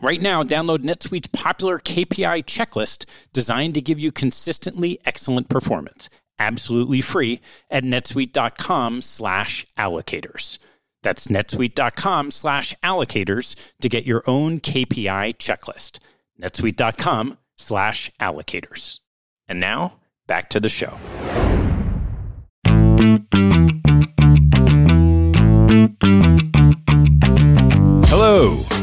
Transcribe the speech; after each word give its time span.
Right 0.00 0.20
now, 0.20 0.42
download 0.42 0.78
NetSuite's 0.78 1.28
popular 1.28 1.78
KPI 1.78 2.44
checklist 2.44 3.06
designed 3.32 3.74
to 3.74 3.80
give 3.80 3.98
you 3.98 4.12
consistently 4.12 4.98
excellent 5.04 5.48
performance 5.48 6.10
absolutely 6.38 7.00
free 7.00 7.40
at 7.70 7.84
netsuite.com 7.84 9.02
slash 9.02 9.66
allocators. 9.78 10.58
That's 11.02 11.26
netsuite.com 11.26 12.30
slash 12.30 12.74
allocators 12.82 13.56
to 13.80 13.88
get 13.88 14.06
your 14.06 14.22
own 14.26 14.60
KPI 14.60 15.36
checklist. 15.36 15.98
netsuite.com 16.40 17.38
slash 17.56 18.10
allocators. 18.18 19.00
And 19.46 19.60
now, 19.60 20.00
back 20.26 20.48
to 20.50 20.60
the 20.60 20.70
show. 20.70 20.98
Hello, 28.06 28.64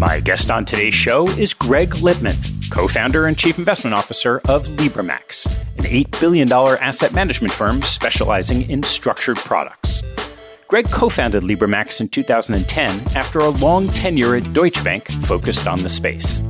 My 0.00 0.18
guest 0.18 0.50
on 0.50 0.64
today's 0.64 0.94
show 0.94 1.28
is 1.28 1.52
Greg 1.52 1.96
Lippmann, 1.96 2.38
co 2.70 2.88
founder 2.88 3.26
and 3.26 3.36
chief 3.36 3.58
investment 3.58 3.92
officer 3.92 4.38
of 4.48 4.66
LibreMax, 4.66 5.44
an 5.76 5.84
$8 5.84 6.18
billion 6.18 6.50
asset 6.50 7.12
management 7.12 7.52
firm 7.52 7.82
specializing 7.82 8.62
in 8.70 8.82
structured 8.82 9.36
products. 9.36 10.00
Greg 10.68 10.90
co 10.90 11.10
founded 11.10 11.42
LibreMax 11.42 12.00
in 12.00 12.08
2010 12.08 13.14
after 13.14 13.40
a 13.40 13.50
long 13.50 13.88
tenure 13.88 14.36
at 14.36 14.52
Deutsche 14.54 14.82
Bank 14.82 15.06
focused 15.24 15.66
on 15.66 15.82
the 15.82 15.90
space. 15.90 16.42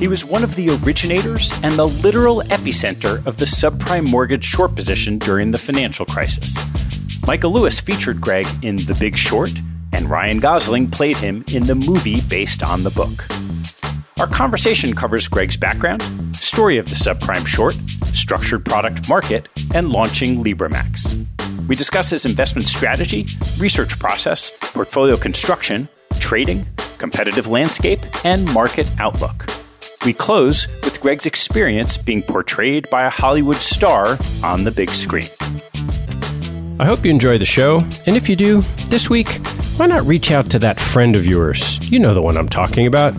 He 0.00 0.08
was 0.08 0.24
one 0.24 0.42
of 0.42 0.56
the 0.56 0.70
originators 0.82 1.52
and 1.62 1.76
the 1.76 1.86
literal 1.86 2.42
epicenter 2.46 3.24
of 3.24 3.36
the 3.36 3.44
subprime 3.44 4.10
mortgage 4.10 4.44
short 4.44 4.74
position 4.74 5.16
during 5.16 5.52
the 5.52 5.58
financial 5.58 6.06
crisis. 6.06 6.58
Michael 7.24 7.52
Lewis 7.52 7.78
featured 7.78 8.20
Greg 8.20 8.48
in 8.62 8.78
The 8.78 8.94
Big 8.94 9.16
Short 9.16 9.52
and 9.92 10.10
Ryan 10.10 10.38
Gosling 10.38 10.90
played 10.90 11.16
him 11.16 11.44
in 11.52 11.66
the 11.66 11.74
movie 11.74 12.20
based 12.20 12.62
on 12.62 12.82
the 12.82 12.90
book. 12.90 13.26
Our 14.18 14.26
conversation 14.26 14.94
covers 14.94 15.28
Greg's 15.28 15.56
background, 15.56 16.02
story 16.36 16.76
of 16.76 16.86
the 16.90 16.94
subprime 16.94 17.46
short, 17.46 17.76
structured 18.12 18.64
product 18.64 19.08
market, 19.08 19.48
and 19.74 19.90
launching 19.90 20.44
LibreMax. 20.44 21.26
We 21.66 21.74
discuss 21.74 22.10
his 22.10 22.26
investment 22.26 22.68
strategy, 22.68 23.26
research 23.58 23.98
process, 23.98 24.58
portfolio 24.60 25.16
construction, 25.16 25.88
trading, 26.18 26.66
competitive 26.98 27.46
landscape, 27.46 28.00
and 28.24 28.44
market 28.52 28.86
outlook. 28.98 29.46
We 30.04 30.12
close 30.12 30.66
with 30.82 31.00
Greg's 31.00 31.26
experience 31.26 31.96
being 31.96 32.22
portrayed 32.22 32.88
by 32.90 33.04
a 33.04 33.10
Hollywood 33.10 33.56
star 33.56 34.18
on 34.42 34.64
the 34.64 34.70
big 34.70 34.90
screen. 34.90 35.28
I 36.78 36.84
hope 36.86 37.04
you 37.04 37.10
enjoy 37.10 37.38
the 37.38 37.44
show, 37.44 37.78
and 38.06 38.16
if 38.16 38.28
you 38.28 38.36
do, 38.36 38.62
this 38.88 39.10
week, 39.10 39.40
why 39.80 39.86
not 39.86 40.04
reach 40.04 40.30
out 40.30 40.50
to 40.50 40.58
that 40.58 40.78
friend 40.78 41.16
of 41.16 41.24
yours? 41.24 41.78
You 41.90 41.98
know 42.00 42.12
the 42.12 42.20
one 42.20 42.36
I'm 42.36 42.50
talking 42.50 42.86
about. 42.86 43.14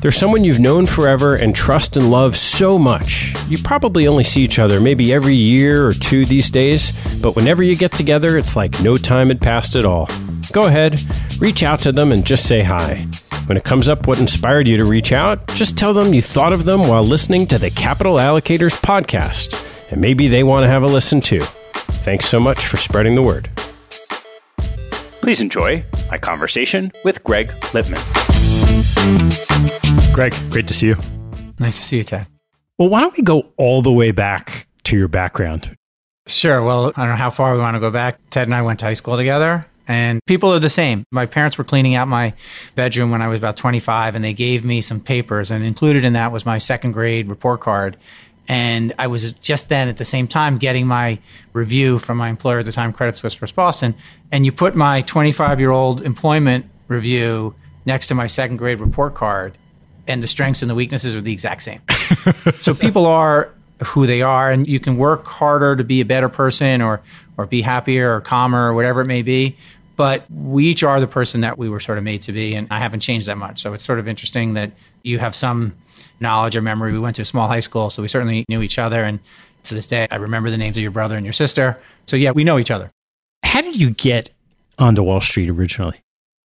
There's 0.00 0.16
someone 0.16 0.44
you've 0.44 0.60
known 0.60 0.86
forever 0.86 1.34
and 1.34 1.56
trust 1.56 1.96
and 1.96 2.08
love 2.08 2.36
so 2.36 2.78
much. 2.78 3.34
You 3.48 3.58
probably 3.60 4.06
only 4.06 4.22
see 4.22 4.42
each 4.42 4.60
other 4.60 4.80
maybe 4.80 5.12
every 5.12 5.34
year 5.34 5.84
or 5.84 5.92
two 5.92 6.24
these 6.24 6.50
days, 6.50 6.92
but 7.20 7.34
whenever 7.34 7.64
you 7.64 7.74
get 7.74 7.90
together, 7.90 8.38
it's 8.38 8.54
like 8.54 8.80
no 8.80 8.96
time 8.96 9.26
had 9.26 9.40
passed 9.40 9.74
at 9.74 9.84
all. 9.84 10.08
Go 10.52 10.66
ahead, 10.66 11.02
reach 11.40 11.64
out 11.64 11.80
to 11.80 11.90
them 11.90 12.12
and 12.12 12.24
just 12.24 12.46
say 12.46 12.62
hi. 12.62 13.08
When 13.46 13.58
it 13.58 13.64
comes 13.64 13.88
up 13.88 14.06
what 14.06 14.20
inspired 14.20 14.68
you 14.68 14.76
to 14.76 14.84
reach 14.84 15.10
out, 15.10 15.44
just 15.56 15.76
tell 15.76 15.92
them 15.92 16.14
you 16.14 16.22
thought 16.22 16.52
of 16.52 16.64
them 16.64 16.86
while 16.86 17.02
listening 17.02 17.48
to 17.48 17.58
the 17.58 17.70
Capital 17.70 18.14
Allocators 18.18 18.80
podcast, 18.80 19.66
and 19.90 20.00
maybe 20.00 20.28
they 20.28 20.44
want 20.44 20.62
to 20.62 20.68
have 20.68 20.84
a 20.84 20.86
listen 20.86 21.20
too. 21.20 21.42
Thanks 22.04 22.28
so 22.28 22.38
much 22.38 22.68
for 22.68 22.76
spreading 22.76 23.16
the 23.16 23.22
word. 23.22 23.50
Please 25.20 25.40
enjoy 25.40 25.84
my 26.14 26.18
conversation 26.18 26.92
with 27.04 27.24
Greg 27.24 27.50
Lippmann. 27.74 28.00
Greg, 30.12 30.32
great 30.48 30.68
to 30.68 30.72
see 30.72 30.86
you. 30.86 30.96
Nice 31.58 31.76
to 31.80 31.84
see 31.84 31.96
you, 31.96 32.04
Ted. 32.04 32.28
Well, 32.78 32.88
why 32.88 33.00
don't 33.00 33.16
we 33.16 33.24
go 33.24 33.52
all 33.56 33.82
the 33.82 33.90
way 33.90 34.12
back 34.12 34.68
to 34.84 34.96
your 34.96 35.08
background? 35.08 35.76
Sure. 36.28 36.62
Well, 36.62 36.92
I 36.94 37.00
don't 37.00 37.08
know 37.08 37.16
how 37.16 37.30
far 37.30 37.54
we 37.54 37.60
want 37.60 37.74
to 37.74 37.80
go 37.80 37.90
back. 37.90 38.20
Ted 38.30 38.46
and 38.46 38.54
I 38.54 38.62
went 38.62 38.78
to 38.78 38.84
high 38.84 38.94
school 38.94 39.16
together. 39.16 39.66
And 39.88 40.20
people 40.26 40.52
are 40.54 40.60
the 40.60 40.70
same. 40.70 41.02
My 41.10 41.26
parents 41.26 41.58
were 41.58 41.64
cleaning 41.64 41.96
out 41.96 42.06
my 42.06 42.32
bedroom 42.76 43.10
when 43.10 43.20
I 43.20 43.26
was 43.26 43.40
about 43.40 43.56
25, 43.56 44.14
and 44.14 44.24
they 44.24 44.32
gave 44.32 44.64
me 44.64 44.82
some 44.82 45.00
papers, 45.00 45.50
and 45.50 45.64
included 45.64 46.04
in 46.04 46.12
that 46.12 46.30
was 46.30 46.46
my 46.46 46.58
second 46.58 46.92
grade 46.92 47.28
report 47.28 47.60
card. 47.60 47.96
And 48.46 48.92
I 48.98 49.06
was 49.06 49.32
just 49.32 49.68
then 49.68 49.88
at 49.88 49.96
the 49.96 50.04
same 50.04 50.28
time 50.28 50.58
getting 50.58 50.86
my 50.86 51.18
review 51.52 51.98
from 51.98 52.18
my 52.18 52.28
employer 52.28 52.58
at 52.58 52.66
the 52.66 52.72
time, 52.72 52.92
Credit 52.92 53.16
Suisse 53.16 53.34
First 53.34 53.54
Boston. 53.54 53.94
And 54.30 54.44
you 54.44 54.52
put 54.52 54.74
my 54.74 55.02
25 55.02 55.60
year 55.60 55.70
old 55.70 56.02
employment 56.02 56.66
review 56.88 57.54
next 57.86 58.08
to 58.08 58.14
my 58.14 58.26
second 58.26 58.56
grade 58.56 58.80
report 58.80 59.14
card, 59.14 59.56
and 60.06 60.22
the 60.22 60.26
strengths 60.26 60.62
and 60.62 60.70
the 60.70 60.74
weaknesses 60.74 61.16
are 61.16 61.20
the 61.20 61.32
exact 61.32 61.62
same. 61.62 61.80
so 62.60 62.74
people 62.74 63.06
are 63.06 63.50
who 63.84 64.06
they 64.06 64.22
are, 64.22 64.50
and 64.50 64.66
you 64.66 64.80
can 64.80 64.96
work 64.96 65.26
harder 65.26 65.76
to 65.76 65.84
be 65.84 66.00
a 66.00 66.04
better 66.04 66.28
person 66.28 66.82
or 66.82 67.00
or 67.36 67.46
be 67.46 67.62
happier 67.62 68.14
or 68.14 68.20
calmer 68.20 68.70
or 68.70 68.74
whatever 68.74 69.00
it 69.00 69.06
may 69.06 69.22
be. 69.22 69.56
But 69.96 70.24
we 70.30 70.66
each 70.66 70.82
are 70.82 71.00
the 71.00 71.06
person 71.06 71.42
that 71.42 71.56
we 71.56 71.68
were 71.68 71.80
sort 71.80 71.98
of 71.98 72.04
made 72.04 72.22
to 72.22 72.32
be, 72.32 72.54
and 72.54 72.66
I 72.70 72.80
haven't 72.80 73.00
changed 73.00 73.28
that 73.28 73.38
much. 73.38 73.60
So 73.60 73.74
it's 73.74 73.84
sort 73.84 73.98
of 73.98 74.08
interesting 74.08 74.54
that 74.54 74.72
you 75.02 75.18
have 75.18 75.36
some 75.36 75.74
knowledge 76.20 76.56
or 76.56 76.62
memory. 76.62 76.92
We 76.92 76.98
went 76.98 77.16
to 77.16 77.22
a 77.22 77.26
small 77.26 77.48
high 77.48 77.60
school, 77.60 77.90
so 77.90 78.02
we 78.02 78.08
certainly 78.08 78.44
knew 78.48 78.62
each 78.62 78.78
other. 78.78 79.04
And 79.04 79.20
to 79.64 79.74
this 79.74 79.86
day, 79.86 80.06
I 80.10 80.16
remember 80.16 80.50
the 80.50 80.58
names 80.58 80.76
of 80.76 80.82
your 80.82 80.92
brother 80.92 81.16
and 81.16 81.24
your 81.24 81.32
sister. 81.32 81.80
So 82.06 82.16
yeah, 82.16 82.30
we 82.30 82.44
know 82.44 82.58
each 82.58 82.70
other. 82.70 82.90
How 83.42 83.60
did 83.60 83.80
you 83.80 83.90
get 83.90 84.30
onto 84.78 85.02
Wall 85.02 85.20
Street 85.20 85.48
originally? 85.50 86.00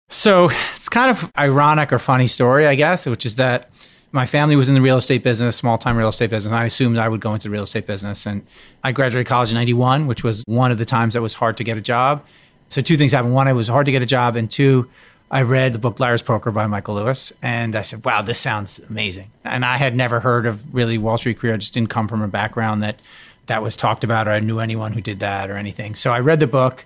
So 0.10 0.50
it's 0.76 0.90
kind 0.90 1.12
of 1.12 1.32
ironic 1.38 1.94
or 1.94 2.00
funny 2.00 2.28
story, 2.28 2.66
I 2.66 2.76
guess, 2.76 3.06
which 3.06 3.26
is 3.26 3.36
that 3.36 3.70
my 4.12 4.26
family 4.26 4.56
was 4.56 4.68
in 4.68 4.76
the 4.76 4.82
real 4.82 4.98
estate 4.98 5.24
business, 5.24 5.56
small 5.56 5.78
time 5.78 5.96
real 5.96 6.10
estate 6.10 6.32
business. 6.32 6.52
I 6.52 6.66
assumed 6.66 6.98
I 6.98 7.08
would 7.08 7.22
go 7.22 7.34
into 7.34 7.48
the 7.48 7.52
real 7.52 7.64
estate 7.64 7.86
business. 7.86 8.26
And 8.26 8.46
I 8.84 8.92
graduated 8.92 9.28
college 9.28 9.50
in 9.50 9.56
91, 9.56 10.08
which 10.08 10.24
was 10.24 10.44
one 10.48 10.72
of 10.72 10.80
the 10.80 10.86
times 10.86 11.14
that 11.14 11.22
was 11.22 11.36
hard 11.36 11.58
to 11.58 11.64
get 11.64 11.78
a 11.78 11.82
job. 11.82 12.26
So 12.70 12.82
two 12.82 12.98
things 12.98 13.12
happened. 13.12 13.36
One, 13.36 13.48
it 13.48 13.54
was 13.54 13.68
hard 13.68 13.86
to 13.86 13.92
get 13.92 14.02
a 14.02 14.08
job. 14.08 14.36
And 14.36 14.50
two, 14.50 14.90
I 15.32 15.44
read 15.44 15.74
the 15.74 15.80
book 15.80 16.00
Liar's 16.00 16.24
Poker 16.24 16.52
by 16.52 16.66
Michael 16.68 16.96
Lewis. 16.96 17.32
And 17.42 17.76
I 17.76 17.84
said, 17.84 18.04
wow, 18.04 18.22
this 18.22 18.40
sounds 18.40 18.80
amazing. 18.90 19.30
And 19.44 19.64
I 19.64 19.78
had 19.78 19.96
never 19.96 20.20
heard 20.20 20.46
of 20.46 20.74
really 20.74 20.98
Wall 20.98 21.18
Street 21.18 21.38
career. 21.38 21.54
I 21.54 21.58
just 21.58 21.74
didn't 21.74 21.90
come 21.90 22.08
from 22.08 22.22
a 22.22 22.28
background 22.28 22.82
that 22.84 23.00
that 23.46 23.62
was 23.62 23.76
talked 23.76 24.04
about 24.04 24.28
or 24.28 24.32
I 24.32 24.40
knew 24.40 24.60
anyone 24.60 24.94
who 24.94 25.02
did 25.02 25.20
that 25.20 25.50
or 25.50 25.58
anything. 25.58 25.96
So 25.96 26.12
I 26.12 26.20
read 26.20 26.40
the 26.40 26.48
book 26.48 26.86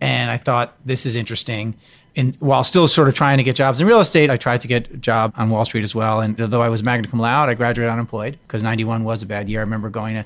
and 0.00 0.30
I 0.30 0.36
thought, 0.36 0.74
this 0.84 1.06
is 1.06 1.16
interesting 1.16 1.74
And 2.16 2.34
while 2.36 2.64
still 2.64 2.88
sort 2.88 3.08
of 3.08 3.14
trying 3.14 3.36
to 3.36 3.44
get 3.44 3.56
jobs 3.56 3.78
in 3.78 3.86
real 3.86 4.00
estate, 4.00 4.30
I 4.30 4.38
tried 4.38 4.62
to 4.62 4.68
get 4.68 4.90
a 4.90 4.96
job 4.96 5.34
on 5.36 5.50
Wall 5.50 5.66
Street 5.66 5.84
as 5.84 5.94
well. 5.94 6.20
And 6.20 6.40
although 6.40 6.62
I 6.62 6.70
was 6.70 6.82
magna 6.82 7.06
cum 7.08 7.20
laude, 7.20 7.50
I 7.50 7.54
graduated 7.54 7.92
unemployed 7.92 8.38
because 8.46 8.62
91 8.62 9.04
was 9.04 9.22
a 9.22 9.26
bad 9.26 9.50
year. 9.50 9.60
I 9.60 9.64
remember 9.64 9.90
going 9.90 10.14
to 10.14 10.24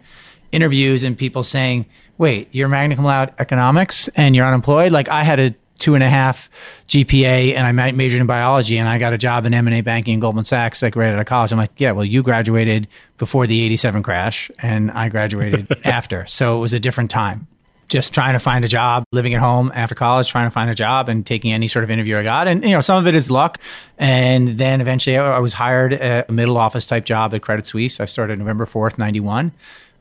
interviews 0.52 1.02
and 1.02 1.18
people 1.18 1.42
saying, 1.42 1.86
wait, 2.16 2.48
you're 2.52 2.68
magna 2.68 2.94
cum 2.94 3.04
laude 3.04 3.34
economics 3.38 4.06
and 4.14 4.36
you're 4.36 4.46
unemployed? 4.46 4.92
Like 4.92 5.08
I 5.08 5.24
had 5.24 5.40
a 5.40 5.54
two 5.80 5.94
and 5.94 6.04
a 6.04 6.08
half 6.08 6.48
GPA 6.86 7.54
and 7.54 7.66
I 7.66 7.92
majored 7.92 8.20
in 8.20 8.26
biology 8.26 8.78
and 8.78 8.88
I 8.88 8.98
got 8.98 9.12
a 9.12 9.18
job 9.18 9.46
in 9.46 9.54
M&A 9.54 9.80
banking 9.80 10.14
in 10.14 10.20
Goldman 10.20 10.44
Sachs 10.44 10.82
like 10.82 10.94
right 10.94 11.12
out 11.12 11.18
of 11.18 11.26
college. 11.26 11.50
I'm 11.50 11.58
like, 11.58 11.72
yeah, 11.78 11.92
well, 11.92 12.04
you 12.04 12.22
graduated 12.22 12.86
before 13.18 13.46
the 13.46 13.60
87 13.64 14.02
crash 14.02 14.50
and 14.60 14.90
I 14.92 15.08
graduated 15.08 15.66
after. 15.84 16.26
So 16.26 16.58
it 16.58 16.60
was 16.60 16.72
a 16.72 16.80
different 16.80 17.10
time 17.10 17.48
just 17.90 18.14
trying 18.14 18.34
to 18.34 18.38
find 18.38 18.64
a 18.64 18.68
job, 18.68 19.02
living 19.10 19.34
at 19.34 19.40
home 19.40 19.70
after 19.74 19.96
college, 19.96 20.30
trying 20.30 20.46
to 20.46 20.50
find 20.50 20.70
a 20.70 20.74
job 20.74 21.08
and 21.08 21.26
taking 21.26 21.52
any 21.52 21.66
sort 21.66 21.82
of 21.82 21.90
interview 21.90 22.16
I 22.16 22.22
got. 22.22 22.46
And, 22.46 22.62
you 22.62 22.70
know, 22.70 22.80
some 22.80 22.96
of 22.96 23.06
it 23.08 23.16
is 23.16 23.30
luck. 23.30 23.58
And 23.98 24.50
then 24.50 24.80
eventually 24.80 25.18
I 25.18 25.40
was 25.40 25.52
hired 25.52 25.92
a 25.92 26.24
middle 26.30 26.56
office 26.56 26.86
type 26.86 27.04
job 27.04 27.34
at 27.34 27.42
Credit 27.42 27.66
Suisse. 27.66 27.98
I 27.98 28.04
started 28.04 28.38
November 28.38 28.64
4th, 28.64 28.96
91. 28.96 29.50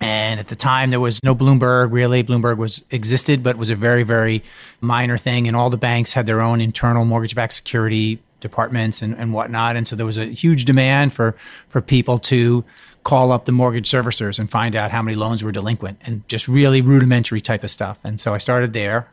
And 0.02 0.40
at 0.40 0.48
the 0.48 0.56
time, 0.56 0.92
there 0.92 1.00
was 1.00 1.22
no 1.24 1.36
Bloomberg 1.36 1.92
really. 1.92 2.24
Bloomberg 2.24 2.58
was 2.58 2.84
existed, 2.90 3.44
but 3.44 3.58
was 3.58 3.70
a 3.70 3.76
very, 3.76 4.04
very 4.04 4.44
minor 4.80 5.18
thing. 5.18 5.48
And 5.48 5.58
all 5.58 5.70
the 5.70 5.78
banks 5.78 6.14
had 6.14 6.26
their 6.26 6.40
own 6.40 6.62
internal 6.62 7.04
mortgage-backed 7.04 7.54
security 7.54 8.20
departments 8.40 9.02
and, 9.02 9.14
and 9.18 9.34
whatnot. 9.34 9.76
And 9.76 9.88
so 9.88 9.96
there 9.96 10.06
was 10.06 10.18
a 10.18 10.26
huge 10.26 10.66
demand 10.66 11.14
for 11.14 11.36
for 11.68 11.82
people 11.82 12.18
to 12.20 12.64
call 13.04 13.32
up 13.32 13.46
the 13.46 13.52
mortgage 13.52 13.90
servicers 13.90 14.40
and 14.40 14.50
find 14.50 14.76
out 14.76 14.92
how 14.92 15.02
many 15.02 15.16
loans 15.16 15.44
were 15.44 15.52
delinquent 15.52 16.00
and 16.06 16.28
just 16.28 16.48
really 16.48 16.82
rudimentary 16.82 17.42
type 17.42 17.64
of 17.64 17.72
stuff. 17.72 17.98
And 18.04 18.20
so 18.20 18.34
I 18.34 18.38
started 18.38 18.74
there. 18.74 19.08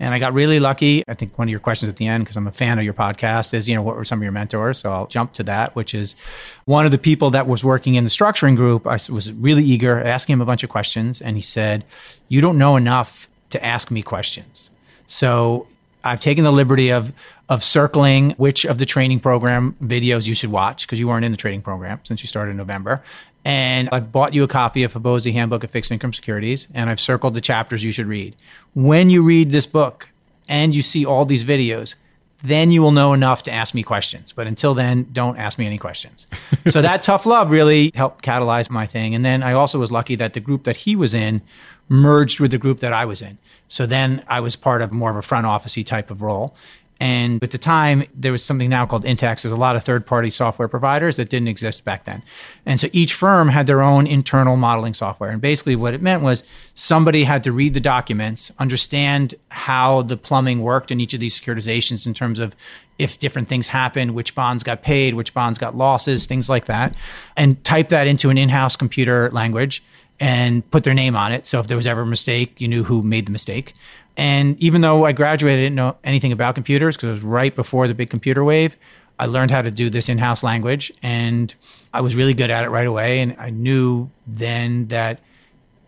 And 0.00 0.12
I 0.12 0.18
got 0.18 0.32
really 0.32 0.58
lucky. 0.58 1.04
I 1.06 1.14
think 1.14 1.38
one 1.38 1.48
of 1.48 1.50
your 1.50 1.60
questions 1.60 1.88
at 1.88 1.96
the 1.96 2.06
end, 2.06 2.24
because 2.24 2.36
I'm 2.36 2.46
a 2.46 2.52
fan 2.52 2.78
of 2.78 2.84
your 2.84 2.94
podcast, 2.94 3.54
is, 3.54 3.68
you 3.68 3.74
know, 3.74 3.82
what 3.82 3.94
were 3.94 4.04
some 4.04 4.18
of 4.18 4.22
your 4.22 4.32
mentors? 4.32 4.78
So 4.78 4.90
I'll 4.90 5.06
jump 5.06 5.32
to 5.34 5.44
that, 5.44 5.76
which 5.76 5.94
is 5.94 6.16
one 6.64 6.86
of 6.86 6.90
the 6.90 6.98
people 6.98 7.30
that 7.30 7.46
was 7.46 7.62
working 7.62 7.94
in 7.94 8.04
the 8.04 8.10
structuring 8.10 8.56
group. 8.56 8.86
I 8.86 8.98
was 9.08 9.32
really 9.32 9.62
eager, 9.62 10.02
asking 10.02 10.34
him 10.34 10.40
a 10.40 10.44
bunch 10.44 10.64
of 10.64 10.70
questions. 10.70 11.20
And 11.20 11.36
he 11.36 11.42
said, 11.42 11.84
You 12.28 12.40
don't 12.40 12.58
know 12.58 12.76
enough 12.76 13.28
to 13.50 13.64
ask 13.64 13.90
me 13.90 14.02
questions. 14.02 14.70
So 15.06 15.68
I've 16.04 16.20
taken 16.20 16.44
the 16.44 16.52
liberty 16.52 16.90
of 16.90 17.12
of 17.48 17.62
circling 17.62 18.30
which 18.38 18.64
of 18.64 18.78
the 18.78 18.86
training 18.86 19.20
program 19.20 19.76
videos 19.82 20.26
you 20.26 20.34
should 20.34 20.50
watch 20.50 20.86
because 20.86 20.98
you 20.98 21.06
weren't 21.06 21.24
in 21.24 21.32
the 21.32 21.36
training 21.36 21.60
program 21.60 22.00
since 22.02 22.22
you 22.22 22.26
started 22.26 22.52
in 22.52 22.56
November. 22.56 23.02
And 23.44 23.88
I've 23.90 24.12
bought 24.12 24.34
you 24.34 24.44
a 24.44 24.48
copy 24.48 24.84
of 24.84 24.92
Fabozzi 24.92 25.32
Handbook 25.32 25.64
of 25.64 25.70
Fixed 25.70 25.90
Income 25.90 26.12
Securities, 26.12 26.68
and 26.74 26.88
I've 26.88 27.00
circled 27.00 27.34
the 27.34 27.40
chapters 27.40 27.82
you 27.82 27.90
should 27.90 28.06
read. 28.06 28.36
When 28.74 29.10
you 29.10 29.22
read 29.22 29.50
this 29.50 29.66
book 29.66 30.08
and 30.48 30.74
you 30.74 30.82
see 30.82 31.04
all 31.04 31.24
these 31.24 31.42
videos, 31.42 31.96
then 32.44 32.70
you 32.70 32.82
will 32.82 32.92
know 32.92 33.12
enough 33.12 33.44
to 33.44 33.52
ask 33.52 33.74
me 33.74 33.82
questions. 33.82 34.32
But 34.32 34.46
until 34.46 34.74
then, 34.74 35.08
don't 35.12 35.38
ask 35.38 35.58
me 35.58 35.66
any 35.66 35.78
questions. 35.78 36.26
so 36.68 36.82
that 36.82 37.02
tough 37.02 37.24
love 37.24 37.50
really 37.50 37.92
helped 37.94 38.24
catalyze 38.24 38.68
my 38.68 38.86
thing. 38.86 39.14
And 39.14 39.24
then 39.24 39.42
I 39.42 39.52
also 39.52 39.78
was 39.78 39.92
lucky 39.92 40.16
that 40.16 40.34
the 40.34 40.40
group 40.40 40.64
that 40.64 40.76
he 40.78 40.96
was 40.96 41.14
in 41.14 41.42
merged 41.88 42.40
with 42.40 42.50
the 42.50 42.58
group 42.58 42.80
that 42.80 42.92
I 42.92 43.04
was 43.04 43.22
in. 43.22 43.38
So 43.68 43.86
then 43.86 44.24
I 44.28 44.40
was 44.40 44.56
part 44.56 44.82
of 44.82 44.92
more 44.92 45.10
of 45.10 45.16
a 45.16 45.22
front 45.22 45.46
officey 45.46 45.84
type 45.84 46.10
of 46.10 46.22
role. 46.22 46.54
And 47.00 47.42
at 47.42 47.50
the 47.50 47.58
time, 47.58 48.04
there 48.14 48.30
was 48.30 48.44
something 48.44 48.70
now 48.70 48.86
called 48.86 49.04
Intex. 49.04 49.42
There's 49.42 49.52
a 49.52 49.56
lot 49.56 49.74
of 49.74 49.82
third 49.82 50.06
party 50.06 50.30
software 50.30 50.68
providers 50.68 51.16
that 51.16 51.30
didn't 51.30 51.48
exist 51.48 51.84
back 51.84 52.04
then. 52.04 52.22
And 52.64 52.78
so 52.78 52.88
each 52.92 53.14
firm 53.14 53.48
had 53.48 53.66
their 53.66 53.82
own 53.82 54.06
internal 54.06 54.56
modeling 54.56 54.94
software. 54.94 55.30
And 55.30 55.40
basically, 55.40 55.74
what 55.74 55.94
it 55.94 56.02
meant 56.02 56.22
was 56.22 56.44
somebody 56.76 57.24
had 57.24 57.42
to 57.44 57.50
read 57.50 57.74
the 57.74 57.80
documents, 57.80 58.52
understand 58.58 59.34
how 59.50 60.02
the 60.02 60.16
plumbing 60.16 60.60
worked 60.60 60.92
in 60.92 61.00
each 61.00 61.12
of 61.12 61.18
these 61.18 61.38
securitizations 61.38 62.06
in 62.06 62.14
terms 62.14 62.38
of 62.38 62.54
if 62.98 63.18
different 63.18 63.48
things 63.48 63.66
happened, 63.66 64.14
which 64.14 64.34
bonds 64.36 64.62
got 64.62 64.82
paid, 64.82 65.14
which 65.14 65.34
bonds 65.34 65.58
got 65.58 65.76
losses, 65.76 66.26
things 66.26 66.48
like 66.48 66.66
that, 66.66 66.94
and 67.36 67.62
type 67.64 67.88
that 67.88 68.06
into 68.06 68.30
an 68.30 68.38
in 68.38 68.48
house 68.48 68.76
computer 68.76 69.28
language 69.32 69.82
and 70.20 70.68
put 70.70 70.84
their 70.84 70.94
name 70.94 71.16
on 71.16 71.32
it. 71.32 71.46
So 71.46 71.58
if 71.58 71.66
there 71.66 71.76
was 71.76 71.86
ever 71.86 72.02
a 72.02 72.06
mistake, 72.06 72.60
you 72.60 72.68
knew 72.68 72.84
who 72.84 73.02
made 73.02 73.26
the 73.26 73.32
mistake. 73.32 73.74
And 74.16 74.58
even 74.60 74.80
though 74.80 75.04
I 75.04 75.12
graduated, 75.12 75.60
I 75.60 75.62
didn't 75.64 75.76
know 75.76 75.96
anything 76.04 76.32
about 76.32 76.54
computers 76.54 76.96
because 76.96 77.08
it 77.08 77.12
was 77.12 77.22
right 77.22 77.54
before 77.54 77.88
the 77.88 77.94
big 77.94 78.10
computer 78.10 78.44
wave. 78.44 78.76
I 79.18 79.26
learned 79.26 79.50
how 79.50 79.62
to 79.62 79.70
do 79.70 79.88
this 79.88 80.08
in 80.08 80.18
house 80.18 80.42
language 80.42 80.92
and 81.02 81.54
I 81.94 82.00
was 82.00 82.16
really 82.16 82.34
good 82.34 82.50
at 82.50 82.64
it 82.64 82.70
right 82.70 82.86
away. 82.86 83.20
And 83.20 83.36
I 83.38 83.50
knew 83.50 84.10
then 84.26 84.88
that 84.88 85.20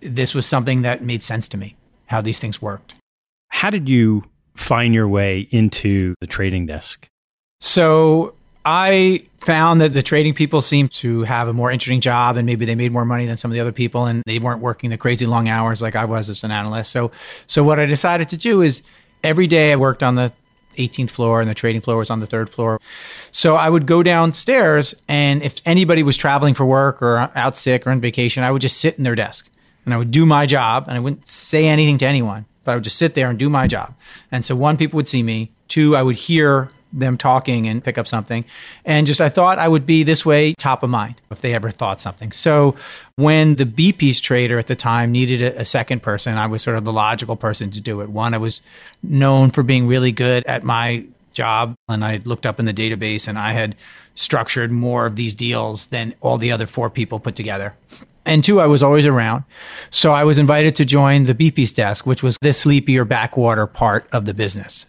this 0.00 0.34
was 0.34 0.46
something 0.46 0.82
that 0.82 1.02
made 1.02 1.22
sense 1.22 1.48
to 1.48 1.56
me, 1.56 1.76
how 2.06 2.20
these 2.20 2.38
things 2.38 2.62
worked. 2.62 2.94
How 3.48 3.70
did 3.70 3.88
you 3.88 4.24
find 4.54 4.94
your 4.94 5.08
way 5.08 5.48
into 5.50 6.14
the 6.20 6.26
trading 6.26 6.66
desk? 6.66 7.08
So 7.60 8.34
I 8.64 9.26
found 9.40 9.80
that 9.82 9.92
the 9.92 10.02
trading 10.02 10.32
people 10.32 10.62
seemed 10.62 10.90
to 10.92 11.22
have 11.24 11.48
a 11.48 11.52
more 11.52 11.70
interesting 11.70 12.00
job 12.00 12.36
and 12.36 12.46
maybe 12.46 12.64
they 12.64 12.74
made 12.74 12.92
more 12.92 13.04
money 13.04 13.26
than 13.26 13.36
some 13.36 13.50
of 13.50 13.54
the 13.54 13.60
other 13.60 13.72
people 13.72 14.06
and 14.06 14.22
they 14.26 14.38
weren't 14.38 14.60
working 14.60 14.90
the 14.90 14.96
crazy 14.96 15.26
long 15.26 15.48
hours 15.48 15.82
like 15.82 15.94
I 15.96 16.06
was 16.06 16.30
as 16.30 16.44
an 16.44 16.50
analyst. 16.50 16.90
So 16.90 17.10
so 17.46 17.62
what 17.62 17.78
I 17.78 17.86
decided 17.86 18.30
to 18.30 18.36
do 18.36 18.62
is 18.62 18.82
every 19.22 19.46
day 19.46 19.72
I 19.72 19.76
worked 19.76 20.02
on 20.02 20.14
the 20.14 20.32
18th 20.76 21.10
floor 21.10 21.40
and 21.40 21.48
the 21.48 21.54
trading 21.54 21.82
floor 21.82 21.98
was 21.98 22.10
on 22.10 22.20
the 22.20 22.26
third 22.26 22.48
floor. 22.48 22.80
So 23.30 23.54
I 23.54 23.68
would 23.68 23.86
go 23.86 24.02
downstairs 24.02 24.94
and 25.08 25.42
if 25.42 25.56
anybody 25.66 26.02
was 26.02 26.16
traveling 26.16 26.54
for 26.54 26.64
work 26.64 27.02
or 27.02 27.30
out 27.34 27.58
sick 27.58 27.86
or 27.86 27.90
on 27.90 28.00
vacation, 28.00 28.42
I 28.42 28.50
would 28.50 28.62
just 28.62 28.78
sit 28.78 28.96
in 28.96 29.04
their 29.04 29.14
desk 29.14 29.48
and 29.84 29.92
I 29.92 29.98
would 29.98 30.10
do 30.10 30.24
my 30.24 30.46
job 30.46 30.86
and 30.88 30.96
I 30.96 31.00
wouldn't 31.00 31.28
say 31.28 31.66
anything 31.66 31.98
to 31.98 32.06
anyone, 32.06 32.46
but 32.64 32.72
I 32.72 32.74
would 32.76 32.84
just 32.84 32.96
sit 32.96 33.14
there 33.14 33.28
and 33.28 33.38
do 33.38 33.50
my 33.50 33.66
job. 33.66 33.94
And 34.32 34.42
so 34.42 34.56
one 34.56 34.78
people 34.78 34.96
would 34.96 35.08
see 35.08 35.22
me, 35.22 35.52
two 35.68 35.96
I 35.96 36.02
would 36.02 36.16
hear 36.16 36.70
them 36.94 37.18
talking 37.18 37.66
and 37.66 37.82
pick 37.82 37.98
up 37.98 38.06
something. 38.06 38.44
And 38.84 39.06
just 39.06 39.20
I 39.20 39.28
thought 39.28 39.58
I 39.58 39.68
would 39.68 39.84
be 39.84 40.02
this 40.02 40.24
way 40.24 40.54
top 40.54 40.82
of 40.82 40.90
mind 40.90 41.16
if 41.30 41.40
they 41.40 41.52
ever 41.52 41.70
thought 41.70 42.00
something. 42.00 42.32
So 42.32 42.76
when 43.16 43.56
the 43.56 43.66
B 43.66 43.92
piece 43.92 44.20
trader 44.20 44.58
at 44.58 44.68
the 44.68 44.76
time 44.76 45.12
needed 45.12 45.42
a, 45.42 45.60
a, 45.60 45.64
second 45.64 46.02
person, 46.02 46.38
I 46.38 46.46
was 46.46 46.62
sort 46.62 46.76
of 46.76 46.84
the 46.84 46.92
logical 46.92 47.36
person 47.36 47.70
to 47.72 47.80
do 47.80 48.00
it. 48.00 48.08
One, 48.08 48.32
I 48.32 48.38
was 48.38 48.60
known 49.02 49.50
for 49.50 49.62
being 49.62 49.86
really 49.86 50.12
good 50.12 50.44
at 50.46 50.62
my 50.62 51.04
job 51.32 51.74
and 51.88 52.04
I 52.04 52.20
looked 52.24 52.46
up 52.46 52.60
in 52.60 52.64
the 52.64 52.72
database 52.72 53.26
and 53.26 53.38
I 53.38 53.52
had 53.52 53.74
structured 54.14 54.70
more 54.70 55.06
of 55.06 55.16
these 55.16 55.34
deals 55.34 55.86
than 55.86 56.14
all 56.20 56.38
the 56.38 56.52
other 56.52 56.66
four 56.66 56.88
people 56.88 57.18
put 57.18 57.34
together. 57.34 57.74
And 58.26 58.42
two, 58.42 58.60
I 58.60 58.66
was 58.66 58.82
always 58.82 59.04
around. 59.04 59.44
So 59.90 60.12
I 60.12 60.24
was 60.24 60.38
invited 60.38 60.74
to 60.76 60.84
join 60.86 61.24
the 61.24 61.34
B 61.34 61.50
piece 61.50 61.72
desk, 61.72 62.06
which 62.06 62.22
was 62.22 62.38
the 62.40 62.54
sleepier 62.54 63.04
backwater 63.04 63.66
part 63.66 64.06
of 64.12 64.24
the 64.24 64.32
business 64.32 64.86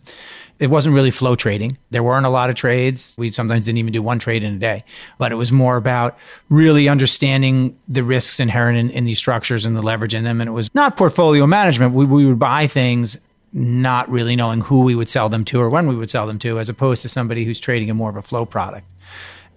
it 0.59 0.67
wasn't 0.67 0.95
really 0.95 1.11
flow 1.11 1.35
trading. 1.35 1.77
There 1.91 2.03
weren't 2.03 2.25
a 2.25 2.29
lot 2.29 2.49
of 2.49 2.55
trades. 2.55 3.13
We 3.17 3.31
sometimes 3.31 3.65
didn't 3.65 3.79
even 3.79 3.91
do 3.91 4.01
one 4.01 4.19
trade 4.19 4.43
in 4.43 4.55
a 4.55 4.57
day, 4.57 4.83
but 5.17 5.31
it 5.31 5.35
was 5.35 5.51
more 5.51 5.75
about 5.75 6.17
really 6.49 6.87
understanding 6.87 7.77
the 7.87 8.03
risks 8.03 8.39
inherent 8.39 8.77
in, 8.77 8.89
in 8.89 9.05
these 9.05 9.17
structures 9.17 9.65
and 9.65 9.75
the 9.75 9.81
leverage 9.81 10.15
in 10.15 10.23
them. 10.23 10.39
And 10.39 10.47
it 10.47 10.53
was 10.53 10.73
not 10.73 10.97
portfolio 10.97 11.45
management. 11.45 11.93
We, 11.93 12.05
we 12.05 12.25
would 12.25 12.39
buy 12.39 12.67
things 12.67 13.17
not 13.51 14.09
really 14.09 14.35
knowing 14.35 14.61
who 14.61 14.83
we 14.83 14.95
would 14.95 15.09
sell 15.09 15.29
them 15.29 15.45
to 15.45 15.61
or 15.61 15.69
when 15.69 15.87
we 15.87 15.95
would 15.95 16.11
sell 16.11 16.27
them 16.27 16.39
to, 16.39 16.59
as 16.59 16.69
opposed 16.69 17.01
to 17.01 17.09
somebody 17.09 17.45
who's 17.45 17.59
trading 17.59 17.89
in 17.89 17.95
more 17.95 18.09
of 18.09 18.17
a 18.17 18.21
flow 18.21 18.45
product. 18.45 18.87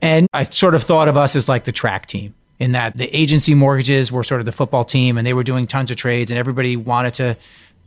And 0.00 0.28
I 0.32 0.44
sort 0.44 0.74
of 0.74 0.82
thought 0.84 1.08
of 1.08 1.16
us 1.16 1.34
as 1.34 1.48
like 1.48 1.64
the 1.64 1.72
track 1.72 2.06
team 2.06 2.34
in 2.58 2.72
that 2.72 2.96
the 2.96 3.14
agency 3.16 3.54
mortgages 3.54 4.10
were 4.10 4.24
sort 4.24 4.40
of 4.40 4.46
the 4.46 4.52
football 4.52 4.84
team 4.84 5.16
and 5.16 5.26
they 5.26 5.34
were 5.34 5.44
doing 5.44 5.66
tons 5.66 5.90
of 5.90 5.96
trades 5.96 6.30
and 6.30 6.38
everybody 6.38 6.76
wanted 6.76 7.14
to 7.14 7.36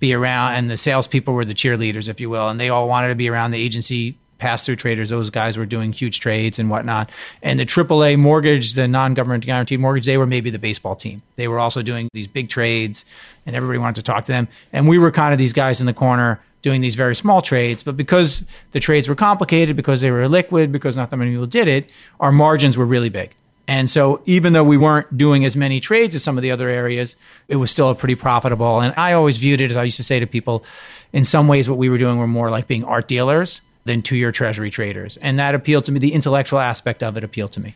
be 0.02 0.14
around 0.14 0.56
and 0.56 0.70
the 0.70 0.76
salespeople 0.76 1.34
were 1.34 1.46
the 1.46 1.54
cheerleaders, 1.54 2.10
if 2.10 2.20
you 2.20 2.30
will, 2.30 2.50
and 2.50 2.60
they 2.60 2.68
all 2.68 2.90
wanted 2.90 3.08
to 3.10 3.16
be 3.16 3.30
around 3.30 3.52
the 3.52 3.62
agency 3.62 4.18
pass 4.40 4.66
through 4.66 4.76
traders. 4.76 5.12
Those 5.12 5.30
guys 5.30 5.56
were 5.56 5.68
doing 5.68 5.94
huge 5.94 6.20
trades 6.20 6.58
and 6.60 6.70
whatnot. 6.70 7.12
And 7.44 7.60
the 7.60 7.66
AAA 7.66 8.18
mortgage, 8.18 8.74
the 8.74 8.88
non 8.88 9.14
government 9.14 9.46
guaranteed 9.46 9.80
mortgage, 9.80 10.06
they 10.06 10.18
were 10.18 10.26
maybe 10.26 10.50
the 10.50 10.60
baseball 10.60 10.96
team. 10.96 11.22
They 11.38 11.48
were 11.48 11.60
also 11.60 11.82
doing 11.82 12.10
these 12.14 12.28
big 12.28 12.50
trades 12.50 13.06
and 13.46 13.56
everybody 13.56 13.78
wanted 13.80 13.96
to 13.96 14.04
talk 14.04 14.26
to 14.26 14.32
them. 14.32 14.48
And 14.74 14.90
we 14.90 14.98
were 14.98 15.12
kind 15.12 15.32
of 15.32 15.38
these 15.38 15.54
guys 15.54 15.80
in 15.80 15.86
the 15.86 15.94
corner 15.94 16.42
doing 16.64 16.82
these 16.82 16.96
very 16.96 17.16
small 17.16 17.42
trades. 17.42 17.84
But 17.84 17.96
because 17.96 18.44
the 18.72 18.80
trades 18.80 19.08
were 19.08 19.16
complicated, 19.16 19.76
because 19.76 20.02
they 20.02 20.12
were 20.12 20.28
liquid, 20.28 20.72
because 20.72 20.98
not 20.98 21.12
that 21.12 21.18
many 21.18 21.32
people 21.32 21.48
did 21.48 21.68
it, 21.68 21.90
our 22.20 22.32
margins 22.32 22.78
were 22.78 22.86
really 22.86 23.10
big. 23.10 23.36
And 23.72 23.90
so 23.90 24.22
even 24.26 24.52
though 24.52 24.66
we 24.66 24.76
weren't 24.76 25.18
doing 25.18 25.46
as 25.46 25.56
many 25.56 25.80
trades 25.80 26.14
as 26.14 26.22
some 26.22 26.38
of 26.38 26.42
the 26.42 26.52
other 26.52 26.68
areas, 26.68 27.16
it 27.48 27.56
was 27.56 27.72
still 27.72 27.96
pretty 27.96 28.16
profitable. 28.16 28.82
And 28.82 28.94
I 28.98 29.14
always 29.14 29.38
viewed 29.38 29.62
it 29.62 29.72
as 29.72 29.78
I 29.78 29.84
used 29.84 29.96
to 29.96 30.04
say 30.04 30.20
to 30.20 30.28
people, 30.28 30.66
in 31.14 31.24
some 31.24 31.48
ways, 31.48 31.70
what 31.70 31.78
we 31.78 31.90
were 31.90 31.98
doing 31.98 32.18
were 32.18 32.28
more 32.28 32.50
like 32.50 32.68
being 32.68 32.84
art 32.84 33.08
dealers 33.08 33.62
than 33.86 34.02
two 34.02 34.18
year 34.18 34.34
treasury 34.34 34.72
traders. 34.72 35.16
And 35.22 35.40
that 35.40 35.56
appealed 35.56 35.86
to 35.86 35.94
me. 35.94 36.00
The 36.00 36.12
intellectual 36.12 36.60
aspect 36.60 37.02
of 37.02 37.16
it 37.16 37.24
appealed 37.24 37.54
to 37.54 37.62
me. 37.62 37.76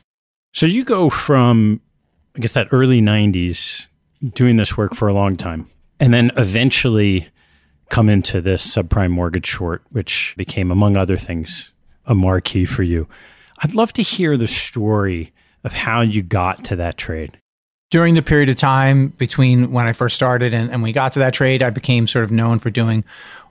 So 0.51 0.65
you 0.65 0.83
go 0.83 1.09
from, 1.09 1.79
I 2.35 2.39
guess, 2.39 2.51
that 2.51 2.67
early 2.73 2.99
90s 2.99 3.87
doing 4.33 4.57
this 4.57 4.75
work 4.75 4.95
for 4.95 5.07
a 5.07 5.13
long 5.13 5.37
time, 5.37 5.65
and 6.01 6.13
then 6.13 6.29
eventually 6.35 7.29
come 7.89 8.09
into 8.09 8.41
this 8.41 8.67
subprime 8.67 9.11
mortgage 9.11 9.47
short, 9.47 9.81
which 9.91 10.33
became, 10.35 10.71
among 10.71 10.97
other 10.97 11.17
things, 11.17 11.73
a 12.05 12.13
marquee 12.13 12.65
for 12.65 12.83
you. 12.83 13.07
I'd 13.59 13.73
love 13.73 13.93
to 13.93 14.01
hear 14.01 14.35
the 14.35 14.49
story 14.49 15.31
of 15.65 15.73
how 15.73 15.99
you 15.99 16.21
got 16.21 16.63
to 16.65 16.75
that 16.77 16.97
trade. 16.97 17.37
During 17.91 18.15
the 18.15 18.21
period 18.21 18.49
of 18.49 18.55
time 18.55 19.09
between 19.09 19.71
when 19.71 19.87
I 19.87 19.93
first 19.93 20.15
started 20.15 20.53
and, 20.53 20.71
and 20.71 20.81
we 20.81 20.93
got 20.93 21.11
to 21.13 21.19
that 21.19 21.33
trade, 21.33 21.61
I 21.61 21.69
became 21.69 22.07
sort 22.07 22.23
of 22.23 22.31
known 22.31 22.59
for 22.59 22.69
doing 22.69 23.03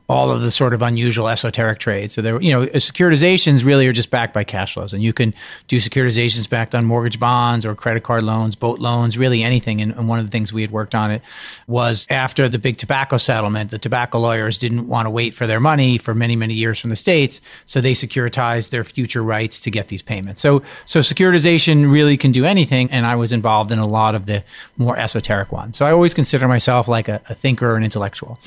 all 0.07 0.31
of 0.31 0.43
the 0.43 0.51
sort 0.51 0.75
of 0.75 0.83
unusual 0.83 1.29
esoteric 1.29 1.79
trades. 1.79 2.15
So 2.15 2.21
there, 2.21 2.41
you 2.41 2.51
know, 2.51 2.67
securitizations 2.67 3.65
really 3.65 3.87
are 3.87 3.93
just 3.93 4.11
backed 4.11 4.35
by 4.35 4.45
cash 4.45 4.75
flows, 4.75 4.93
and 4.93 5.03
you 5.03 5.15
can 5.15 5.33
do 5.67 5.79
securitizations 5.79 6.49
backed 6.49 6.75
on 6.75 6.85
mortgage 6.85 7.19
bonds 7.19 7.65
or 7.65 7.75
credit 7.75 8.03
card 8.03 8.23
loans, 8.23 8.55
boat 8.55 8.81
loans, 8.81 9.17
really 9.17 9.43
anything. 9.43 9.81
And, 9.81 9.93
and 9.93 10.07
one 10.07 10.19
of 10.19 10.27
the 10.27 10.31
things 10.31 10.53
we 10.53 10.61
had 10.61 10.71
worked 10.71 10.95
on 10.95 11.11
it 11.11 11.23
was 11.67 12.07
after 12.11 12.49
the 12.51 12.59
big 12.59 12.77
tobacco 12.77 13.17
settlement, 13.17 13.71
the 13.71 13.79
tobacco 13.79 14.19
lawyers 14.19 14.59
didn't 14.59 14.89
want 14.89 15.07
to 15.07 15.11
wait 15.11 15.33
for 15.33 15.47
their 15.47 15.61
money 15.61 15.97
for 15.97 16.15
many 16.15 16.37
many 16.37 16.55
years 16.55 16.79
from 16.79 16.91
the 16.91 16.97
states, 16.97 17.41
so 17.65 17.81
they 17.81 17.95
securitized 17.95 18.71
their 18.71 18.85
future 18.85 19.23
rights 19.23 19.59
to 19.61 19.71
get 19.71 19.89
these 19.89 20.03
payments. 20.03 20.43
So 20.43 20.63
so 20.85 21.01
securitization 21.01 21.91
really 21.91 22.19
can 22.19 22.31
do 22.31 22.45
anything, 22.45 22.91
and 22.91 23.07
I 23.07 23.17
was 23.17 23.33
involved 23.33 23.73
in 23.73 23.79
a 23.79 23.87
lot 23.87 24.15
of 24.15 24.27
the 24.27 24.45
more 24.77 24.99
esoteric 24.99 25.51
ones. 25.51 25.79
So 25.79 25.87
I 25.87 25.93
always 25.93 26.13
consider 26.13 26.47
myself 26.47 26.89
like 26.89 27.09
a, 27.09 27.23
a 27.31 27.35
thinker 27.35 27.71
or 27.71 27.77
an 27.77 27.85
intellectual. 27.85 28.39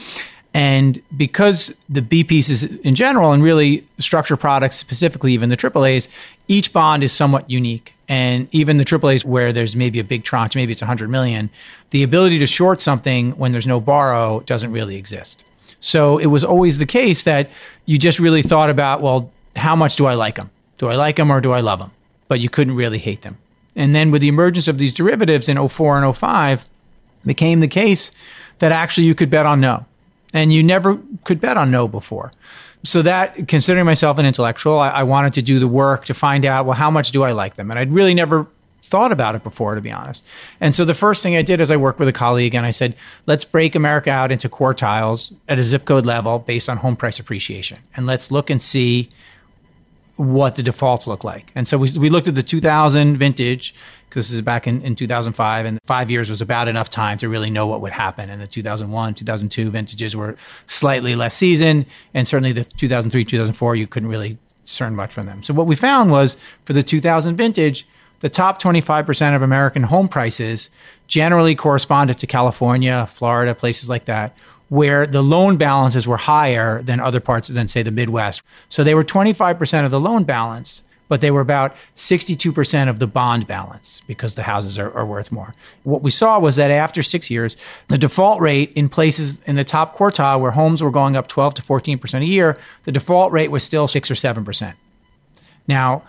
And 0.58 1.00
because 1.16 1.72
the 1.88 2.02
B 2.02 2.24
pieces 2.24 2.64
in 2.64 2.96
general, 2.96 3.32
and 3.32 3.44
really 3.44 3.86
structured 4.00 4.40
products, 4.40 4.76
specifically 4.76 5.32
even 5.34 5.50
the 5.50 5.56
AAAs, 5.56 6.08
each 6.48 6.74
bond 6.74 7.04
is 7.04 7.14
somewhat 7.14 7.48
unique. 7.48 7.94
And 8.10 8.48
even 8.52 8.80
the 8.80 8.84
AAAs, 8.84 9.24
where 9.24 9.54
there's 9.54 9.76
maybe 9.76 10.00
a 10.00 10.04
big 10.04 10.24
tranche, 10.24 10.56
maybe 10.56 10.72
it's 10.72 10.82
100 10.82 11.12
million, 11.12 11.52
the 11.92 12.02
ability 12.02 12.40
to 12.40 12.48
short 12.48 12.82
something 12.82 13.34
when 13.34 13.52
there's 13.52 13.68
no 13.68 13.80
borrow 13.80 14.40
doesn't 14.48 14.72
really 14.72 14.96
exist. 14.96 15.44
So 15.80 16.18
it 16.18 16.26
was 16.26 16.44
always 16.44 16.80
the 16.80 16.88
case 16.88 17.22
that 17.22 17.52
you 17.86 18.00
just 18.00 18.18
really 18.18 18.42
thought 18.42 18.72
about, 18.72 19.04
well, 19.04 19.30
how 19.56 19.76
much 19.76 19.96
do 19.96 20.08
I 20.08 20.16
like 20.16 20.38
them? 20.38 20.50
Do 20.80 20.88
I 20.88 20.96
like 20.96 21.18
them 21.18 21.30
or 21.30 21.40
do 21.40 21.52
I 21.52 21.60
love 21.60 21.78
them? 21.78 21.92
But 22.30 22.40
you 22.40 22.50
couldn't 22.50 22.76
really 22.76 22.98
hate 22.98 23.22
them. 23.22 23.38
And 23.76 23.94
then 23.94 24.10
with 24.10 24.22
the 24.22 24.28
emergence 24.28 24.68
of 24.68 24.80
these 24.80 24.96
derivatives 24.96 25.48
in 25.48 25.68
04 25.68 26.04
and 26.04 26.18
05, 26.18 26.66
became 27.28 27.60
the 27.60 27.68
case 27.68 28.10
that 28.58 28.72
actually 28.72 29.06
you 29.06 29.14
could 29.14 29.30
bet 29.30 29.46
on 29.46 29.62
no 29.62 29.86
and 30.34 30.54
you 30.54 30.64
never 30.64 31.00
could 31.24 31.40
bet 31.40 31.58
on 31.58 31.72
no 31.72 31.88
before. 31.88 32.34
So 32.84 33.02
that, 33.02 33.48
considering 33.48 33.86
myself 33.86 34.18
an 34.18 34.26
intellectual, 34.26 34.80
I, 34.80 34.90
I, 34.90 35.04
wanted 35.04 35.34
to 35.34 35.42
do 35.42 35.60
the 35.60 35.68
work 35.68 36.06
to 36.06 36.14
find 36.14 36.46
out, 36.46 36.66
well, 36.66 36.76
how 36.76 36.92
much 36.92 37.12
do 37.12 37.24
I 37.24 37.32
like 37.32 37.56
them? 37.56 37.72
And 37.72 37.80
I'd 37.80 37.92
really 37.92 38.14
never 38.14 38.48
thought 38.84 39.12
about 39.12 39.36
it 39.36 39.44
before, 39.44 39.76
to 39.76 39.82
be 39.82 39.92
honest. 39.92 40.24
And 40.62 40.74
so 40.74 40.86
the 40.86 40.94
first 40.94 41.22
thing 41.22 41.36
I 41.36 41.42
did 41.42 41.60
is 41.60 41.70
I 41.70 41.78
worked 41.78 42.00
with 42.00 42.08
a 42.08 42.14
colleague 42.14 42.56
and 42.56 42.66
I 42.66 42.72
said, 42.72 42.96
let's 43.26 43.44
break 43.44 43.76
America 43.76 44.10
out 44.10 44.32
into 44.32 44.48
quartiles 44.48 45.34
at 45.50 45.60
a 45.60 45.64
zip 45.64 45.86
code 45.86 46.06
level 46.06 46.40
based 46.40 46.70
on 46.70 46.78
home 46.78 46.96
price 46.96 47.20
appreciation. 47.20 47.80
And 47.96 48.06
let's 48.06 48.32
look 48.32 48.50
and 48.50 48.62
see 48.62 49.10
what 50.16 50.56
the 50.56 50.64
defaults 50.64 51.08
look 51.08 51.24
like. 51.24 51.52
And 51.54 51.68
so 51.68 51.78
we, 51.78 51.92
we 51.98 52.10
looked 52.10 52.28
at 52.28 52.36
the 52.36 52.44
2000 52.44 53.18
vintage 53.18 53.76
this 54.18 54.32
is 54.32 54.42
back 54.42 54.66
in, 54.66 54.82
in 54.82 54.96
2005 54.96 55.66
and 55.66 55.80
five 55.86 56.10
years 56.10 56.30
was 56.30 56.42
about 56.42 56.68
enough 56.68 56.90
time 56.90 57.20
to 57.20 57.30
really 57.30 57.52
know 57.52 57.68
what 57.68 57.82
would 57.82 57.94
happen. 57.94 58.30
And 58.30 58.42
the 58.42 58.48
2001 58.48 59.14
2002 59.14 59.70
vintages 59.70 60.16
were 60.16 60.36
slightly 60.66 61.16
less 61.16 61.36
seasoned 61.36 61.86
and 62.14 62.28
certainly 62.28 62.52
the 62.52 62.64
2003 62.64 63.24
2004 63.24 63.76
you 63.76 63.86
couldn't 63.86 64.10
really 64.10 64.38
discern 64.66 64.96
much 64.96 65.14
from 65.14 65.28
them. 65.28 65.44
So 65.44 65.54
what 65.54 65.68
we 65.68 65.76
found 65.76 66.10
was 66.12 66.36
for 66.66 66.74
the 66.74 66.84
2000 66.84 67.36
vintage 67.36 67.88
the 68.20 68.30
top 68.30 68.60
25% 68.60 69.36
of 69.36 69.44
american 69.44 69.84
home 69.84 70.08
prices 70.08 70.72
generally 71.06 71.54
corresponded 71.54 72.18
to 72.18 72.26
california 72.26 73.06
florida 73.06 73.54
places 73.54 73.88
like 73.90 74.06
that 74.06 74.36
where 74.70 75.06
the 75.06 75.22
loan 75.22 75.58
balances 75.58 76.08
were 76.08 76.18
higher 76.18 76.82
than 76.82 77.00
other 77.00 77.20
parts 77.20 77.48
than 77.48 77.68
say 77.68 77.84
the 77.84 77.92
midwest. 77.92 78.42
So 78.70 78.84
they 78.84 78.96
were 78.96 79.04
25% 79.04 79.86
of 79.86 79.92
the 79.92 80.00
loan 80.00 80.24
balance 80.24 80.82
but 81.08 81.22
they 81.22 81.32
were 81.32 81.42
about 81.42 81.76
62% 81.96 82.90
of 82.90 83.00
the 83.00 83.08
bond 83.08 83.48
balance 83.48 84.02
because 84.08 84.36
the 84.36 84.44
houses 84.44 84.78
are, 84.78 84.92
are, 84.92 85.06
worth 85.06 85.32
more. 85.32 85.56
What 85.84 86.02
we 86.02 86.12
saw 86.12 86.40
was 86.40 86.58
that 86.58 86.72
after 86.72 87.02
six 87.02 87.30
years, 87.30 87.56
the 87.88 87.98
default 87.98 88.42
rate 88.42 88.74
in 88.74 88.90
places 88.90 89.40
in 89.46 89.56
the 89.56 89.64
top 89.64 89.96
quartile 89.96 90.42
where 90.42 90.52
homes 90.52 90.82
were 90.82 90.92
going 90.92 91.16
up 91.16 91.28
12 91.28 91.56
to 91.56 91.62
14% 91.62 92.22
a 92.22 92.26
year, 92.26 92.58
the 92.86 92.92
default 92.92 93.32
rate 93.32 93.52
was 93.52 93.64
still 93.64 93.88
six 93.88 94.12
or 94.12 94.16
7%. 94.16 94.74
Now, 95.68 96.04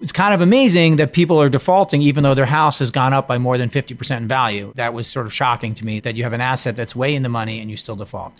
it's 0.00 0.12
kind 0.12 0.32
of 0.32 0.40
amazing 0.40 0.96
that 0.96 1.12
people 1.12 1.40
are 1.40 1.50
defaulting 1.50 2.00
even 2.00 2.22
though 2.22 2.34
their 2.34 2.46
house 2.46 2.78
has 2.78 2.90
gone 2.90 3.12
up 3.12 3.28
by 3.28 3.36
more 3.38 3.58
than 3.58 3.68
50% 3.68 4.16
in 4.16 4.28
value. 4.28 4.72
That 4.76 4.94
was 4.94 5.06
sort 5.06 5.26
of 5.26 5.34
shocking 5.34 5.74
to 5.74 5.84
me 5.84 6.00
that 6.00 6.14
you 6.14 6.24
have 6.24 6.32
an 6.32 6.40
asset 6.40 6.76
that's 6.76 6.96
way 6.96 7.14
in 7.14 7.22
the 7.22 7.28
money 7.28 7.60
and 7.60 7.70
you 7.70 7.76
still 7.76 7.96
default. 7.96 8.32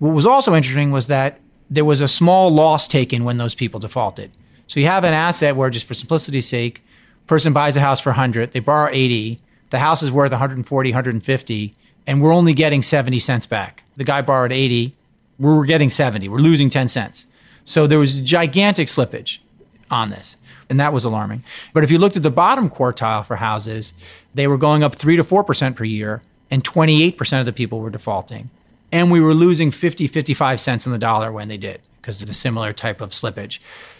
What 0.00 0.14
was 0.14 0.26
also 0.26 0.54
interesting 0.54 0.90
was 0.90 1.06
that 1.06 1.40
there 1.70 1.84
was 1.84 2.00
a 2.00 2.08
small 2.08 2.50
loss 2.52 2.88
taken 2.88 3.24
when 3.24 3.38
those 3.38 3.54
people 3.54 3.78
defaulted. 3.78 4.30
So 4.68 4.80
you 4.80 4.86
have 4.86 5.04
an 5.04 5.14
asset 5.14 5.56
where, 5.56 5.70
just 5.70 5.86
for 5.86 5.94
simplicity's 5.94 6.46
sake, 6.46 6.82
person 7.26 7.52
buys 7.52 7.76
a 7.76 7.80
house 7.80 8.00
for 8.00 8.10
100, 8.10 8.52
they 8.52 8.60
borrow 8.60 8.90
80, 8.92 9.40
the 9.70 9.78
house 9.78 10.02
is 10.02 10.10
worth 10.12 10.30
140, 10.30 10.90
150, 10.90 11.74
and 12.06 12.22
we're 12.22 12.32
only 12.32 12.54
getting 12.54 12.82
70 12.82 13.18
cents 13.18 13.46
back. 13.46 13.82
The 13.96 14.04
guy 14.04 14.22
borrowed 14.22 14.52
80, 14.52 14.94
we're 15.38 15.64
getting 15.64 15.90
70, 15.90 16.28
we're 16.28 16.38
losing 16.38 16.70
10 16.70 16.88
cents. 16.88 17.26
So 17.64 17.86
there 17.86 17.98
was 17.98 18.14
gigantic 18.14 18.88
slippage 18.88 19.38
on 19.90 20.10
this, 20.10 20.36
and 20.68 20.78
that 20.80 20.92
was 20.92 21.04
alarming. 21.04 21.44
But 21.72 21.82
if 21.82 21.90
you 21.90 21.98
looked 21.98 22.16
at 22.16 22.22
the 22.22 22.30
bottom 22.30 22.68
quartile 22.68 23.24
for 23.24 23.36
houses, 23.36 23.92
they 24.34 24.46
were 24.46 24.58
going 24.58 24.82
up 24.82 24.94
3 24.94 25.16
to 25.16 25.24
4% 25.24 25.76
per 25.76 25.84
year, 25.84 26.22
and 26.50 26.62
28% 26.62 27.40
of 27.40 27.46
the 27.46 27.52
people 27.52 27.80
were 27.80 27.90
defaulting. 27.90 28.50
And 28.90 29.10
we 29.10 29.20
were 29.20 29.34
losing 29.34 29.70
50, 29.70 30.08
55 30.08 30.60
cents 30.60 30.86
on 30.86 30.92
the 30.92 30.98
dollar 30.98 31.30
when 31.30 31.48
they 31.48 31.58
did 31.58 31.80
because 32.00 32.22
of 32.22 32.28
the 32.28 32.34
similar 32.34 32.72
type 32.72 33.02
of 33.02 33.10
slippage. 33.10 33.58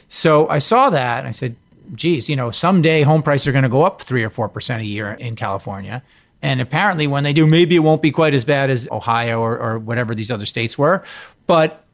So 0.09 0.49
I 0.49 0.59
saw 0.59 0.91
that 0.91 1.21
and 1.21 1.29
I 1.29 1.33
said, 1.33 1.57
geez, 1.95 2.29
you 2.29 2.37
know, 2.37 2.50
someday 2.50 3.03
home 3.03 3.23
prices 3.23 3.49
are 3.49 3.53
going 3.53 3.65
to 3.65 3.69
go 3.69 3.85
up 3.85 4.03
three 4.03 4.25
or 4.25 4.31
4% 4.31 4.81
a 4.81 4.85
year 4.85 5.12
in 5.12 5.37
California. 5.37 6.03
And 6.41 6.61
apparently, 6.61 7.07
when 7.07 7.25
they 7.25 7.33
do, 7.33 7.47
maybe 7.47 7.75
it 7.77 7.81
won't 7.81 8.03
be 8.03 8.12
quite 8.12 8.33
as 8.33 8.45
bad 8.45 8.71
as 8.71 8.88
Ohio 8.91 9.41
or, 9.41 9.59
or 9.59 9.79
whatever 9.79 10.15
these 10.15 10.31
other 10.31 10.47
states 10.47 10.79
were, 10.79 11.03
but 11.47 11.85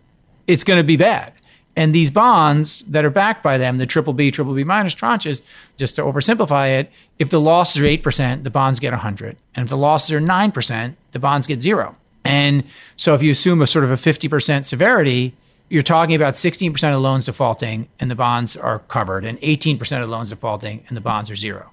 it's 0.46 0.64
going 0.64 0.78
to 0.78 0.84
be 0.84 0.96
bad. 0.96 1.32
And 1.76 1.94
these 1.94 2.10
bonds 2.10 2.84
that 2.88 3.04
are 3.04 3.10
backed 3.10 3.42
by 3.42 3.58
them, 3.58 3.78
the 3.78 3.86
triple 3.86 4.12
B, 4.12 4.30
triple 4.30 4.54
B 4.54 4.62
minus 4.62 4.94
tranches, 4.94 5.42
just 5.76 5.96
to 5.96 6.02
oversimplify 6.02 6.78
it, 6.78 6.92
if 7.18 7.30
the 7.30 7.40
losses 7.40 7.82
are 7.82 7.84
8%, 7.84 8.44
the 8.44 8.50
bonds 8.50 8.78
get 8.78 8.92
100. 8.92 9.36
And 9.54 9.64
if 9.64 9.70
the 9.70 9.76
losses 9.76 10.12
are 10.12 10.20
9%, 10.20 10.94
the 11.12 11.18
bonds 11.18 11.46
get 11.46 11.62
zero. 11.62 11.96
And 12.24 12.64
so 12.96 13.14
if 13.14 13.22
you 13.22 13.32
assume 13.32 13.60
a 13.60 13.66
sort 13.66 13.84
of 13.84 13.90
a 13.90 13.96
50% 13.96 14.64
severity, 14.64 15.34
you're 15.68 15.82
talking 15.82 16.14
about 16.14 16.34
16% 16.34 16.94
of 16.94 17.00
loans 17.00 17.26
defaulting 17.26 17.88
and 17.98 18.10
the 18.10 18.14
bonds 18.14 18.56
are 18.56 18.80
covered, 18.80 19.24
and 19.24 19.40
18% 19.40 20.02
of 20.02 20.08
loans 20.08 20.30
defaulting 20.30 20.84
and 20.88 20.96
the 20.96 21.00
bonds 21.00 21.30
are 21.30 21.36
zero. 21.36 21.70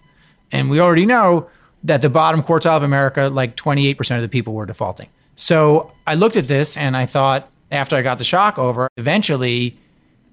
And 0.51 0.69
we 0.69 0.79
already 0.79 1.05
know 1.05 1.49
that 1.83 2.01
the 2.01 2.09
bottom 2.09 2.43
quartile 2.43 2.77
of 2.77 2.83
America, 2.83 3.29
like 3.29 3.55
28% 3.55 4.15
of 4.15 4.21
the 4.21 4.29
people 4.29 4.53
were 4.53 4.65
defaulting. 4.65 5.09
So 5.35 5.91
I 6.05 6.15
looked 6.15 6.35
at 6.35 6.47
this 6.47 6.77
and 6.77 6.95
I 6.95 7.05
thought, 7.05 7.49
after 7.71 7.95
I 7.95 8.01
got 8.01 8.17
the 8.17 8.23
shock 8.23 8.59
over, 8.59 8.89
eventually 8.97 9.77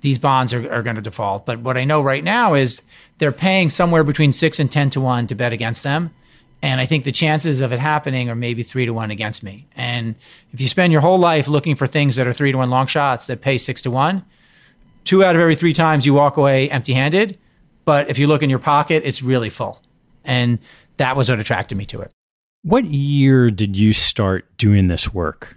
these 0.00 0.19
bonds 0.19 0.53
are, 0.53 0.71
are 0.73 0.83
going 0.83 0.97
to 0.97 1.03
default. 1.03 1.47
But 1.47 1.61
what 1.61 1.77
I 1.77 1.85
know 1.85 2.03
right 2.03 2.23
now 2.23 2.55
is 2.55 2.83
they're 3.19 3.33
paying 3.33 3.71
somewhere 3.71 4.05
between 4.05 4.33
six 4.33 4.59
and 4.59 4.71
10 4.71 4.91
to 4.91 5.00
one 5.00 5.27
to 5.29 5.35
bet 5.35 5.53
against 5.53 5.83
them. 5.83 6.12
And 6.61 6.81
I 6.81 6.87
think 6.87 7.05
the 7.05 7.12
chances 7.12 7.61
of 7.61 7.73
it 7.73 7.79
happening 7.79 8.29
are 8.29 8.35
maybe 8.35 8.62
three 8.62 8.85
to 8.87 8.93
one 8.93 9.11
against 9.11 9.43
me. 9.43 9.67
And 9.77 10.17
if 10.53 10.61
you 10.61 10.67
spend 10.67 10.93
your 10.93 11.00
whole 11.00 11.19
life 11.19 11.47
looking 11.47 11.77
for 11.77 11.87
things 11.87 12.17
that 12.17 12.27
are 12.27 12.33
three 12.33 12.50
to 12.50 12.59
one 12.59 12.71
long 12.71 12.88
shots 12.88 13.27
that 13.27 13.41
pay 13.41 13.59
six 13.59 13.83
to 13.83 13.91
one, 13.91 14.25
two 15.05 15.25
out 15.25 15.37
of 15.37 15.41
every 15.41 15.55
three 15.55 15.73
times 15.73 16.05
you 16.05 16.15
walk 16.15 16.37
away 16.37 16.69
empty 16.71 16.95
handed. 16.95 17.38
But 17.85 18.11
if 18.11 18.19
you 18.19 18.27
look 18.27 18.43
in 18.43 18.50
your 18.50 18.59
pocket, 18.59 19.03
it's 19.05 19.23
really 19.23 19.50
full. 19.50 19.81
And 20.25 20.59
that 20.97 21.17
was 21.17 21.29
what 21.29 21.38
attracted 21.38 21.79
me 21.79 21.87
to 21.87 22.00
it. 22.00 22.12
What 22.62 22.85
year 22.85 23.50
did 23.50 23.77
you 23.77 23.93
start 23.93 24.45
doing 24.59 24.88
this 24.88 25.15
work? 25.15 25.57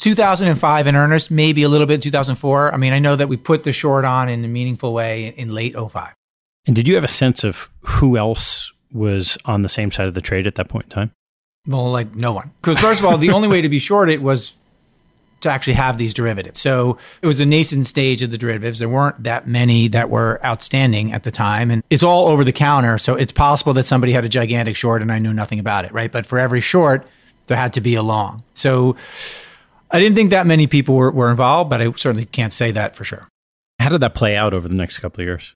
2005 0.00 0.86
in 0.86 0.96
earnest, 0.96 1.30
maybe 1.30 1.62
a 1.62 1.68
little 1.68 1.86
bit 1.86 2.02
2004. 2.02 2.72
I 2.72 2.76
mean, 2.76 2.92
I 2.92 2.98
know 2.98 3.16
that 3.16 3.28
we 3.28 3.36
put 3.36 3.64
the 3.64 3.72
short 3.72 4.04
on 4.04 4.28
in 4.28 4.44
a 4.44 4.48
meaningful 4.48 4.92
way 4.94 5.34
in 5.36 5.54
late 5.54 5.74
05. 5.76 6.14
And 6.66 6.74
did 6.74 6.88
you 6.88 6.94
have 6.94 7.04
a 7.04 7.08
sense 7.08 7.44
of 7.44 7.68
who 7.80 8.16
else 8.16 8.72
was 8.92 9.38
on 9.44 9.62
the 9.62 9.68
same 9.68 9.90
side 9.90 10.08
of 10.08 10.14
the 10.14 10.20
trade 10.20 10.46
at 10.46 10.54
that 10.56 10.68
point 10.68 10.86
in 10.86 10.90
time? 10.90 11.10
Well, 11.66 11.90
like 11.90 12.14
no 12.14 12.32
one. 12.32 12.50
Because 12.62 12.80
first 12.80 13.00
of 13.00 13.06
all, 13.06 13.18
the 13.18 13.30
only 13.30 13.48
way 13.48 13.60
to 13.60 13.68
be 13.68 13.78
short 13.78 14.08
it 14.08 14.22
was 14.22 14.54
to 15.40 15.50
actually 15.50 15.74
have 15.74 15.98
these 15.98 16.12
derivatives. 16.12 16.58
So 16.58 16.98
it 17.22 17.26
was 17.26 17.40
a 17.40 17.46
nascent 17.46 17.86
stage 17.86 18.22
of 18.22 18.30
the 18.30 18.38
derivatives. 18.38 18.78
There 18.78 18.88
weren't 18.88 19.22
that 19.22 19.46
many 19.46 19.88
that 19.88 20.10
were 20.10 20.40
outstanding 20.44 21.12
at 21.12 21.22
the 21.22 21.30
time. 21.30 21.70
And 21.70 21.84
it's 21.90 22.02
all 22.02 22.26
over 22.26 22.42
the 22.42 22.52
counter. 22.52 22.98
So 22.98 23.14
it's 23.14 23.32
possible 23.32 23.72
that 23.74 23.86
somebody 23.86 24.12
had 24.12 24.24
a 24.24 24.28
gigantic 24.28 24.74
short 24.74 25.02
and 25.02 25.12
I 25.12 25.18
knew 25.18 25.32
nothing 25.32 25.60
about 25.60 25.84
it, 25.84 25.92
right? 25.92 26.10
But 26.10 26.26
for 26.26 26.38
every 26.38 26.60
short, 26.60 27.06
there 27.46 27.56
had 27.56 27.72
to 27.74 27.80
be 27.80 27.94
a 27.94 28.02
long. 28.02 28.42
So 28.54 28.96
I 29.90 30.00
didn't 30.00 30.16
think 30.16 30.30
that 30.30 30.46
many 30.46 30.66
people 30.66 30.96
were, 30.96 31.10
were 31.10 31.30
involved, 31.30 31.70
but 31.70 31.80
I 31.80 31.92
certainly 31.92 32.26
can't 32.26 32.52
say 32.52 32.72
that 32.72 32.96
for 32.96 33.04
sure. 33.04 33.28
How 33.78 33.90
did 33.90 34.00
that 34.00 34.14
play 34.14 34.36
out 34.36 34.54
over 34.54 34.66
the 34.66 34.74
next 34.74 34.98
couple 34.98 35.22
of 35.22 35.26
years? 35.26 35.54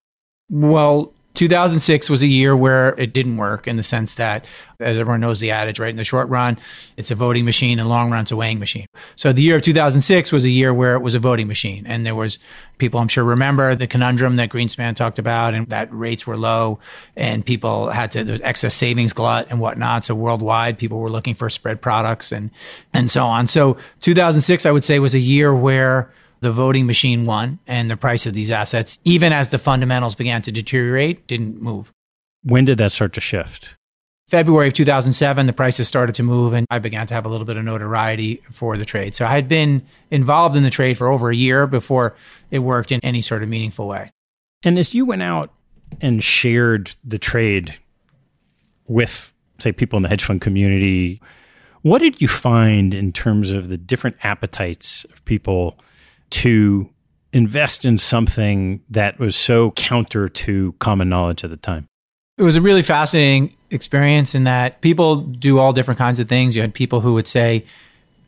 Well, 0.49 1.13
2006 1.35 2.11
was 2.11 2.23
a 2.23 2.27
year 2.27 2.55
where 2.55 2.99
it 3.01 3.13
didn't 3.13 3.39
work 3.39 3.67
in 3.67 3.77
the 3.77 3.83
sense 3.83 4.17
that, 4.17 4.45
as 4.81 4.99
everyone 4.99 5.21
knows 5.21 5.41
the 5.41 5.51
adage, 5.51 5.79
right? 5.79 5.89
In 5.89 5.97
the 5.97 6.05
short 6.05 6.29
run, 6.29 6.59
it's 6.97 7.11
a 7.11 7.15
voting 7.15 7.45
machine. 7.45 7.79
In 7.79 7.85
the 7.85 7.89
long 7.89 8.11
run, 8.11 8.23
it's 8.23 8.31
a 8.31 8.37
weighing 8.37 8.59
machine. 8.59 8.87
So 9.17 9.33
the 9.33 9.43
year 9.43 9.57
of 9.57 9.63
2006 9.63 10.31
was 10.31 10.45
a 10.45 10.51
year 10.51 10.75
where 10.75 10.95
it 10.95 11.01
was 11.01 11.15
a 11.15 11.19
voting 11.19 11.47
machine. 11.47 11.87
And 11.87 12.05
there 12.05 12.15
was 12.15 12.39
people, 12.77 13.01
I'm 13.01 13.09
sure, 13.09 13.25
remember 13.25 13.75
the 13.75 13.87
conundrum 13.87 14.37
that 14.37 14.51
Greenspan 14.51 14.95
talked 14.95 15.19
about 15.19 15.55
and 15.55 15.67
that 15.69 15.89
rates 15.93 16.27
were 16.27 16.37
low 16.37 16.79
and 17.17 17.45
people 17.45 17.89
had 17.89 18.13
to, 18.13 18.25
there 18.25 18.35
was 18.35 18.43
excess 18.43 18.75
savings 18.75 19.13
glut 19.15 19.47
and 19.51 19.59
whatnot. 19.59 20.05
So 20.05 20.15
worldwide, 20.15 20.79
people 20.79 21.01
were 21.01 21.11
looking 21.11 21.35
for 21.35 21.49
spread 21.49 21.81
products 21.81 22.31
and, 22.31 22.51
and 22.93 23.11
so 23.11 23.25
on. 23.25 23.49
So 23.49 23.79
2006, 24.01 24.67
I 24.67 24.71
would 24.71 24.85
say, 24.85 24.99
was 24.99 25.15
a 25.15 25.19
year 25.19 25.55
where 25.55 26.13
the 26.43 26.53
voting 26.53 26.87
machine 26.87 27.25
won 27.25 27.61
and 27.69 27.89
the 27.89 27.97
price 27.97 28.27
of 28.27 28.35
these 28.35 28.51
assets, 28.51 28.99
even 29.05 29.33
as 29.33 29.51
the 29.51 29.59
fundamentals 29.59 30.17
began 30.17 30.43
to 30.43 30.51
deteriorate, 30.51 31.27
didn't 31.29 31.63
move. 31.63 31.93
When 32.43 32.65
did 32.65 32.79
that 32.79 32.91
start 32.91 33.13
to 33.15 33.21
shift? 33.21 33.77
February 34.29 34.69
of 34.69 34.75
2007, 34.75 35.47
the 35.47 35.53
prices 35.53 35.87
started 35.87 36.17
to 36.17 36.25
move 36.25 36.53
and 36.53 36.67
I 36.69 36.81
began 36.81 37.07
to 37.07 37.15
have 37.15 37.25
a 37.27 37.29
little 37.29 37.47
bit 37.47 37.57
of 37.57 37.65
notoriety 37.65 38.43
for 38.51 38.77
the 38.77 38.85
trade. 38.85 39.15
So 39.15 39.25
I 39.25 39.35
had 39.37 39.49
been 39.49 39.87
involved 40.11 40.57
in 40.57 40.65
the 40.65 40.71
trade 40.71 40.99
for 40.99 41.09
over 41.09 41.31
a 41.31 41.37
year 41.37 41.69
before 41.69 42.17
it 42.51 42.59
worked 42.59 42.91
in 42.91 42.99
any 43.05 43.23
sort 43.23 43.45
of 43.45 43.49
meaningful 43.49 43.87
way. 43.87 44.11
And 44.65 44.79
as 44.81 44.95
you 44.95 45.07
went 45.07 45.23
out 45.23 45.53
and 46.01 46.25
shared 46.25 46.93
the 47.05 47.19
trade 47.19 47.79
with, 48.89 49.33
say, 49.61 49.71
people 49.71 49.97
in 49.97 50.03
the 50.03 50.09
hedge 50.09 50.25
fund 50.25 50.41
community, 50.41 51.21
what 51.83 52.01
did 52.01 52.21
you 52.21 52.27
find 52.27 52.95
in 52.95 53.13
terms 53.13 53.53
of 53.53 53.69
the 53.69 53.79
different 53.79 54.17
appetites 54.25 55.05
of 55.05 55.25
people 55.25 55.79
to 56.33 56.89
invest 57.33 57.85
in 57.85 57.99
something 57.99 58.83
that 58.91 59.19
was 59.19 59.37
so 59.37 59.71
counter 59.73 60.29
to 60.29 60.75
common 60.79 61.09
knowledge 61.09 61.45
at 61.45 61.51
the 61.51 61.57
time? 61.57 61.87
It 62.39 62.43
was 62.43 62.57
a 62.57 62.61
really 62.61 62.83
fascinating 62.83 63.57
experience 63.71 64.35
in 64.35 64.45
that 64.45 64.81
people 64.81 65.17
do 65.17 65.59
all 65.59 65.73
different 65.73 65.99
kinds 65.99 66.19
of 66.19 66.29
things. 66.29 66.57
You 66.57 66.63
had 66.63 66.75
people 66.75 67.01
who 67.01 67.15
would 67.15 67.29
say, 67.29 67.65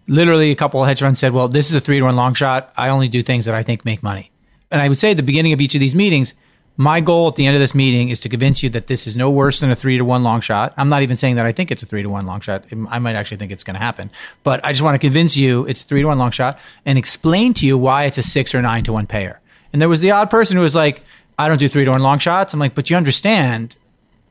literally, 0.06 0.50
a 0.50 0.54
couple 0.54 0.82
of 0.82 0.88
hedge 0.88 1.00
funds 1.00 1.20
said, 1.20 1.32
Well, 1.32 1.48
this 1.48 1.68
is 1.68 1.74
a 1.74 1.80
three 1.80 1.98
to 1.98 2.04
one 2.04 2.16
long 2.16 2.34
shot. 2.34 2.72
I 2.76 2.88
only 2.88 3.08
do 3.08 3.22
things 3.22 3.46
that 3.46 3.54
I 3.54 3.62
think 3.62 3.84
make 3.84 4.02
money. 4.02 4.30
And 4.70 4.80
I 4.80 4.88
would 4.88 4.98
say 4.98 5.12
at 5.12 5.16
the 5.16 5.22
beginning 5.22 5.52
of 5.52 5.60
each 5.60 5.74
of 5.74 5.80
these 5.80 5.94
meetings, 5.94 6.34
my 6.76 7.00
goal 7.00 7.28
at 7.28 7.36
the 7.36 7.46
end 7.46 7.54
of 7.54 7.60
this 7.60 7.74
meeting 7.74 8.08
is 8.08 8.18
to 8.20 8.28
convince 8.28 8.62
you 8.62 8.68
that 8.70 8.88
this 8.88 9.06
is 9.06 9.14
no 9.14 9.30
worse 9.30 9.60
than 9.60 9.70
a 9.70 9.76
three 9.76 9.96
to 9.96 10.04
one 10.04 10.24
long 10.24 10.40
shot. 10.40 10.74
I'm 10.76 10.88
not 10.88 11.02
even 11.02 11.16
saying 11.16 11.36
that 11.36 11.46
I 11.46 11.52
think 11.52 11.70
it's 11.70 11.82
a 11.84 11.86
three 11.86 12.02
to 12.02 12.08
one 12.08 12.26
long 12.26 12.40
shot. 12.40 12.64
I 12.88 12.98
might 12.98 13.14
actually 13.14 13.36
think 13.36 13.52
it's 13.52 13.62
going 13.62 13.74
to 13.74 13.80
happen, 13.80 14.10
but 14.42 14.64
I 14.64 14.72
just 14.72 14.82
want 14.82 14.96
to 14.96 14.98
convince 14.98 15.36
you 15.36 15.64
it's 15.66 15.82
a 15.82 15.84
three 15.84 16.02
to 16.02 16.08
one 16.08 16.18
long 16.18 16.32
shot 16.32 16.58
and 16.84 16.98
explain 16.98 17.54
to 17.54 17.66
you 17.66 17.78
why 17.78 18.04
it's 18.04 18.18
a 18.18 18.24
six 18.24 18.54
or 18.54 18.62
nine 18.62 18.82
to 18.84 18.92
one 18.92 19.06
payer. 19.06 19.40
And 19.72 19.80
there 19.80 19.88
was 19.88 20.00
the 20.00 20.10
odd 20.10 20.30
person 20.30 20.56
who 20.56 20.62
was 20.62 20.74
like, 20.74 21.02
I 21.38 21.48
don't 21.48 21.58
do 21.58 21.68
three 21.68 21.84
to 21.84 21.92
one 21.92 22.02
long 22.02 22.18
shots. 22.18 22.52
I'm 22.52 22.60
like, 22.60 22.74
but 22.74 22.90
you 22.90 22.96
understand 22.96 23.76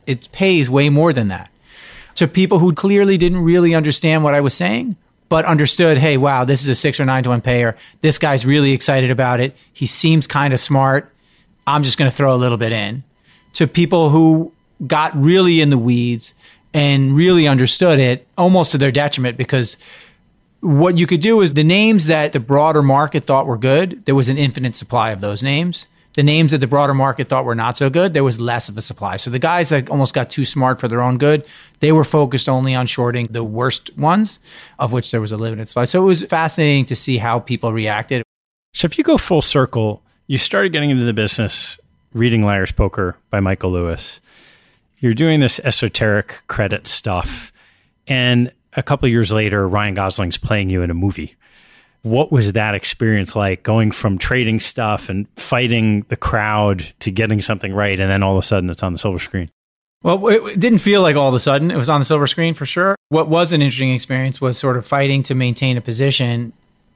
it 0.06 0.30
pays 0.34 0.70
way 0.70 0.90
more 0.90 1.14
than 1.14 1.30
that. 1.30 1.50
To 2.16 2.28
people 2.28 2.60
who 2.60 2.74
clearly 2.74 3.18
didn't 3.18 3.44
really 3.44 3.74
understand 3.74 4.24
what 4.24 4.34
I 4.34 4.42
was 4.42 4.54
saying, 4.54 4.98
but 5.30 5.46
understood, 5.46 5.98
hey, 5.98 6.18
wow, 6.18 6.44
this 6.46 6.62
is 6.62 6.68
a 6.68 6.76
six 6.76 7.00
or 7.00 7.06
nine 7.06 7.24
to 7.24 7.30
one 7.30 7.42
payer. 7.42 7.76
This 8.02 8.20
guy's 8.20 8.46
really 8.46 8.74
excited 8.74 9.10
about 9.10 9.40
it. 9.40 9.56
He 9.72 9.88
seems 9.88 10.28
kind 10.28 10.54
of 10.54 10.60
smart 10.60 11.10
I'm 11.66 11.84
just 11.84 11.98
going 11.98 12.10
to 12.10 12.16
throw 12.16 12.36
a 12.36 12.38
little 12.38 12.58
bit 12.58 12.72
in 12.72 13.04
to 13.54 13.68
people 13.68 14.10
who 14.10 14.52
got 14.86 15.16
really 15.16 15.62
in 15.62 15.70
the 15.70 15.78
weeds 15.78 16.34
and 16.74 17.16
really 17.16 17.48
understood 17.48 18.00
it 18.00 18.28
almost 18.38 18.72
to 18.72 18.78
their 18.78 18.92
detriment 18.92 19.38
because 19.38 19.78
what 20.62 20.98
you 20.98 21.06
could 21.06 21.22
do 21.22 21.42
is 21.42 21.54
the 21.54 21.64
names 21.64 22.06
that 22.06 22.34
the 22.34 22.40
broader 22.40 22.82
market 22.82 23.26
thought 23.26 23.46
were 23.46 23.58
good, 23.58 24.06
there 24.06 24.16
was 24.16 24.30
an 24.30 24.38
infinite 24.38 24.76
supply 24.76 25.12
of 25.12 25.22
those 25.22 25.44
names. 25.44 25.88
The 26.16 26.24
names 26.24 26.52
that 26.52 26.60
the 26.60 26.68
broader 26.68 26.94
market 26.94 27.28
thought 27.28 27.44
were 27.44 27.56
not 27.56 27.76
so 27.76 27.90
good, 27.90 28.14
there 28.14 28.24
was 28.24 28.40
less 28.40 28.70
of 28.70 28.78
a 28.78 28.84
supply. 28.84 29.18
So 29.18 29.32
the 29.32 29.40
guys 29.40 29.70
that 29.70 29.90
almost 29.90 30.14
got 30.14 30.30
too 30.30 30.46
smart 30.46 30.80
for 30.80 30.88
their 30.88 31.02
own 31.02 31.18
good, 31.18 31.46
they 31.80 31.92
were 31.92 32.04
focused 32.04 32.48
only 32.48 32.76
on 32.76 32.86
shorting 32.86 33.28
the 33.32 33.44
worst 33.44 33.98
ones, 33.98 34.40
of 34.78 34.92
which 34.92 35.10
there 35.10 35.22
was 35.22 35.32
a 35.32 35.38
limited 35.38 35.70
supply. 35.70 35.86
So 35.86 36.04
it 36.04 36.06
was 36.06 36.24
fascinating 36.24 36.86
to 36.86 36.96
see 36.96 37.18
how 37.18 37.40
people 37.40 37.74
reacted. 37.74 38.24
So 38.76 38.86
if 38.86 38.98
you 38.98 39.04
go 39.04 39.18
full 39.18 39.42
circle, 39.42 40.04
you 40.34 40.40
started 40.40 40.72
getting 40.72 40.90
into 40.90 41.06
the 41.06 41.14
business 41.14 41.78
reading 42.12 42.42
Liar's 42.42 42.72
Poker 42.72 43.16
by 43.30 43.40
Michael 43.40 43.70
Lewis. 43.70 44.20
You're 44.98 45.14
doing 45.14 45.42
this 45.42 45.60
esoteric 45.60 46.42
credit 46.48 46.88
stuff. 46.88 47.54
And 48.08 48.52
a 48.76 48.82
couple 48.82 49.08
years 49.08 49.32
later, 49.32 49.70
Ryan 49.70 49.94
Gosling's 49.94 50.40
playing 50.40 50.72
you 50.72 50.82
in 50.82 50.90
a 50.90 50.96
movie. 50.96 51.36
What 52.02 52.32
was 52.32 52.54
that 52.54 52.74
experience 52.74 53.36
like 53.36 53.62
going 53.62 53.92
from 53.92 54.18
trading 54.18 54.60
stuff 54.60 55.08
and 55.08 55.28
fighting 55.36 56.04
the 56.08 56.18
crowd 56.18 56.92
to 57.02 57.12
getting 57.12 57.40
something 57.40 57.72
right? 57.72 58.00
And 58.00 58.10
then 58.10 58.24
all 58.24 58.36
of 58.36 58.40
a 58.40 58.48
sudden 58.48 58.72
it's 58.72 58.82
on 58.82 58.94
the 58.94 58.98
silver 58.98 59.20
screen? 59.20 59.52
Well, 60.02 60.28
it 60.30 60.60
didn't 60.60 60.80
feel 60.80 61.04
like 61.04 61.16
all 61.16 61.30
of 61.30 61.36
a 61.36 61.40
sudden 61.40 61.70
it 61.70 61.78
was 61.78 61.90
on 61.90 62.02
the 62.02 62.06
silver 62.06 62.26
screen 62.26 62.56
for 62.56 62.66
sure. 62.66 62.96
What 63.10 63.30
was 63.30 63.54
an 63.54 63.62
interesting 63.62 63.94
experience 63.94 64.42
was 64.42 64.58
sort 64.58 64.78
of 64.78 64.88
fighting 64.88 65.22
to 65.24 65.36
maintain 65.36 65.78
a 65.78 65.82
position 65.82 66.54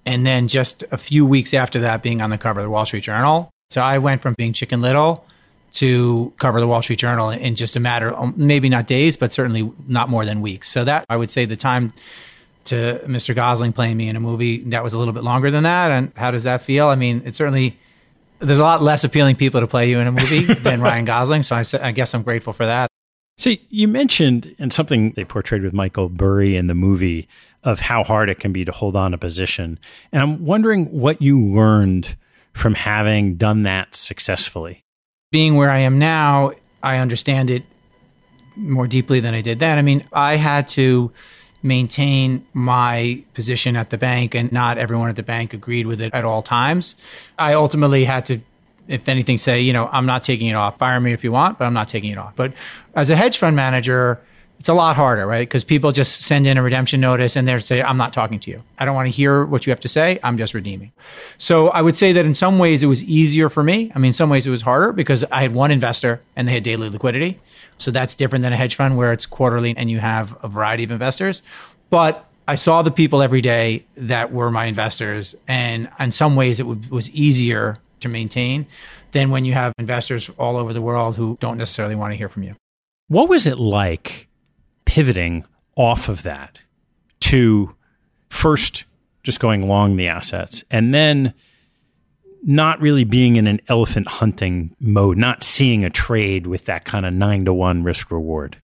and 0.08 0.26
then 0.26 0.48
just 0.48 0.84
a 0.92 0.98
few 0.98 1.26
weeks 1.26 1.54
after 1.54 1.82
that 1.82 2.02
being 2.02 2.22
on 2.22 2.30
the 2.30 2.38
cover 2.38 2.62
of 2.62 2.64
the 2.64 2.70
Wall 2.70 2.86
Street 2.86 3.04
Journal. 3.04 3.50
So 3.70 3.82
I 3.82 3.98
went 3.98 4.22
from 4.22 4.36
being 4.38 4.54
Chicken 4.54 4.82
Little 4.82 5.26
to 5.74 6.34
cover 6.40 6.62
the 6.62 6.68
Wall 6.68 6.82
Street 6.82 6.98
Journal 6.98 7.30
in 7.30 7.56
just 7.56 7.76
a 7.76 7.82
matter, 7.82 8.12
of, 8.12 8.38
maybe 8.38 8.70
not 8.70 8.88
days, 8.88 9.18
but 9.18 9.34
certainly 9.34 9.70
not 9.86 10.10
more 10.10 10.24
than 10.24 10.40
weeks. 10.40 10.70
So 10.70 10.86
that 10.86 11.06
I 11.10 11.18
would 11.18 11.30
say 11.30 11.44
the 11.44 11.58
time 11.58 11.92
to 12.66 13.02
Mr. 13.06 13.36
Gosling 13.36 13.74
playing 13.74 13.98
me 13.98 14.08
in 14.08 14.16
a 14.16 14.22
movie 14.22 14.60
that 14.70 14.82
was 14.82 14.94
a 14.94 14.98
little 14.98 15.14
bit 15.14 15.24
longer 15.24 15.52
than 15.52 15.64
that. 15.64 15.92
And 15.92 16.14
how 16.16 16.32
does 16.32 16.44
that 16.44 16.62
feel? 16.62 16.88
I 16.88 16.96
mean, 16.96 17.22
it 17.26 17.36
certainly 17.36 17.78
there's 18.40 18.60
a 18.60 18.64
lot 18.64 18.82
less 18.82 19.04
appealing 19.04 19.36
people 19.36 19.60
to 19.60 19.68
play 19.68 19.90
you 19.90 20.00
in 20.00 20.08
a 20.08 20.12
movie 20.14 20.46
than 20.54 20.80
Ryan 20.80 21.04
Gosling. 21.04 21.44
So 21.44 21.58
I, 21.58 21.66
I 21.82 21.92
guess 21.92 22.14
I'm 22.14 22.24
grateful 22.24 22.54
for 22.54 22.66
that. 22.66 22.88
So 23.38 23.52
you 23.70 23.90
mentioned 23.90 24.56
and 24.58 24.72
something 24.72 25.12
they 25.12 25.26
portrayed 25.26 25.64
with 25.64 25.74
Michael 25.74 26.08
Burry 26.08 26.56
in 26.56 26.68
the 26.68 26.74
movie 26.74 27.28
of 27.68 27.82
how 27.82 28.02
hard 28.02 28.30
it 28.30 28.40
can 28.40 28.54
be 28.54 28.64
to 28.64 28.72
hold 28.72 28.96
on 28.96 29.14
a 29.14 29.18
position. 29.18 29.78
And 30.14 30.22
I'm 30.22 30.46
wondering 30.46 30.86
what 30.86 31.22
you 31.22 31.38
learned 31.38 32.16
from 32.54 32.74
having 32.74 33.36
done 33.36 33.64
that 33.64 33.94
successfully. 33.94 34.86
Being 35.32 35.56
where 35.56 35.70
I 35.70 35.80
am 35.80 36.00
now, 36.00 36.54
I 36.82 36.98
understand 36.98 37.50
it 37.50 37.64
more 38.56 38.88
deeply 38.88 39.20
than 39.20 39.34
I 39.34 39.42
did 39.42 39.60
then. 39.60 39.78
I 39.78 39.82
mean, 39.82 40.08
I 40.14 40.38
had 40.38 40.70
to 40.70 41.12
maintain 41.62 42.46
my 42.54 43.22
position 43.34 43.76
at 43.76 43.90
the 43.90 43.98
bank, 43.98 44.34
and 44.34 44.50
not 44.54 44.78
everyone 44.78 45.10
at 45.10 45.18
the 45.18 45.24
bank 45.24 45.54
agreed 45.54 45.88
with 45.88 46.00
it 46.00 46.14
at 46.14 46.24
all 46.24 46.42
times. 46.42 46.96
I 47.38 47.54
ultimately 47.54 48.06
had 48.06 48.26
to 48.28 48.40
if 48.88 49.10
anything, 49.10 49.38
say, 49.38 49.60
you 49.60 49.74
know, 49.74 49.90
I'm 49.92 50.06
not 50.06 50.24
taking 50.24 50.48
it 50.48 50.54
off. 50.54 50.78
Fire 50.78 50.98
me 51.02 51.12
if 51.12 51.22
you 51.22 51.34
want, 51.34 51.60
but 51.60 51.66
I'm 51.66 51.74
not 51.74 51.90
taking 51.90 52.10
it 52.10 52.18
off. 52.18 52.34
But 52.38 52.54
as 52.96 53.10
a 53.10 53.18
hedge 53.18 53.38
fund 53.38 53.54
manager, 53.54 54.22
it's 54.60 54.70
a 54.70 54.74
lot 54.74 54.96
harder, 54.96 55.26
right? 55.26 55.48
Because 55.48 55.64
people 55.64 55.92
just 55.92 56.24
send 56.24 56.48
in 56.48 56.58
a 56.58 56.64
redemption 56.64 57.00
notice 57.00 57.36
and 57.36 57.48
they 57.48 57.58
say, 57.60 57.82
I'm 57.82 57.98
not 57.98 58.12
talking 58.14 58.40
to 58.40 58.52
you. 58.52 58.64
I 58.80 58.86
don't 58.86 58.96
want 58.96 59.08
to 59.08 59.12
hear 59.12 59.46
what 59.46 59.66
you 59.66 59.72
have 59.72 59.80
to 59.82 59.88
say. 59.88 60.20
I'm 60.24 60.38
just 60.38 60.54
redeeming. 60.54 60.92
So 61.38 61.70
I 61.70 61.82
would 61.82 61.96
say 61.96 62.12
that 62.14 62.26
in 62.26 62.34
some 62.34 62.58
ways 62.58 62.82
it 62.82 62.88
was 62.88 63.04
easier 63.04 63.50
for 63.50 63.64
me. 63.64 63.92
I 63.94 64.00
mean, 64.00 64.10
in 64.10 64.14
some 64.14 64.30
ways 64.30 64.48
it 64.48 64.50
was 64.50 64.64
harder 64.64 64.92
because 64.94 65.24
I 65.26 65.42
had 65.42 65.54
one 65.54 65.72
investor 65.72 66.22
and 66.36 66.48
they 66.48 66.54
had 66.54 66.64
daily 66.64 66.90
liquidity. 66.90 67.40
So 67.78 67.92
that's 67.92 68.16
different 68.16 68.44
than 68.44 68.54
a 68.54 68.56
hedge 68.56 68.76
fund 68.76 68.98
where 68.98 69.14
it's 69.14 69.26
quarterly 69.26 69.76
and 69.78 69.92
you 69.92 70.00
have 70.00 70.36
a 70.44 70.48
variety 70.48 70.84
of 70.84 70.92
investors. 70.92 71.44
But 71.90 72.26
I 72.48 72.56
saw 72.56 72.82
the 72.82 72.92
people 72.92 73.22
every 73.22 73.42
day 73.42 73.86
that 73.96 74.32
were 74.32 74.50
my 74.50 74.66
investors. 74.66 75.36
And 75.48 75.90
in 76.00 76.12
some 76.12 76.36
ways 76.36 76.60
it 76.60 76.66
was 76.66 77.10
easier 77.12 77.78
to 78.00 78.10
maintain 78.10 78.66
than 79.12 79.30
when 79.30 79.46
you 79.46 79.54
have 79.54 79.74
investors 79.78 80.30
all 80.38 80.58
over 80.58 80.74
the 80.74 80.82
world 80.82 81.16
who 81.16 81.38
don't 81.40 81.58
necessarily 81.58 81.96
want 81.96 82.12
to 82.14 82.18
hear 82.18 82.30
from 82.30 82.44
you. 82.44 82.56
What 83.08 83.30
was 83.30 83.48
it 83.48 83.60
like 83.60 84.27
pivoting 84.98 85.46
off 85.76 86.10
of 86.10 86.24
that 86.24 86.58
to 87.20 87.76
first 88.30 88.84
just 89.22 89.40
going 89.40 89.68
long 89.68 89.96
the 89.96 90.08
assets 90.08 90.64
and 90.72 90.92
then 90.92 91.36
not 92.42 92.82
really 92.82 93.04
being 93.04 93.36
in 93.36 93.46
an 93.46 93.62
elephant 93.68 94.08
hunting 94.08 94.76
mode, 94.80 95.16
not 95.16 95.44
seeing 95.44 95.86
a 95.86 95.90
trade 95.92 96.48
with 96.48 96.66
that 96.66 96.84
kind 96.84 97.06
of 97.06 97.14
nine 97.14 97.46
to 97.46 97.54
one 97.54 97.84
risk 97.84 98.10
reward? 98.10 98.60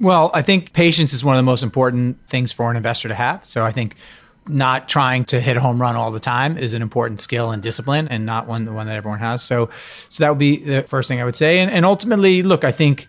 Well, 0.00 0.30
I 0.32 0.40
think 0.40 0.72
patience 0.72 1.12
is 1.12 1.22
one 1.22 1.36
of 1.36 1.38
the 1.38 1.42
most 1.42 1.62
important 1.62 2.16
things 2.30 2.50
for 2.50 2.70
an 2.70 2.78
investor 2.78 3.08
to 3.08 3.14
have. 3.14 3.44
So 3.44 3.62
I 3.62 3.70
think 3.70 3.96
not 4.48 4.88
trying 4.88 5.26
to 5.26 5.38
hit 5.38 5.58
a 5.58 5.60
home 5.60 5.78
run 5.78 5.96
all 5.96 6.10
the 6.10 6.18
time 6.18 6.56
is 6.56 6.72
an 6.72 6.80
important 6.80 7.20
skill 7.20 7.50
and 7.50 7.62
discipline 7.62 8.08
and 8.08 8.24
not 8.24 8.46
one 8.46 8.64
the 8.64 8.72
one 8.72 8.86
that 8.86 8.96
everyone 8.96 9.18
has. 9.18 9.42
So 9.42 9.68
so 10.08 10.24
that 10.24 10.30
would 10.30 10.38
be 10.38 10.64
the 10.64 10.80
first 10.84 11.08
thing 11.08 11.20
I 11.20 11.26
would 11.26 11.36
say. 11.36 11.58
And 11.58 11.70
and 11.70 11.84
ultimately, 11.84 12.42
look, 12.42 12.64
I 12.64 12.72
think 12.72 13.06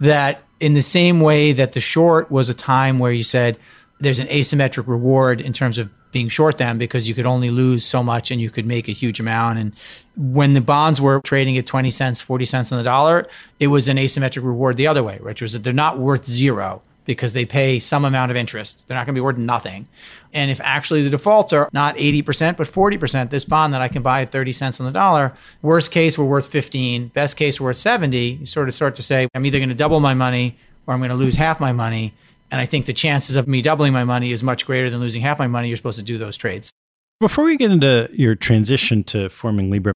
that 0.00 0.42
in 0.60 0.74
the 0.74 0.82
same 0.82 1.20
way 1.20 1.52
that 1.52 1.72
the 1.72 1.80
short 1.80 2.30
was 2.30 2.48
a 2.48 2.54
time 2.54 2.98
where 2.98 3.12
you 3.12 3.22
said 3.22 3.58
there's 3.98 4.18
an 4.18 4.26
asymmetric 4.28 4.86
reward 4.86 5.40
in 5.40 5.52
terms 5.52 5.78
of 5.78 5.90
being 6.12 6.28
short 6.28 6.58
them 6.58 6.78
because 6.78 7.08
you 7.08 7.14
could 7.14 7.26
only 7.26 7.50
lose 7.50 7.84
so 7.84 8.02
much 8.02 8.30
and 8.30 8.40
you 8.40 8.50
could 8.50 8.66
make 8.66 8.88
a 8.88 8.92
huge 8.92 9.20
amount. 9.20 9.58
And 9.58 9.72
when 10.16 10.54
the 10.54 10.60
bonds 10.60 11.00
were 11.00 11.20
trading 11.20 11.58
at 11.58 11.66
20 11.66 11.90
cents, 11.90 12.20
40 12.20 12.46
cents 12.46 12.72
on 12.72 12.78
the 12.78 12.84
dollar, 12.84 13.28
it 13.60 13.66
was 13.66 13.88
an 13.88 13.96
asymmetric 13.96 14.44
reward 14.44 14.76
the 14.76 14.86
other 14.86 15.02
way, 15.02 15.18
which 15.20 15.42
was 15.42 15.52
that 15.52 15.62
they're 15.62 15.72
not 15.72 15.98
worth 15.98 16.24
zero 16.24 16.82
because 17.06 17.32
they 17.32 17.46
pay 17.46 17.78
some 17.78 18.04
amount 18.04 18.30
of 18.30 18.36
interest. 18.36 18.86
They're 18.86 18.96
not 18.96 19.06
going 19.06 19.14
to 19.14 19.18
be 19.18 19.24
worth 19.24 19.38
nothing. 19.38 19.88
And 20.34 20.50
if 20.50 20.60
actually 20.60 21.02
the 21.02 21.10
defaults 21.10 21.52
are 21.52 21.70
not 21.72 21.96
80%, 21.96 22.56
but 22.56 22.68
40%, 22.68 23.30
this 23.30 23.44
bond 23.44 23.72
that 23.72 23.80
I 23.80 23.88
can 23.88 24.02
buy 24.02 24.22
at 24.22 24.30
30 24.30 24.52
cents 24.52 24.80
on 24.80 24.86
the 24.86 24.92
dollar, 24.92 25.32
worst 25.62 25.90
case, 25.92 26.18
we're 26.18 26.24
worth 26.24 26.48
15, 26.48 27.08
best 27.08 27.36
case, 27.36 27.60
we're 27.60 27.68
worth 27.68 27.78
70, 27.78 28.18
you 28.18 28.46
sort 28.46 28.68
of 28.68 28.74
start 28.74 28.96
to 28.96 29.02
say, 29.02 29.28
I'm 29.34 29.46
either 29.46 29.58
going 29.58 29.70
to 29.70 29.74
double 29.74 30.00
my 30.00 30.14
money 30.14 30.58
or 30.86 30.94
I'm 30.94 31.00
going 31.00 31.10
to 31.10 31.16
lose 31.16 31.36
half 31.36 31.60
my 31.60 31.72
money. 31.72 32.12
And 32.50 32.60
I 32.60 32.66
think 32.66 32.86
the 32.86 32.92
chances 32.92 33.34
of 33.36 33.48
me 33.48 33.62
doubling 33.62 33.92
my 33.92 34.04
money 34.04 34.32
is 34.32 34.42
much 34.42 34.66
greater 34.66 34.90
than 34.90 35.00
losing 35.00 35.22
half 35.22 35.38
my 35.38 35.46
money. 35.46 35.68
You're 35.68 35.76
supposed 35.76 35.98
to 35.98 36.04
do 36.04 36.18
those 36.18 36.36
trades. 36.36 36.70
Before 37.18 37.44
we 37.44 37.56
get 37.56 37.70
into 37.70 38.08
your 38.12 38.34
transition 38.34 39.02
to 39.04 39.30
forming 39.30 39.70
Libre, 39.70 39.94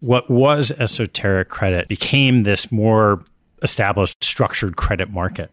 what 0.00 0.30
was 0.30 0.70
esoteric 0.72 1.48
credit 1.48 1.88
became 1.88 2.44
this 2.44 2.70
more 2.70 3.24
established 3.62 4.22
structured 4.22 4.76
credit 4.76 5.10
market. 5.10 5.50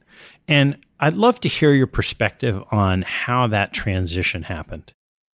And 0.47 0.77
I'd 0.99 1.15
love 1.15 1.39
to 1.41 1.49
hear 1.49 1.73
your 1.73 1.87
perspective 1.87 2.63
on 2.71 3.01
how 3.03 3.47
that 3.47 3.73
transition 3.73 4.43
happened. 4.43 4.93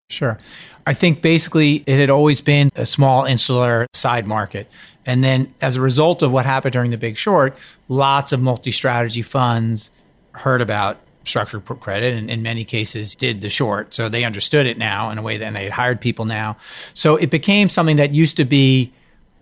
Sure. 0.08 0.38
I 0.86 0.94
think 0.94 1.20
basically 1.20 1.82
it 1.86 1.98
had 1.98 2.10
always 2.10 2.40
been 2.40 2.70
a 2.76 2.86
small 2.86 3.24
insular 3.24 3.88
side 3.92 4.26
market. 4.26 4.68
And 5.04 5.24
then 5.24 5.52
as 5.60 5.74
a 5.74 5.80
result 5.80 6.22
of 6.22 6.30
what 6.30 6.46
happened 6.46 6.72
during 6.72 6.92
the 6.92 6.98
big 6.98 7.16
short, 7.16 7.56
lots 7.88 8.32
of 8.32 8.40
multi 8.40 8.70
strategy 8.70 9.22
funds 9.22 9.90
heard 10.32 10.60
about 10.60 10.98
structured 11.24 11.64
credit 11.80 12.14
and 12.14 12.30
in 12.30 12.42
many 12.42 12.64
cases 12.64 13.16
did 13.16 13.40
the 13.40 13.50
short. 13.50 13.94
So 13.94 14.08
they 14.08 14.24
understood 14.24 14.66
it 14.66 14.78
now 14.78 15.10
in 15.10 15.18
a 15.18 15.22
way 15.22 15.36
that 15.38 15.52
they 15.52 15.64
had 15.64 15.72
hired 15.72 16.00
people 16.00 16.24
now. 16.24 16.56
So 16.94 17.16
it 17.16 17.30
became 17.30 17.68
something 17.68 17.96
that 17.96 18.12
used 18.12 18.36
to 18.36 18.44
be 18.44 18.92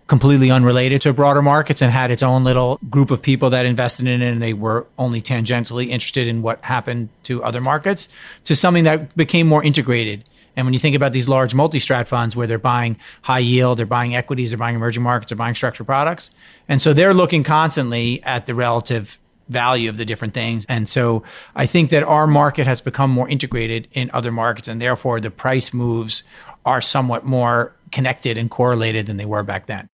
completely 0.07 0.51
unrelated 0.51 1.01
to 1.01 1.13
broader 1.13 1.41
markets 1.41 1.81
and 1.81 1.91
had 1.91 2.11
its 2.11 2.21
own 2.21 2.43
little 2.43 2.79
group 2.89 3.09
of 3.09 3.21
people 3.21 3.49
that 3.49 3.65
invested 3.65 4.05
in 4.07 4.21
it 4.21 4.31
and 4.31 4.41
they 4.41 4.53
were 4.53 4.85
only 4.99 5.21
tangentially 5.21 5.89
interested 5.89 6.27
in 6.27 6.41
what 6.41 6.63
happened 6.63 7.09
to 7.23 7.43
other 7.43 7.59
markets 7.59 8.07
to 8.43 8.55
something 8.55 8.83
that 8.83 9.15
became 9.15 9.47
more 9.47 9.63
integrated. 9.63 10.23
And 10.55 10.65
when 10.65 10.73
you 10.73 10.79
think 10.79 10.95
about 10.95 11.11
these 11.11 11.27
large 11.27 11.53
multi-strat 11.53 12.07
funds 12.07 12.35
where 12.35 12.47
they're 12.47 12.59
buying 12.59 12.97
high 13.23 13.39
yield, 13.39 13.79
they're 13.79 13.85
buying 13.85 14.15
equities, 14.15 14.51
they're 14.51 14.57
buying 14.57 14.75
emerging 14.75 15.03
markets, 15.03 15.31
they're 15.31 15.37
buying 15.37 15.55
structured 15.55 15.87
products. 15.87 16.31
And 16.69 16.81
so 16.81 16.93
they're 16.93 17.13
looking 17.13 17.43
constantly 17.43 18.23
at 18.23 18.45
the 18.45 18.53
relative 18.53 19.19
value 19.49 19.89
of 19.89 19.97
the 19.97 20.05
different 20.05 20.33
things. 20.33 20.65
And 20.69 20.87
so 20.87 21.23
I 21.55 21.65
think 21.65 21.89
that 21.89 22.03
our 22.03 22.27
market 22.27 22.67
has 22.67 22.79
become 22.79 23.09
more 23.09 23.27
integrated 23.27 23.87
in 23.91 24.09
other 24.13 24.31
markets 24.31 24.67
and 24.67 24.81
therefore 24.81 25.19
the 25.19 25.31
price 25.31 25.73
moves 25.73 26.23
are 26.65 26.81
somewhat 26.81 27.25
more 27.25 27.75
connected 27.91 28.37
and 28.37 28.49
correlated 28.49 29.05
than 29.05 29.17
they 29.17 29.25
were 29.25 29.43
back 29.43 29.67
then. 29.67 29.87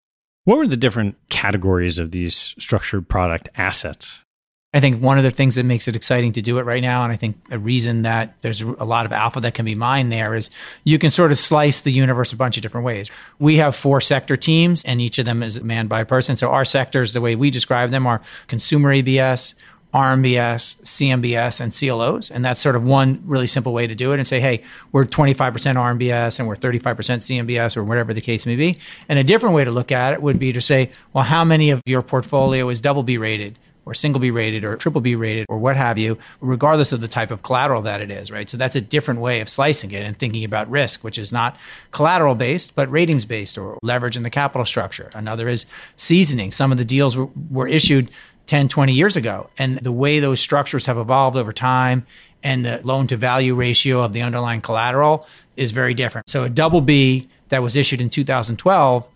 What 0.51 0.57
were 0.57 0.67
the 0.67 0.75
different 0.75 1.15
categories 1.29 1.97
of 1.97 2.11
these 2.11 2.35
structured 2.35 3.07
product 3.07 3.47
assets? 3.55 4.25
I 4.73 4.81
think 4.81 5.01
one 5.01 5.17
of 5.17 5.23
the 5.23 5.31
things 5.31 5.55
that 5.55 5.63
makes 5.63 5.87
it 5.87 5.95
exciting 5.95 6.33
to 6.33 6.41
do 6.41 6.57
it 6.57 6.63
right 6.63 6.81
now, 6.81 7.05
and 7.05 7.13
I 7.13 7.15
think 7.15 7.37
a 7.51 7.57
reason 7.57 8.01
that 8.01 8.35
there's 8.41 8.59
a 8.59 8.83
lot 8.83 9.05
of 9.05 9.13
alpha 9.13 9.39
that 9.39 9.53
can 9.53 9.63
be 9.63 9.75
mined 9.75 10.11
there 10.11 10.35
is 10.35 10.49
you 10.83 10.99
can 10.99 11.09
sort 11.09 11.31
of 11.31 11.37
slice 11.37 11.79
the 11.79 11.93
universe 11.93 12.33
a 12.33 12.35
bunch 12.35 12.57
of 12.57 12.63
different 12.63 12.85
ways. 12.85 13.09
We 13.39 13.55
have 13.57 13.77
four 13.77 14.01
sector 14.01 14.35
teams, 14.35 14.83
and 14.83 14.99
each 14.99 15.19
of 15.19 15.25
them 15.25 15.41
is 15.41 15.63
manned 15.63 15.87
by 15.87 16.01
a 16.01 16.05
person. 16.05 16.35
So 16.35 16.49
our 16.49 16.65
sectors, 16.65 17.13
the 17.13 17.21
way 17.21 17.37
we 17.37 17.49
describe 17.49 17.91
them, 17.91 18.05
are 18.05 18.21
consumer 18.47 18.91
ABS, 18.91 19.55
RMBS, 19.93 20.77
CMBS, 20.83 21.59
and 21.59 21.71
CLOs. 21.71 22.31
And 22.31 22.45
that's 22.45 22.61
sort 22.61 22.75
of 22.75 22.85
one 22.85 23.21
really 23.25 23.47
simple 23.47 23.73
way 23.73 23.87
to 23.87 23.95
do 23.95 24.13
it 24.13 24.19
and 24.19 24.27
say, 24.27 24.39
hey, 24.39 24.63
we're 24.91 25.05
25% 25.05 25.53
RMBS 25.53 26.39
and 26.39 26.47
we're 26.47 26.55
35% 26.55 26.95
CMBS 26.95 27.75
or 27.75 27.83
whatever 27.83 28.13
the 28.13 28.21
case 28.21 28.45
may 28.45 28.55
be. 28.55 28.79
And 29.09 29.19
a 29.19 29.23
different 29.23 29.55
way 29.55 29.65
to 29.65 29.71
look 29.71 29.91
at 29.91 30.13
it 30.13 30.21
would 30.21 30.39
be 30.39 30.53
to 30.53 30.61
say, 30.61 30.91
well, 31.13 31.25
how 31.25 31.43
many 31.43 31.71
of 31.71 31.81
your 31.85 32.01
portfolio 32.01 32.69
is 32.69 32.79
double 32.79 33.03
B 33.03 33.17
rated? 33.17 33.57
Or 33.83 33.95
single 33.95 34.21
B 34.21 34.29
rated 34.29 34.63
or 34.63 34.77
triple 34.77 35.01
B 35.01 35.15
rated 35.15 35.47
or 35.49 35.57
what 35.57 35.75
have 35.75 35.97
you, 35.97 36.19
regardless 36.39 36.91
of 36.91 37.01
the 37.01 37.07
type 37.07 37.31
of 37.31 37.41
collateral 37.41 37.81
that 37.81 37.99
it 37.99 38.11
is, 38.11 38.29
right? 38.29 38.47
So 38.47 38.55
that's 38.55 38.75
a 38.75 38.81
different 38.81 39.21
way 39.21 39.41
of 39.41 39.49
slicing 39.49 39.89
it 39.89 40.05
and 40.05 40.15
thinking 40.15 40.43
about 40.43 40.69
risk, 40.69 41.03
which 41.03 41.17
is 41.17 41.31
not 41.31 41.57
collateral 41.89 42.35
based, 42.35 42.75
but 42.75 42.91
ratings 42.91 43.25
based 43.25 43.57
or 43.57 43.79
leverage 43.81 44.15
in 44.15 44.21
the 44.21 44.29
capital 44.29 44.65
structure. 44.65 45.09
Another 45.15 45.47
is 45.47 45.65
seasoning. 45.97 46.51
Some 46.51 46.71
of 46.71 46.77
the 46.77 46.85
deals 46.85 47.17
were, 47.17 47.27
were 47.49 47.67
issued 47.67 48.11
10, 48.51 48.67
20 48.67 48.91
years 48.91 49.15
ago. 49.15 49.49
And 49.57 49.77
the 49.77 49.93
way 49.93 50.19
those 50.19 50.41
structures 50.41 50.85
have 50.85 50.97
evolved 50.97 51.37
over 51.37 51.53
time 51.53 52.05
and 52.43 52.65
the 52.65 52.81
loan 52.83 53.07
to 53.07 53.15
value 53.15 53.55
ratio 53.55 54.03
of 54.03 54.11
the 54.11 54.21
underlying 54.21 54.59
collateral 54.59 55.25
is 55.55 55.71
very 55.71 55.93
different. 55.93 56.29
So 56.29 56.43
a 56.43 56.49
double 56.49 56.81
B 56.81 57.29
that 57.47 57.63
was 57.63 57.77
issued 57.77 58.01
in 58.01 58.09
2012 58.09 59.07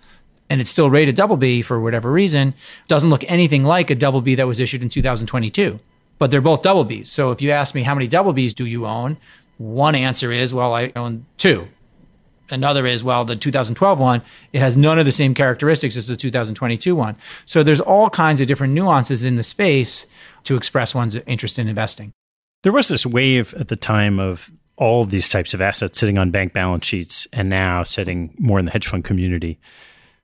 and 0.50 0.62
it's 0.62 0.70
still 0.70 0.90
rated 0.90 1.18
double 1.18 1.36
B 1.36 1.62
for 1.62 1.82
whatever 1.82 2.14
reason 2.14 2.54
doesn't 2.88 3.10
look 3.10 3.26
anything 3.30 3.66
like 3.66 3.90
a 3.90 3.96
double 3.96 4.22
B 4.22 4.36
that 4.36 4.48
was 4.48 4.62
issued 4.62 4.82
in 4.82 4.88
2022. 4.88 5.82
But 6.18 6.32
they're 6.32 6.40
both 6.40 6.62
double 6.62 6.86
Bs. 6.86 7.08
So 7.08 7.32
if 7.32 7.42
you 7.42 7.52
ask 7.52 7.76
me 7.76 7.84
how 7.84 7.94
many 7.94 8.08
double 8.08 8.34
Bs 8.34 8.56
do 8.56 8.66
you 8.66 8.86
own, 8.86 9.18
one 9.58 9.96
answer 9.96 10.32
is, 10.32 10.54
well, 10.54 10.74
I 10.74 10.94
own 10.96 11.26
two 11.38 11.68
another 12.50 12.86
is 12.86 13.04
well 13.04 13.26
the 13.26 13.36
2012 13.36 14.00
one 14.00 14.22
it 14.54 14.60
has 14.60 14.78
none 14.78 15.00
of 15.00 15.06
the 15.06 15.12
same 15.12 15.34
characteristics 15.34 15.98
as 15.98 16.08
the 16.08 16.16
2022 16.16 16.96
one. 16.96 17.16
So 17.46 17.64
there's 17.64 17.82
all 17.82 18.10
kinds 18.10 18.42
of 18.42 18.48
different 18.48 18.74
nuances 18.74 19.24
in 19.24 19.36
the 19.36 19.44
space 19.44 20.06
to 20.44 20.56
express 20.56 20.94
one's 20.94 21.16
interest 21.16 21.60
in 21.60 21.68
investing. 21.68 22.12
There 22.64 22.72
was 22.72 22.88
this 22.88 23.06
wave 23.06 23.54
at 23.56 23.68
the 23.68 23.76
time 23.76 24.20
of 24.20 24.52
all 24.78 25.02
of 25.02 25.10
these 25.10 25.30
types 25.30 25.54
of 25.54 25.62
assets 25.62 26.00
sitting 26.00 26.18
on 26.18 26.32
bank 26.32 26.54
balance 26.54 26.86
sheets 26.86 27.28
and 27.32 27.50
now 27.50 27.84
sitting 27.84 28.34
more 28.38 28.60
in 28.60 28.66
the 28.66 28.72
hedge 28.72 28.88
fund 28.88 29.04
community. 29.04 29.60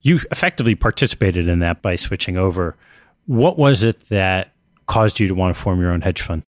You 0.02 0.20
effectively 0.32 0.76
participated 0.76 1.48
in 1.48 1.60
that 1.60 1.82
by 1.82 1.96
switching 1.96 2.38
over. 2.38 2.76
What 3.28 3.58
was 3.58 3.84
it 3.84 4.10
that 4.10 4.54
caused 4.88 5.20
you 5.20 5.28
to 5.28 5.36
want 5.36 5.56
to 5.56 5.62
form 5.62 5.80
your 5.80 5.92
own 5.92 6.02
hedge 6.02 6.22
fund 6.22 6.44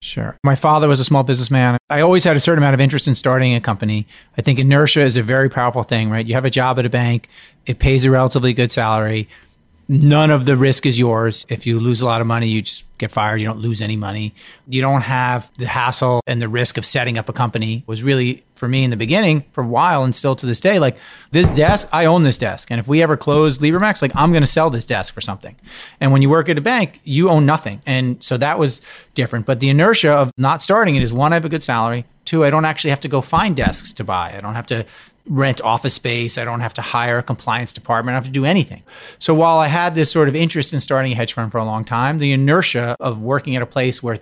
Sure. 0.00 0.36
My 0.44 0.54
father 0.54 0.88
was 0.88 1.00
a 1.00 1.04
small 1.04 1.24
businessman. 1.24 1.76
I 1.90 2.02
always 2.02 2.22
had 2.22 2.36
a 2.36 2.40
certain 2.40 2.62
amount 2.62 2.74
of 2.74 2.80
interest 2.80 3.08
in 3.08 3.16
starting 3.16 3.54
a 3.54 3.60
company. 3.60 4.06
I 4.36 4.42
think 4.42 4.58
inertia 4.60 5.00
is 5.00 5.16
a 5.16 5.22
very 5.22 5.48
powerful 5.48 5.82
thing, 5.82 6.08
right? 6.08 6.24
You 6.24 6.34
have 6.34 6.44
a 6.44 6.50
job 6.50 6.78
at 6.78 6.86
a 6.86 6.90
bank, 6.90 7.28
it 7.66 7.80
pays 7.80 8.04
a 8.04 8.10
relatively 8.10 8.52
good 8.52 8.70
salary. 8.70 9.28
None 9.88 10.30
of 10.30 10.44
the 10.44 10.56
risk 10.56 10.84
is 10.84 10.98
yours. 10.98 11.46
If 11.48 11.66
you 11.66 11.80
lose 11.80 12.02
a 12.02 12.04
lot 12.04 12.20
of 12.20 12.26
money, 12.26 12.46
you 12.46 12.60
just 12.60 12.84
get 12.98 13.10
fired. 13.10 13.40
You 13.40 13.46
don't 13.46 13.60
lose 13.60 13.80
any 13.80 13.96
money. 13.96 14.34
You 14.68 14.82
don't 14.82 15.00
have 15.00 15.50
the 15.56 15.66
hassle 15.66 16.20
and 16.26 16.42
the 16.42 16.48
risk 16.48 16.76
of 16.76 16.84
setting 16.84 17.16
up 17.16 17.28
a 17.30 17.32
company. 17.32 17.78
It 17.78 17.88
was 17.88 18.02
really 18.02 18.44
for 18.58 18.68
me 18.68 18.84
in 18.84 18.90
the 18.90 18.96
beginning 18.96 19.44
for 19.52 19.62
a 19.62 19.66
while 19.66 20.04
and 20.04 20.14
still 20.14 20.34
to 20.34 20.44
this 20.44 20.60
day 20.60 20.78
like 20.80 20.96
this 21.30 21.48
desk 21.50 21.88
i 21.92 22.04
own 22.04 22.24
this 22.24 22.36
desk 22.36 22.70
and 22.70 22.80
if 22.80 22.88
we 22.88 23.00
ever 23.00 23.16
close 23.16 23.58
libremax 23.58 24.02
like 24.02 24.10
i'm 24.16 24.32
going 24.32 24.42
to 24.42 24.48
sell 24.48 24.68
this 24.68 24.84
desk 24.84 25.14
for 25.14 25.20
something 25.20 25.54
and 26.00 26.10
when 26.10 26.22
you 26.22 26.28
work 26.28 26.48
at 26.48 26.58
a 26.58 26.60
bank 26.60 27.00
you 27.04 27.30
own 27.30 27.46
nothing 27.46 27.80
and 27.86 28.22
so 28.22 28.36
that 28.36 28.58
was 28.58 28.80
different 29.14 29.46
but 29.46 29.60
the 29.60 29.68
inertia 29.68 30.10
of 30.10 30.32
not 30.36 30.60
starting 30.60 30.96
it 30.96 31.02
is 31.02 31.12
one 31.12 31.32
i 31.32 31.36
have 31.36 31.44
a 31.44 31.48
good 31.48 31.62
salary 31.62 32.04
two 32.24 32.44
i 32.44 32.50
don't 32.50 32.64
actually 32.64 32.90
have 32.90 33.00
to 33.00 33.08
go 33.08 33.20
find 33.20 33.56
desks 33.56 33.92
to 33.92 34.02
buy 34.02 34.34
i 34.36 34.40
don't 34.40 34.54
have 34.54 34.66
to 34.66 34.84
rent 35.28 35.60
office 35.60 35.94
space. 35.94 36.38
I 36.38 36.44
don't 36.44 36.60
have 36.60 36.74
to 36.74 36.82
hire 36.82 37.18
a 37.18 37.22
compliance 37.22 37.72
department. 37.72 38.14
I 38.14 38.16
don't 38.16 38.24
have 38.24 38.32
to 38.32 38.40
do 38.40 38.44
anything. 38.44 38.82
So 39.18 39.34
while 39.34 39.58
I 39.58 39.68
had 39.68 39.94
this 39.94 40.10
sort 40.10 40.28
of 40.28 40.36
interest 40.36 40.72
in 40.72 40.80
starting 40.80 41.12
a 41.12 41.14
hedge 41.14 41.34
fund 41.34 41.52
for 41.52 41.58
a 41.58 41.64
long 41.64 41.84
time, 41.84 42.18
the 42.18 42.32
inertia 42.32 42.96
of 43.00 43.22
working 43.22 43.56
at 43.56 43.62
a 43.62 43.66
place 43.66 44.02
where 44.02 44.18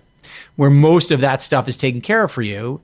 where 0.56 0.70
most 0.70 1.10
of 1.10 1.20
that 1.20 1.42
stuff 1.42 1.68
is 1.68 1.76
taken 1.76 2.00
care 2.00 2.24
of 2.24 2.32
for 2.32 2.42
you 2.42 2.80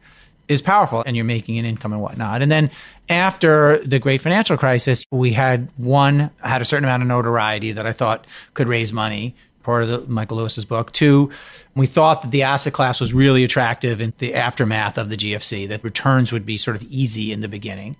is 0.49 0.63
powerful 0.63 1.03
and 1.07 1.17
you're 1.17 1.25
making 1.25 1.59
an 1.59 1.65
income 1.65 1.93
and 1.93 2.03
whatnot. 2.03 2.43
And 2.43 2.51
then 2.51 2.71
after 3.09 3.79
the 3.79 3.99
great 3.99 4.21
financial 4.21 4.57
crisis, 4.57 5.05
we 5.11 5.33
had 5.33 5.69
one 5.77 6.31
had 6.43 6.63
a 6.63 6.65
certain 6.65 6.85
amount 6.85 7.03
of 7.03 7.09
notoriety 7.09 7.73
that 7.73 7.87
I 7.87 7.93
thought 7.93 8.27
could 8.55 8.69
raise 8.69 8.93
money 8.93 9.35
part 9.63 9.83
of 9.83 9.89
the 9.89 9.99
Michael 10.13 10.39
Lewis's 10.39 10.65
book. 10.65 10.93
Two, 10.93 11.31
we 11.75 11.87
thought 11.87 12.23
that 12.23 12.31
the 12.31 12.43
asset 12.43 12.73
class 12.73 13.01
was 13.01 13.15
really 13.15 13.45
attractive 13.45 14.01
in 14.01 14.13
the 14.19 14.35
aftermath 14.35 14.99
of 14.99 15.11
the 15.11 15.17
GFC, 15.17 15.69
that 15.69 15.83
returns 15.85 16.33
would 16.33 16.45
be 16.45 16.59
sort 16.59 16.77
of 16.77 16.83
easy 16.85 17.33
in 17.33 17.41
the 17.41 17.49
beginning. 17.49 17.97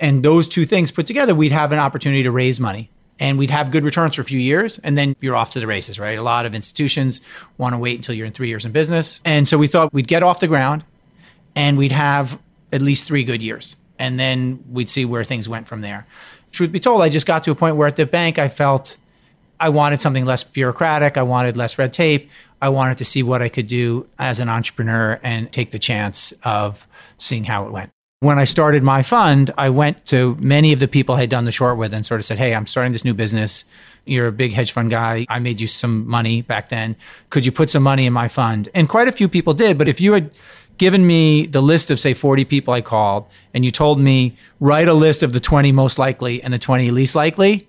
And 0.00 0.24
those 0.24 0.46
two 0.48 0.64
things 0.66 0.92
put 0.92 1.06
together, 1.06 1.34
we'd 1.34 1.52
have 1.52 1.72
an 1.72 1.78
opportunity 1.78 2.22
to 2.22 2.30
raise 2.30 2.60
money. 2.60 2.90
and 3.20 3.38
we'd 3.38 3.50
have 3.50 3.70
good 3.70 3.84
returns 3.84 4.14
for 4.14 4.22
a 4.22 4.24
few 4.24 4.38
years 4.38 4.78
and 4.84 4.96
then 4.96 5.16
you're 5.20 5.34
off 5.34 5.50
to 5.50 5.60
the 5.60 5.66
races, 5.66 5.98
right? 5.98 6.18
A 6.18 6.22
lot 6.22 6.46
of 6.46 6.54
institutions 6.54 7.20
want 7.56 7.74
to 7.74 7.78
wait 7.78 7.96
until 7.96 8.14
you're 8.14 8.26
in 8.26 8.32
three 8.32 8.48
years 8.48 8.64
in 8.64 8.72
business. 8.72 9.20
And 9.24 9.48
so 9.48 9.58
we 9.58 9.66
thought 9.66 9.92
we'd 9.92 10.08
get 10.08 10.22
off 10.22 10.40
the 10.40 10.46
ground 10.46 10.84
and 11.56 11.76
we'd 11.76 11.92
have 11.92 12.38
at 12.72 12.82
least 12.82 13.06
three 13.06 13.24
good 13.24 13.42
years. 13.42 13.76
And 13.98 14.20
then 14.20 14.62
we'd 14.70 14.88
see 14.88 15.04
where 15.04 15.24
things 15.24 15.48
went 15.48 15.66
from 15.66 15.80
there. 15.80 16.06
Truth 16.52 16.70
be 16.70 16.80
told, 16.80 17.02
I 17.02 17.08
just 17.08 17.26
got 17.26 17.44
to 17.44 17.50
a 17.50 17.54
point 17.54 17.76
where 17.76 17.88
at 17.88 17.96
the 17.96 18.06
bank 18.06 18.38
I 18.38 18.48
felt 18.48 18.96
I 19.60 19.68
wanted 19.70 20.00
something 20.00 20.24
less 20.24 20.44
bureaucratic. 20.44 21.16
I 21.16 21.22
wanted 21.22 21.56
less 21.56 21.78
red 21.78 21.92
tape. 21.92 22.30
I 22.60 22.68
wanted 22.68 22.98
to 22.98 23.04
see 23.04 23.22
what 23.22 23.42
I 23.42 23.48
could 23.48 23.66
do 23.66 24.06
as 24.18 24.40
an 24.40 24.48
entrepreneur 24.48 25.20
and 25.22 25.50
take 25.52 25.70
the 25.70 25.78
chance 25.78 26.32
of 26.42 26.86
seeing 27.18 27.44
how 27.44 27.66
it 27.66 27.72
went. 27.72 27.90
When 28.20 28.38
I 28.38 28.44
started 28.44 28.82
my 28.82 29.02
fund, 29.02 29.52
I 29.56 29.70
went 29.70 30.04
to 30.06 30.36
many 30.40 30.72
of 30.72 30.80
the 30.80 30.88
people 30.88 31.14
I 31.14 31.20
had 31.20 31.30
done 31.30 31.44
the 31.44 31.52
short 31.52 31.78
with 31.78 31.94
and 31.94 32.04
sort 32.04 32.18
of 32.18 32.24
said, 32.24 32.38
Hey, 32.38 32.52
I'm 32.52 32.66
starting 32.66 32.92
this 32.92 33.04
new 33.04 33.14
business. 33.14 33.64
You're 34.06 34.26
a 34.26 34.32
big 34.32 34.52
hedge 34.52 34.72
fund 34.72 34.90
guy. 34.90 35.24
I 35.28 35.38
made 35.38 35.60
you 35.60 35.68
some 35.68 36.08
money 36.08 36.42
back 36.42 36.68
then. 36.68 36.96
Could 37.30 37.46
you 37.46 37.52
put 37.52 37.70
some 37.70 37.84
money 37.84 38.06
in 38.06 38.12
my 38.12 38.26
fund? 38.26 38.68
And 38.74 38.88
quite 38.88 39.06
a 39.06 39.12
few 39.12 39.28
people 39.28 39.54
did. 39.54 39.78
But 39.78 39.86
if 39.86 40.00
you 40.00 40.14
had 40.14 40.32
given 40.78 41.06
me 41.06 41.46
the 41.46 41.60
list 41.60 41.90
of, 41.90 42.00
say, 42.00 42.14
40 42.14 42.44
people 42.44 42.74
I 42.74 42.80
called, 42.80 43.26
and 43.54 43.64
you 43.64 43.70
told 43.70 44.00
me, 44.00 44.36
write 44.58 44.88
a 44.88 44.94
list 44.94 45.22
of 45.22 45.32
the 45.32 45.40
20 45.40 45.70
most 45.72 45.98
likely 45.98 46.42
and 46.42 46.52
the 46.52 46.58
20 46.58 46.90
least 46.90 47.14
likely, 47.14 47.68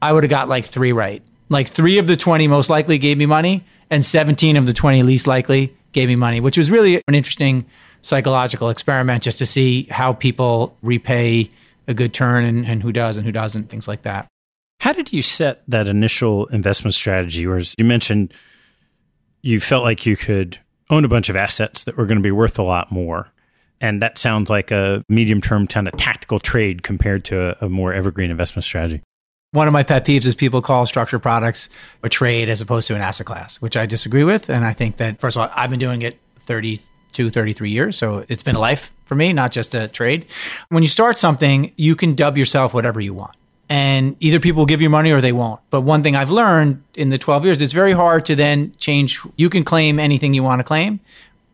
I 0.00 0.12
would 0.12 0.22
have 0.22 0.30
got 0.30 0.48
like 0.48 0.66
three 0.66 0.92
right. 0.92 1.22
Like 1.48 1.68
three 1.68 1.98
of 1.98 2.06
the 2.06 2.16
20 2.16 2.46
most 2.48 2.70
likely 2.70 2.98
gave 2.98 3.18
me 3.18 3.26
money, 3.26 3.64
and 3.90 4.04
17 4.04 4.56
of 4.56 4.66
the 4.66 4.72
20 4.72 5.02
least 5.02 5.26
likely 5.26 5.74
gave 5.92 6.08
me 6.08 6.16
money, 6.16 6.40
which 6.40 6.58
was 6.58 6.70
really 6.70 6.96
an 7.08 7.14
interesting 7.14 7.64
psychological 8.02 8.68
experiment 8.68 9.22
just 9.22 9.38
to 9.38 9.46
see 9.46 9.84
how 9.90 10.12
people 10.12 10.76
repay 10.82 11.50
a 11.86 11.94
good 11.94 12.12
turn 12.12 12.44
and, 12.44 12.66
and 12.66 12.82
who 12.82 12.92
does 12.92 13.16
and 13.16 13.24
who 13.24 13.32
doesn't, 13.32 13.70
things 13.70 13.88
like 13.88 14.02
that. 14.02 14.28
How 14.80 14.92
did 14.92 15.12
you 15.12 15.22
set 15.22 15.62
that 15.66 15.88
initial 15.88 16.46
investment 16.46 16.94
strategy? 16.94 17.46
Whereas 17.46 17.74
you 17.78 17.84
mentioned 17.84 18.32
you 19.42 19.60
felt 19.60 19.84
like 19.84 20.06
you 20.06 20.16
could 20.16 20.58
own 20.90 21.04
a 21.04 21.08
bunch 21.08 21.28
of 21.28 21.36
assets 21.36 21.84
that 21.84 21.96
were 21.96 22.06
going 22.06 22.18
to 22.18 22.22
be 22.22 22.30
worth 22.30 22.58
a 22.58 22.62
lot 22.62 22.92
more. 22.92 23.30
And 23.80 24.02
that 24.02 24.18
sounds 24.18 24.50
like 24.50 24.70
a 24.70 25.02
medium 25.08 25.40
term 25.40 25.66
kind 25.66 25.88
of 25.88 25.96
tactical 25.96 26.38
trade 26.38 26.82
compared 26.82 27.24
to 27.26 27.62
a, 27.62 27.66
a 27.66 27.68
more 27.68 27.92
evergreen 27.92 28.30
investment 28.30 28.64
strategy. 28.64 29.02
One 29.52 29.66
of 29.66 29.72
my 29.72 29.82
pet 29.82 30.04
peeves 30.04 30.26
is 30.26 30.34
people 30.34 30.60
call 30.60 30.84
structured 30.84 31.22
products 31.22 31.70
a 32.02 32.10
trade 32.10 32.50
as 32.50 32.60
opposed 32.60 32.86
to 32.88 32.94
an 32.94 33.00
asset 33.00 33.26
class, 33.26 33.56
which 33.62 33.78
I 33.78 33.86
disagree 33.86 34.22
with. 34.22 34.50
And 34.50 34.62
I 34.62 34.74
think 34.74 34.98
that, 34.98 35.20
first 35.20 35.38
of 35.38 35.42
all, 35.42 35.50
I've 35.56 35.70
been 35.70 35.78
doing 35.78 36.02
it 36.02 36.18
32, 36.44 37.30
33 37.30 37.70
years. 37.70 37.96
So 37.96 38.26
it's 38.28 38.42
been 38.42 38.56
a 38.56 38.60
life 38.60 38.92
for 39.06 39.14
me, 39.14 39.32
not 39.32 39.50
just 39.50 39.74
a 39.74 39.88
trade. 39.88 40.26
When 40.68 40.82
you 40.82 40.88
start 40.88 41.16
something, 41.16 41.72
you 41.76 41.96
can 41.96 42.14
dub 42.14 42.36
yourself 42.36 42.74
whatever 42.74 43.00
you 43.00 43.14
want. 43.14 43.36
And 43.70 44.16
either 44.20 44.38
people 44.38 44.58
will 44.58 44.66
give 44.66 44.82
you 44.82 44.90
money 44.90 45.12
or 45.12 45.22
they 45.22 45.32
won't. 45.32 45.60
But 45.70 45.80
one 45.80 46.02
thing 46.02 46.14
I've 46.14 46.30
learned 46.30 46.82
in 46.94 47.08
the 47.08 47.16
12 47.16 47.46
years, 47.46 47.60
it's 47.62 47.72
very 47.72 47.92
hard 47.92 48.26
to 48.26 48.36
then 48.36 48.74
change. 48.76 49.18
You 49.36 49.48
can 49.48 49.64
claim 49.64 49.98
anything 49.98 50.34
you 50.34 50.42
want 50.42 50.60
to 50.60 50.64
claim. 50.64 51.00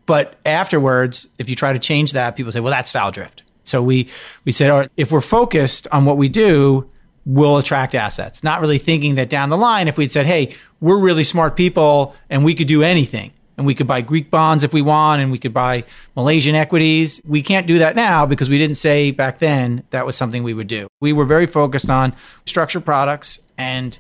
But 0.05 0.37
afterwards, 0.45 1.29
if 1.39 1.49
you 1.49 1.55
try 1.55 1.73
to 1.73 1.79
change 1.79 2.13
that, 2.13 2.35
people 2.35 2.51
say, 2.51 2.59
well, 2.59 2.73
that's 2.73 2.91
style 2.91 3.13
drift. 3.13 3.45
So 3.63 3.85
we, 3.85 4.09
we 4.45 4.51
said, 4.51 4.71
all 4.71 4.81
right, 4.81 4.91
if 4.97 5.13
we're 5.13 5.21
focused 5.21 5.87
on 5.93 6.05
what 6.05 6.17
we 6.17 6.29
do, 6.29 6.89
we'll 7.27 7.59
attract 7.59 7.95
assets. 7.95 8.43
Not 8.43 8.61
really 8.61 8.79
thinking 8.79 9.15
that 9.17 9.29
down 9.29 9.51
the 9.51 9.57
line, 9.57 9.89
if 9.89 9.97
we'd 9.97 10.13
said, 10.13 10.27
hey, 10.27 10.55
we're 10.81 10.99
really 10.99 11.25
smart 11.25 11.57
people 11.57 12.15
and 12.29 12.45
we 12.45 12.55
could 12.55 12.67
do 12.67 12.83
anything 12.83 13.33
and 13.57 13.67
we 13.67 13.75
could 13.75 13.87
buy 13.87 14.01
Greek 14.01 14.31
bonds 14.31 14.65
if 14.65 14.73
we 14.73 14.83
want 14.83 15.23
and 15.23 15.31
we 15.31 15.39
could 15.39 15.55
buy 15.55 15.85
Malaysian 16.17 16.55
equities. 16.55 17.21
We 17.25 17.43
can't 17.43 17.67
do 17.67 17.79
that 17.79 17.97
now 17.97 18.27
because 18.27 18.49
we 18.49 18.59
didn't 18.59 18.77
say 18.77 19.11
back 19.11 19.39
then 19.39 19.85
that 19.91 20.05
was 20.05 20.17
something 20.17 20.43
we 20.43 20.55
would 20.55 20.67
do. 20.67 20.89
We 21.01 21.13
were 21.13 21.25
very 21.25 21.47
focused 21.47 21.89
on 21.89 22.15
structured 22.47 22.85
products 22.85 23.39
and 23.57 23.99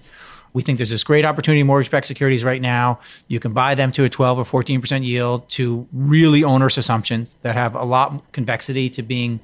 we 0.52 0.62
think 0.62 0.78
there's 0.78 0.90
this 0.90 1.02
great 1.02 1.24
opportunity 1.24 1.60
in 1.60 1.66
mortgage-backed 1.66 2.06
securities 2.06 2.44
right 2.44 2.62
now. 2.62 3.00
You 3.26 3.40
can 3.40 3.52
buy 3.52 3.74
them 3.74 3.90
to 3.92 4.04
a 4.04 4.08
12 4.08 4.38
or 4.38 4.62
14% 4.62 5.04
yield 5.04 5.48
to 5.50 5.88
really 5.92 6.44
onerous 6.44 6.78
assumptions 6.78 7.34
that 7.42 7.56
have 7.56 7.74
a 7.74 7.82
lot 7.82 8.32
convexity 8.32 8.88
to 8.90 9.02
being 9.02 9.40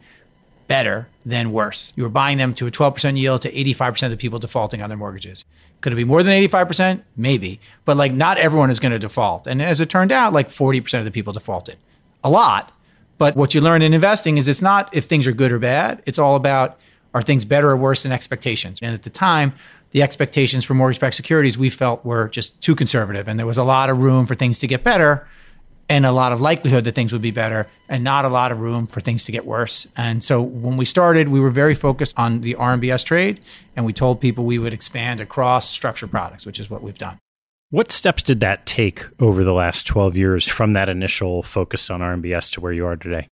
better 0.69 1.09
than 1.31 1.53
worse. 1.53 1.93
You 1.97 2.03
were 2.03 2.11
buying 2.11 2.38
them 2.38 2.53
to 2.55 2.66
a 2.66 2.71
12% 2.71 3.19
yield 3.19 3.43
to 3.43 3.53
85% 3.53 4.05
of 4.05 4.11
the 4.11 4.16
people 4.16 4.38
defaulting 4.38 4.83
on 4.83 4.90
their 4.90 4.99
mortgages. 4.99 5.45
Could 5.81 5.93
it 5.93 5.97
be 5.97 6.05
more 6.05 6.23
than 6.23 6.33
85%? 6.43 7.03
Maybe. 7.16 7.61
But 7.85 7.97
like 7.97 8.12
not 8.12 8.37
everyone 8.37 8.71
is 8.71 8.81
going 8.81 8.93
to 8.93 8.99
default. 8.99 9.47
And 9.47 9.62
as 9.62 9.81
it 9.81 9.88
turned 9.88 10.12
out, 10.12 10.33
like 10.33 10.51
40% 10.51 10.99
of 10.99 11.05
the 11.05 11.11
people 11.11 11.33
defaulted. 11.33 11.79
A 12.23 12.29
lot. 12.31 12.75
But 13.16 13.37
what 13.37 13.55
you 13.55 13.61
learn 13.61 13.83
in 13.83 13.95
investing 13.95 14.37
is 14.37 14.49
it's 14.49 14.62
not 14.62 14.95
if 14.95 15.07
things 15.07 15.27
are 15.27 15.33
good 15.33 15.53
or 15.53 15.59
bad. 15.59 16.03
It's 16.05 16.19
all 16.19 16.37
about 16.37 16.79
are 17.14 17.23
things 17.23 17.45
better 17.45 17.71
or 17.71 17.77
worse 17.77 18.03
than 18.03 18.12
expectations. 18.12 18.79
And 18.83 18.95
at 18.95 19.03
the 19.03 19.11
time, 19.11 19.55
the 19.90 20.03
expectations 20.03 20.64
for 20.64 20.75
mortgage-backed 20.75 21.16
securities 21.16 21.59
we 21.59 21.71
felt 21.71 22.05
were 22.05 22.29
just 22.29 22.61
too 22.61 22.75
conservative 22.75 23.27
and 23.27 23.38
there 23.38 23.47
was 23.47 23.57
a 23.57 23.64
lot 23.64 23.90
of 23.90 23.99
room 23.99 24.27
for 24.27 24.35
things 24.35 24.59
to 24.61 24.66
get 24.66 24.85
better 24.85 25.27
and 25.90 26.07
a 26.07 26.12
lot 26.12 26.33
of 26.33 26.40
likelihood 26.40 26.85
that 26.85 26.94
things 26.94 27.12
would 27.12 27.20
be 27.20 27.33
better 27.33 27.66
and 27.88 28.05
not 28.05 28.24
a 28.24 28.29
lot 28.29 28.53
of 28.53 28.61
room 28.61 28.87
for 28.87 29.00
things 29.00 29.24
to 29.24 29.33
get 29.33 29.44
worse. 29.44 29.88
And 29.96 30.22
so 30.22 30.40
when 30.40 30.76
we 30.76 30.85
started, 30.85 31.29
we 31.29 31.40
were 31.40 31.50
very 31.50 31.74
focused 31.74 32.14
on 32.16 32.42
the 32.42 32.55
RMBS 32.55 33.05
trade 33.05 33.40
and 33.74 33.85
we 33.85 33.92
told 33.92 34.20
people 34.20 34.44
we 34.44 34.59
would 34.59 34.72
expand 34.72 35.20
across 35.20 35.68
structured 35.68 36.12
products, 36.12 36.46
which 36.46 36.61
is 36.61 36.70
what 36.70 36.81
we've 36.81 36.96
done. 36.96 37.18
What 37.70 37.90
steps 37.90 38.22
did 38.22 38.38
that 38.40 38.66
take 38.66 39.05
over 39.20 39.42
the 39.42 39.53
last 39.53 39.87
12 39.87 40.16
years 40.16 40.46
from 40.46 40.72
that 40.74 40.88
initial 40.88 41.42
focus 41.42 41.90
on 41.90 42.00
RMBS 42.00 42.53
to 42.53 42.61
where 42.61 42.72
you 42.72 42.87
are 42.87 42.96
today? 42.96 43.26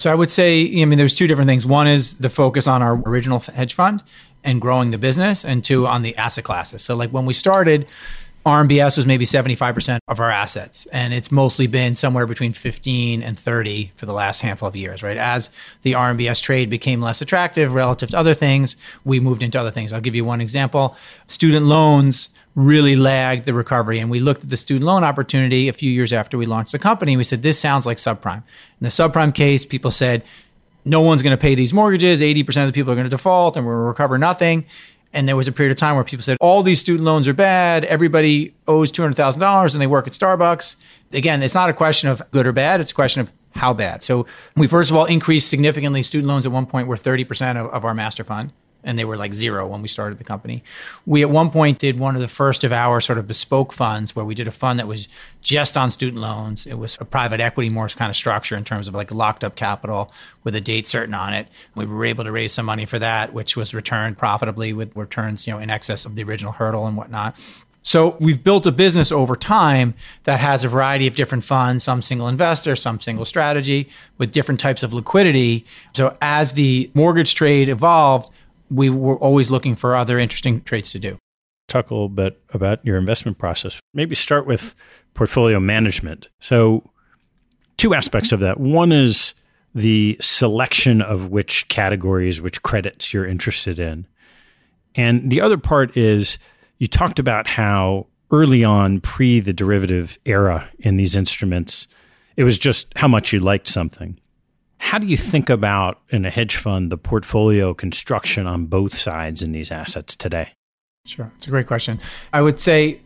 So 0.00 0.10
I 0.10 0.14
would 0.14 0.30
say, 0.30 0.62
I 0.80 0.84
mean, 0.86 0.98
there's 0.98 1.14
two 1.14 1.26
different 1.28 1.48
things. 1.48 1.66
One 1.66 1.86
is 1.86 2.16
the 2.16 2.30
focus 2.30 2.66
on 2.66 2.82
our 2.82 3.00
original 3.06 3.38
hedge 3.38 3.74
fund 3.74 4.02
and 4.42 4.60
growing 4.60 4.90
the 4.90 4.98
business, 4.98 5.44
and 5.44 5.62
two, 5.62 5.86
on 5.86 6.00
the 6.00 6.16
asset 6.16 6.44
classes. 6.44 6.80
So, 6.80 6.96
like 6.96 7.10
when 7.10 7.26
we 7.26 7.34
started, 7.34 7.86
RMBS 8.46 8.96
was 8.96 9.04
maybe 9.04 9.26
75% 9.26 9.98
of 10.08 10.18
our 10.18 10.30
assets. 10.30 10.86
And 10.92 11.12
it's 11.12 11.30
mostly 11.30 11.66
been 11.66 11.94
somewhere 11.94 12.26
between 12.26 12.54
15 12.54 13.22
and 13.22 13.38
30 13.38 13.92
for 13.96 14.06
the 14.06 14.14
last 14.14 14.40
handful 14.40 14.68
of 14.68 14.76
years, 14.76 15.02
right? 15.02 15.18
As 15.18 15.50
the 15.82 15.92
RMBS 15.92 16.40
trade 16.40 16.70
became 16.70 17.02
less 17.02 17.20
attractive 17.20 17.74
relative 17.74 18.10
to 18.10 18.18
other 18.18 18.32
things, 18.32 18.76
we 19.04 19.20
moved 19.20 19.42
into 19.42 19.60
other 19.60 19.70
things. 19.70 19.92
I'll 19.92 20.00
give 20.00 20.14
you 20.14 20.24
one 20.24 20.40
example. 20.40 20.96
Student 21.26 21.66
loans 21.66 22.30
really 22.54 22.96
lagged 22.96 23.44
the 23.44 23.54
recovery. 23.54 23.98
And 23.98 24.10
we 24.10 24.20
looked 24.20 24.44
at 24.44 24.50
the 24.50 24.56
student 24.56 24.86
loan 24.86 25.04
opportunity 25.04 25.68
a 25.68 25.72
few 25.72 25.90
years 25.90 26.12
after 26.12 26.38
we 26.38 26.46
launched 26.46 26.72
the 26.72 26.78
company. 26.78 27.16
We 27.16 27.24
said, 27.24 27.42
this 27.42 27.58
sounds 27.58 27.84
like 27.84 27.98
subprime. 27.98 28.42
In 28.80 28.84
the 28.84 28.88
subprime 28.88 29.34
case, 29.34 29.66
people 29.66 29.90
said, 29.90 30.24
no 30.84 31.02
one's 31.02 31.22
going 31.22 31.36
to 31.36 31.40
pay 31.40 31.54
these 31.54 31.74
mortgages. 31.74 32.22
80% 32.22 32.62
of 32.62 32.66
the 32.68 32.72
people 32.72 32.90
are 32.92 32.96
going 32.96 33.04
to 33.04 33.10
default 33.10 33.56
and 33.56 33.66
we're 33.66 33.74
going 33.74 33.84
to 33.84 33.88
recover 33.88 34.18
nothing. 34.18 34.64
And 35.12 35.28
there 35.28 35.36
was 35.36 35.48
a 35.48 35.52
period 35.52 35.72
of 35.72 35.78
time 35.78 35.96
where 35.96 36.04
people 36.04 36.22
said, 36.22 36.36
all 36.40 36.62
these 36.62 36.78
student 36.78 37.04
loans 37.04 37.26
are 37.26 37.34
bad. 37.34 37.84
Everybody 37.84 38.54
owes 38.68 38.92
$200,000 38.92 39.72
and 39.72 39.82
they 39.82 39.86
work 39.86 40.06
at 40.06 40.12
Starbucks. 40.12 40.76
Again, 41.12 41.42
it's 41.42 41.54
not 41.54 41.68
a 41.68 41.72
question 41.72 42.08
of 42.08 42.22
good 42.30 42.46
or 42.46 42.52
bad. 42.52 42.80
It's 42.80 42.92
a 42.92 42.94
question 42.94 43.20
of 43.20 43.32
how 43.52 43.74
bad. 43.74 44.04
So 44.04 44.26
we 44.56 44.68
first 44.68 44.90
of 44.90 44.96
all 44.96 45.06
increased 45.06 45.48
significantly 45.48 46.04
student 46.04 46.28
loans 46.28 46.46
at 46.46 46.52
one 46.52 46.66
point 46.66 46.86
were 46.86 46.96
30% 46.96 47.56
of, 47.56 47.70
of 47.70 47.84
our 47.84 47.94
master 47.94 48.22
fund 48.22 48.52
and 48.84 48.98
they 48.98 49.04
were 49.04 49.16
like 49.16 49.34
zero 49.34 49.66
when 49.66 49.82
we 49.82 49.88
started 49.88 50.18
the 50.18 50.24
company. 50.24 50.62
We 51.06 51.22
at 51.22 51.30
one 51.30 51.50
point 51.50 51.78
did 51.78 51.98
one 51.98 52.14
of 52.14 52.20
the 52.20 52.28
first 52.28 52.64
of 52.64 52.72
our 52.72 53.00
sort 53.00 53.18
of 53.18 53.26
bespoke 53.26 53.72
funds 53.72 54.14
where 54.16 54.24
we 54.24 54.34
did 54.34 54.48
a 54.48 54.52
fund 54.52 54.78
that 54.78 54.86
was 54.86 55.08
just 55.42 55.76
on 55.76 55.90
student 55.90 56.20
loans. 56.20 56.66
It 56.66 56.74
was 56.74 56.98
a 57.00 57.04
private 57.04 57.40
equity 57.40 57.68
more 57.68 57.88
kind 57.88 58.10
of 58.10 58.16
structure 58.16 58.56
in 58.56 58.64
terms 58.64 58.88
of 58.88 58.94
like 58.94 59.10
locked 59.10 59.44
up 59.44 59.56
capital 59.56 60.12
with 60.44 60.54
a 60.54 60.60
date 60.60 60.86
certain 60.86 61.14
on 61.14 61.32
it. 61.32 61.48
We 61.74 61.86
were 61.86 62.04
able 62.04 62.24
to 62.24 62.32
raise 62.32 62.52
some 62.52 62.66
money 62.66 62.86
for 62.86 62.98
that, 62.98 63.32
which 63.32 63.56
was 63.56 63.74
returned 63.74 64.18
profitably 64.18 64.72
with 64.72 64.96
returns, 64.96 65.46
you 65.46 65.52
know, 65.52 65.58
in 65.58 65.70
excess 65.70 66.04
of 66.04 66.14
the 66.14 66.22
original 66.22 66.52
hurdle 66.52 66.86
and 66.86 66.96
whatnot. 66.96 67.36
So 67.82 68.16
we've 68.20 68.42
built 68.44 68.66
a 68.66 68.72
business 68.72 69.10
over 69.10 69.36
time 69.36 69.94
that 70.24 70.40
has 70.40 70.64
a 70.64 70.68
variety 70.68 71.06
of 71.06 71.16
different 71.16 71.44
funds, 71.44 71.84
some 71.84 72.02
single 72.02 72.28
investor, 72.28 72.76
some 72.76 73.00
single 73.00 73.24
strategy 73.24 73.88
with 74.18 74.32
different 74.32 74.60
types 74.60 74.82
of 74.82 74.92
liquidity. 74.92 75.64
So 75.94 76.16
as 76.20 76.52
the 76.52 76.90
mortgage 76.92 77.34
trade 77.34 77.68
evolved, 77.68 78.30
we 78.70 78.88
were 78.90 79.18
always 79.18 79.50
looking 79.50 79.76
for 79.76 79.96
other 79.96 80.18
interesting 80.18 80.62
trades 80.62 80.92
to 80.92 80.98
do. 80.98 81.18
Talk 81.68 81.90
a 81.90 81.94
little 81.94 82.08
bit 82.08 82.40
about 82.50 82.84
your 82.84 82.96
investment 82.96 83.38
process. 83.38 83.78
Maybe 83.94 84.14
start 84.14 84.46
with 84.46 84.74
portfolio 85.14 85.60
management. 85.60 86.28
So, 86.40 86.90
two 87.76 87.94
aspects 87.94 88.32
of 88.32 88.40
that. 88.40 88.58
One 88.58 88.92
is 88.92 89.34
the 89.74 90.16
selection 90.20 91.00
of 91.00 91.28
which 91.30 91.68
categories, 91.68 92.40
which 92.40 92.62
credits 92.62 93.12
you're 93.12 93.26
interested 93.26 93.78
in. 93.78 94.06
And 94.94 95.30
the 95.30 95.40
other 95.40 95.58
part 95.58 95.96
is 95.96 96.38
you 96.78 96.88
talked 96.88 97.18
about 97.18 97.46
how 97.46 98.06
early 98.32 98.64
on, 98.64 99.00
pre 99.00 99.40
the 99.40 99.52
derivative 99.52 100.18
era 100.24 100.68
in 100.80 100.96
these 100.96 101.14
instruments, 101.14 101.86
it 102.36 102.44
was 102.44 102.58
just 102.58 102.92
how 102.96 103.08
much 103.08 103.32
you 103.32 103.38
liked 103.38 103.68
something. 103.68 104.18
How 104.80 104.98
do 104.98 105.06
you 105.06 105.16
think 105.16 105.48
about 105.48 106.00
in 106.08 106.24
a 106.24 106.30
hedge 106.30 106.56
fund 106.56 106.90
the 106.90 106.96
portfolio 106.96 107.74
construction 107.74 108.46
on 108.46 108.66
both 108.66 108.92
sides 108.92 109.42
in 109.42 109.52
these 109.52 109.70
assets 109.70 110.16
today? 110.16 110.48
Sure. 111.06 111.30
It's 111.36 111.46
a 111.46 111.50
great 111.50 111.66
question. 111.66 112.00
I 112.32 112.40
would 112.40 112.58
say, 112.58 113.00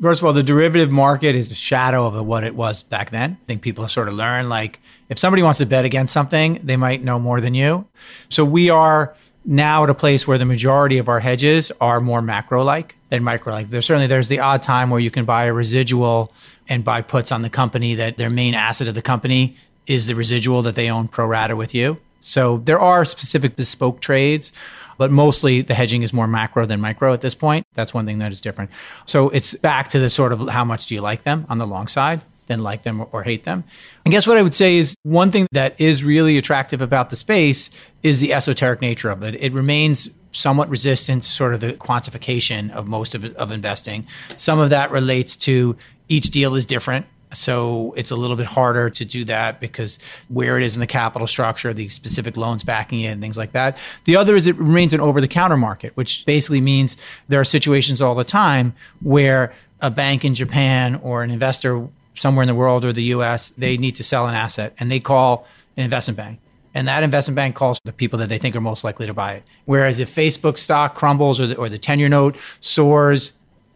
first 0.00 0.20
of 0.20 0.26
all, 0.26 0.32
the 0.32 0.42
derivative 0.42 0.92
market 0.92 1.34
is 1.34 1.50
a 1.50 1.54
shadow 1.54 2.06
of 2.06 2.24
what 2.24 2.44
it 2.44 2.54
was 2.54 2.82
back 2.82 3.10
then. 3.10 3.38
I 3.42 3.44
think 3.46 3.62
people 3.62 3.88
sort 3.88 4.06
of 4.06 4.14
learn 4.14 4.48
like 4.48 4.80
if 5.08 5.18
somebody 5.18 5.42
wants 5.42 5.58
to 5.58 5.66
bet 5.66 5.84
against 5.84 6.12
something, 6.12 6.60
they 6.62 6.76
might 6.76 7.02
know 7.02 7.18
more 7.18 7.40
than 7.40 7.54
you. 7.54 7.86
So 8.28 8.44
we 8.44 8.70
are 8.70 9.14
now 9.44 9.84
at 9.84 9.90
a 9.90 9.94
place 9.94 10.28
where 10.28 10.38
the 10.38 10.44
majority 10.44 10.98
of 10.98 11.08
our 11.08 11.20
hedges 11.20 11.72
are 11.80 12.00
more 12.00 12.22
macro 12.22 12.62
like 12.62 12.96
than 13.08 13.24
micro 13.24 13.54
like. 13.54 13.70
There's 13.70 13.86
certainly 13.86 14.06
there's 14.06 14.28
the 14.28 14.40
odd 14.40 14.62
time 14.62 14.90
where 14.90 15.00
you 15.00 15.10
can 15.10 15.24
buy 15.24 15.44
a 15.44 15.52
residual 15.52 16.32
and 16.68 16.84
buy 16.84 17.02
puts 17.02 17.32
on 17.32 17.42
the 17.42 17.50
company 17.50 17.94
that 17.96 18.18
their 18.18 18.30
main 18.30 18.54
asset 18.54 18.88
of 18.88 18.94
the 18.94 19.02
company 19.02 19.56
is 19.86 20.06
the 20.06 20.14
residual 20.14 20.62
that 20.62 20.74
they 20.74 20.90
own 20.90 21.08
pro 21.08 21.26
rata 21.26 21.56
with 21.56 21.74
you. 21.74 21.98
So 22.20 22.58
there 22.58 22.78
are 22.78 23.04
specific 23.04 23.56
bespoke 23.56 24.00
trades, 24.00 24.52
but 24.96 25.10
mostly 25.10 25.60
the 25.60 25.74
hedging 25.74 26.02
is 26.02 26.12
more 26.12 26.28
macro 26.28 26.66
than 26.66 26.80
micro 26.80 27.12
at 27.12 27.20
this 27.20 27.34
point. 27.34 27.66
That's 27.74 27.92
one 27.92 28.06
thing 28.06 28.18
that 28.18 28.30
is 28.30 28.40
different. 28.40 28.70
So 29.06 29.28
it's 29.30 29.54
back 29.54 29.90
to 29.90 29.98
the 29.98 30.08
sort 30.08 30.32
of 30.32 30.48
how 30.48 30.64
much 30.64 30.86
do 30.86 30.94
you 30.94 31.00
like 31.00 31.24
them 31.24 31.46
on 31.48 31.58
the 31.58 31.66
long 31.66 31.88
side 31.88 32.22
then 32.46 32.62
like 32.62 32.82
them 32.82 33.06
or 33.12 33.22
hate 33.22 33.44
them. 33.44 33.64
And 34.04 34.12
guess 34.12 34.26
what 34.26 34.36
I 34.36 34.42
would 34.42 34.54
say 34.54 34.76
is 34.76 34.94
one 35.02 35.30
thing 35.30 35.46
that 35.52 35.80
is 35.80 36.04
really 36.04 36.38
attractive 36.38 36.80
about 36.80 37.10
the 37.10 37.16
space 37.16 37.70
is 38.02 38.20
the 38.20 38.32
esoteric 38.32 38.80
nature 38.80 39.10
of 39.10 39.22
it. 39.22 39.34
It 39.36 39.52
remains 39.52 40.10
somewhat 40.32 40.68
resistant 40.68 41.22
to 41.24 41.30
sort 41.30 41.54
of 41.54 41.60
the 41.60 41.74
quantification 41.74 42.70
of 42.72 42.86
most 42.86 43.14
of, 43.14 43.24
of 43.36 43.52
investing. 43.52 44.06
Some 44.36 44.58
of 44.58 44.70
that 44.70 44.90
relates 44.90 45.36
to 45.36 45.76
each 46.08 46.30
deal 46.30 46.54
is 46.54 46.66
different. 46.66 47.06
So 47.34 47.94
it's 47.96 48.10
a 48.10 48.16
little 48.16 48.36
bit 48.36 48.46
harder 48.46 48.90
to 48.90 49.04
do 49.04 49.24
that 49.24 49.60
because 49.60 49.98
where 50.28 50.58
it 50.58 50.64
is 50.64 50.76
in 50.76 50.80
the 50.80 50.86
capital 50.86 51.26
structure, 51.26 51.72
the 51.72 51.88
specific 51.88 52.36
loans 52.36 52.64
backing 52.64 53.00
it, 53.00 53.08
and 53.08 53.20
things 53.20 53.38
like 53.38 53.52
that. 53.52 53.76
The 54.04 54.16
other 54.16 54.36
is 54.36 54.46
it 54.46 54.56
remains 54.56 54.94
an 54.94 55.00
over 55.00 55.20
the 55.20 55.28
counter 55.28 55.56
market, 55.56 55.96
which 55.96 56.24
basically 56.26 56.60
means 56.60 56.96
there 57.28 57.40
are 57.40 57.44
situations 57.44 58.02
all 58.02 58.14
the 58.14 58.24
time 58.24 58.74
where 59.00 59.52
a 59.80 59.90
bank 59.90 60.24
in 60.24 60.34
Japan 60.34 61.00
or 61.02 61.22
an 61.22 61.30
investor 61.30 61.88
somewhere 62.14 62.42
in 62.42 62.46
the 62.46 62.54
world 62.54 62.84
or 62.84 62.92
the 62.92 63.04
US, 63.04 63.50
they 63.56 63.76
need 63.76 63.96
to 63.96 64.02
sell 64.02 64.26
an 64.26 64.34
asset 64.34 64.74
and 64.78 64.90
they 64.90 65.00
call 65.00 65.46
an 65.76 65.84
investment 65.84 66.16
bank. 66.16 66.38
And 66.74 66.88
that 66.88 67.02
investment 67.02 67.36
bank 67.36 67.54
calls 67.54 67.78
the 67.84 67.92
people 67.92 68.18
that 68.20 68.28
they 68.28 68.38
think 68.38 68.56
are 68.56 68.60
most 68.60 68.82
likely 68.82 69.06
to 69.06 69.14
buy 69.14 69.34
it. 69.34 69.42
Whereas 69.66 69.98
if 70.00 70.14
Facebook 70.14 70.56
stock 70.56 70.94
crumbles 70.94 71.40
or 71.40 71.46
the, 71.46 71.56
or 71.56 71.68
the 71.68 71.78
10 71.78 71.98
year 71.98 72.08
note 72.08 72.36
soars, 72.60 73.32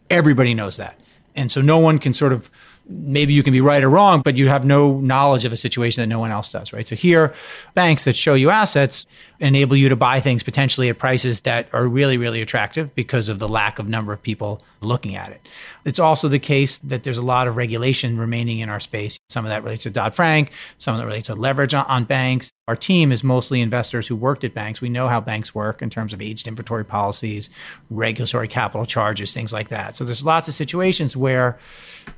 everybody 0.09 0.53
knows 0.53 0.77
that. 0.77 0.99
And 1.35 1.51
so 1.51 1.61
no 1.61 1.77
one 1.77 1.99
can 1.99 2.13
sort 2.13 2.33
of 2.33 2.49
maybe 2.89 3.33
you 3.33 3.43
can 3.43 3.53
be 3.53 3.61
right 3.61 3.83
or 3.83 3.89
wrong, 3.89 4.21
but 4.21 4.37
you 4.37 4.47
have 4.49 4.65
no 4.65 4.99
knowledge 4.99 5.45
of 5.45 5.51
a 5.51 5.57
situation 5.57 6.01
that 6.01 6.07
no 6.07 6.19
one 6.19 6.31
else 6.31 6.51
does, 6.51 6.71
right? 6.73 6.87
So 6.87 6.95
here, 6.95 7.33
banks 7.73 8.05
that 8.05 8.15
show 8.15 8.33
you 8.33 8.49
assets 8.49 9.05
enable 9.39 9.75
you 9.75 9.89
to 9.89 9.95
buy 9.95 10.19
things 10.19 10.43
potentially 10.43 10.89
at 10.89 10.97
prices 10.97 11.41
that 11.41 11.67
are 11.73 11.87
really, 11.87 12.17
really 12.17 12.41
attractive 12.41 12.93
because 12.95 13.29
of 13.29 13.39
the 13.39 13.49
lack 13.49 13.79
of 13.79 13.87
number 13.87 14.13
of 14.13 14.21
people 14.21 14.63
looking 14.81 15.15
at 15.15 15.29
it. 15.29 15.41
It's 15.87 15.99
also 15.99 16.27
the 16.27 16.37
case 16.37 16.79
that 16.79 17.03
there's 17.03 17.17
a 17.17 17.23
lot 17.23 17.47
of 17.47 17.55
regulation 17.55 18.17
remaining 18.17 18.59
in 18.59 18.67
our 18.67 18.81
space. 18.81 19.17
Some 19.29 19.45
of 19.45 19.49
that 19.51 19.63
relates 19.63 19.83
to 19.83 19.89
Dodd 19.89 20.13
Frank, 20.13 20.51
some 20.77 20.93
of 20.93 20.99
that 20.99 21.07
relates 21.07 21.27
to 21.27 21.35
leverage 21.35 21.73
on, 21.73 21.85
on 21.85 22.03
banks. 22.03 22.51
Our 22.67 22.75
team 22.75 23.09
is 23.09 23.23
mostly 23.23 23.61
investors 23.61 24.05
who 24.05 24.17
worked 24.17 24.43
at 24.43 24.53
banks. 24.53 24.81
We 24.81 24.89
know 24.89 25.07
how 25.07 25.21
banks 25.21 25.55
work 25.55 25.81
in 25.81 25.89
terms 25.89 26.11
of 26.11 26.21
aged 26.21 26.45
inventory 26.45 26.83
policies, 26.83 27.49
regulatory 27.89 28.49
capital 28.49 28.85
charges, 28.85 29.31
things 29.31 29.53
like 29.53 29.69
that. 29.69 29.95
So 29.95 30.03
there's 30.03 30.25
lots 30.25 30.49
of 30.49 30.53
situations 30.53 31.15
where 31.15 31.57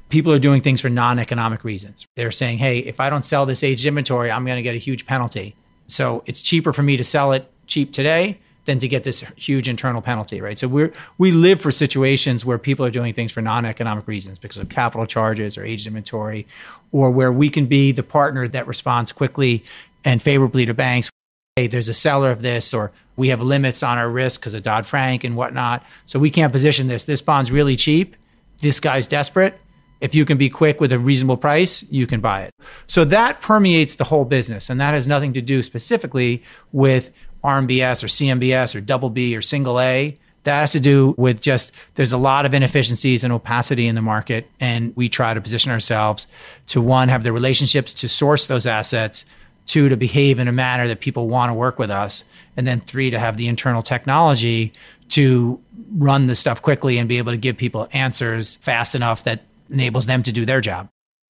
people 0.10 0.34
are 0.34 0.40
doing 0.40 0.64
things 0.64 0.82
for 0.82 0.90
non 0.90 1.20
economic 1.20 1.64
reasons. 1.64 2.08
They're 2.16 2.32
saying, 2.32 2.58
hey, 2.58 2.80
if 2.80 3.00
I 3.00 3.12
don't 3.12 3.24
sell 3.24 3.46
this 3.46 3.64
aged 3.64 3.86
inventory, 3.86 4.32
I'm 4.32 4.46
going 4.46 4.58
to 4.58 4.64
get 4.64 4.74
a 4.74 4.80
huge 4.80 5.06
penalty. 5.06 5.56
So 5.86 6.24
it's 6.26 6.42
cheaper 6.42 6.74
for 6.74 6.82
me 6.82 6.98
to 6.98 7.04
sell 7.04 7.34
it 7.34 7.48
cheap 7.68 7.94
today 7.94 8.40
than 8.70 8.78
to 8.78 8.88
get 8.88 9.04
this 9.04 9.22
huge 9.36 9.68
internal 9.68 10.00
penalty, 10.00 10.42
right? 10.42 10.60
So 10.60 10.68
we 10.68 10.92
we 11.18 11.32
live 11.32 11.60
for 11.60 11.72
situations 11.72 12.46
where 12.46 12.60
people 12.60 12.86
are 12.86 12.92
doing 12.92 13.16
things 13.16 13.32
for 13.32 13.42
non-economic 13.42 14.08
reasons 14.08 14.38
because 14.38 14.58
of 14.58 14.70
capital 14.70 15.08
charges 15.08 15.58
or 15.58 15.66
aged 15.66 15.88
inventory, 15.88 16.46
or 16.92 17.10
where 17.10 17.34
we 17.34 17.50
can 17.50 17.66
be 17.66 17.92
the 17.92 18.04
partner 18.04 18.48
that 18.48 18.68
responds 18.68 19.12
quickly 19.12 19.64
and 20.06 20.22
favorably 20.22 20.68
to 20.68 20.76
banks. 20.76 21.10
Hey, 21.56 21.66
there's 21.66 21.90
a 21.90 21.96
seller 21.96 22.30
of 22.30 22.44
this, 22.44 22.72
or 22.72 22.92
we 23.16 23.30
have 23.30 23.42
limits 23.42 23.82
on 23.82 23.98
our 23.98 24.08
risk 24.08 24.40
because 24.40 24.54
of 24.54 24.62
Dodd 24.62 24.86
Frank 24.86 25.24
and 25.24 25.36
whatnot. 25.36 25.84
So 26.06 26.20
we 26.20 26.30
can't 26.30 26.54
position 26.54 26.88
this. 26.88 27.06
This 27.06 27.24
bond's 27.24 27.52
really 27.52 27.76
cheap. 27.76 28.16
This 28.62 28.80
guy's 28.80 29.08
desperate 29.08 29.60
if 30.02 30.16
you 30.16 30.26
can 30.26 30.38
be 30.38 30.50
quick 30.50 30.80
with 30.80 30.92
a 30.92 31.00
reasonable 31.00 31.38
price, 31.38 31.84
you 31.90 32.08
can 32.08 32.22
buy 32.22 32.44
it. 32.44 32.54
So 32.88 33.04
that 33.06 33.42
permeates 33.42 33.96
the 33.96 34.06
whole 34.06 34.26
business. 34.26 34.70
And 34.70 34.80
that 34.80 34.94
has 34.94 35.08
nothing 35.08 35.34
to 35.34 35.42
do 35.42 35.62
specifically 35.62 36.44
with 36.72 37.12
RMBS 37.44 38.04
or 38.04 38.08
CMBS 38.08 38.76
or 38.76 38.82
double 38.82 39.10
B 39.10 39.36
or 39.36 39.42
single 39.42 39.80
A. 39.80 40.18
That 40.44 40.62
has 40.62 40.72
to 40.72 40.80
do 40.80 41.14
with 41.18 41.42
just 41.42 41.74
there's 41.96 42.14
a 42.14 42.18
lot 42.18 42.46
of 42.46 42.54
inefficiencies 42.54 43.24
and 43.24 43.34
opacity 43.34 43.88
in 43.88 43.96
the 43.96 44.02
market. 44.02 44.50
And 44.60 44.96
we 44.96 45.10
try 45.10 45.34
to 45.34 45.42
position 45.42 45.72
ourselves 45.72 46.28
to 46.68 46.82
one, 46.82 47.10
have 47.10 47.24
the 47.24 47.34
relationships 47.34 47.94
to 47.96 48.08
source 48.08 48.48
those 48.48 48.66
assets, 48.66 49.26
two, 49.66 49.90
to 49.90 49.98
behave 49.98 50.40
in 50.40 50.48
a 50.48 50.54
manner 50.54 50.88
that 50.88 51.02
people 51.02 51.28
want 51.28 51.50
to 51.50 51.54
work 51.54 51.78
with 51.78 51.92
us, 51.92 52.24
and 52.56 52.66
then 52.66 52.80
three, 52.80 53.10
to 53.10 53.20
have 53.20 53.38
the 53.38 53.48
internal 53.48 53.82
technology 53.82 54.74
to 55.10 55.62
run 55.98 56.28
the 56.28 56.36
stuff 56.36 56.62
quickly 56.62 56.98
and 56.98 57.10
be 57.10 57.18
able 57.18 57.32
to 57.32 57.38
give 57.38 57.58
people 57.58 57.88
answers 57.92 58.56
fast 58.58 58.96
enough 58.96 59.24
that 59.24 59.44
enables 59.70 60.06
them 60.06 60.24
to 60.24 60.32
do 60.32 60.46
their 60.46 60.62
job. 60.62 60.88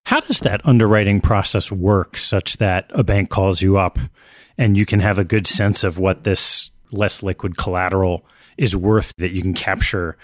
How 0.06 0.20
does 0.20 0.42
that 0.42 0.66
underwriting 0.66 1.22
process 1.22 1.72
work 1.72 2.18
such 2.18 2.58
that 2.58 2.89
a 2.89 3.04
bank 3.04 3.30
calls 3.30 3.62
you 3.62 3.78
up 3.78 4.00
and 4.58 4.78
you 4.78 4.86
can 4.86 5.00
have 5.00 5.20
a 5.20 5.24
good 5.24 5.48
sense 5.48 5.84
of 5.84 5.98
what 5.98 6.24
this 6.24 6.72
less 6.92 7.24
liquid 7.24 7.58
collateral 7.58 8.26
is 8.58 8.76
worth 8.76 9.13
that 9.18 9.32
you 9.32 9.42
can 9.42 9.54
capture 9.54 10.18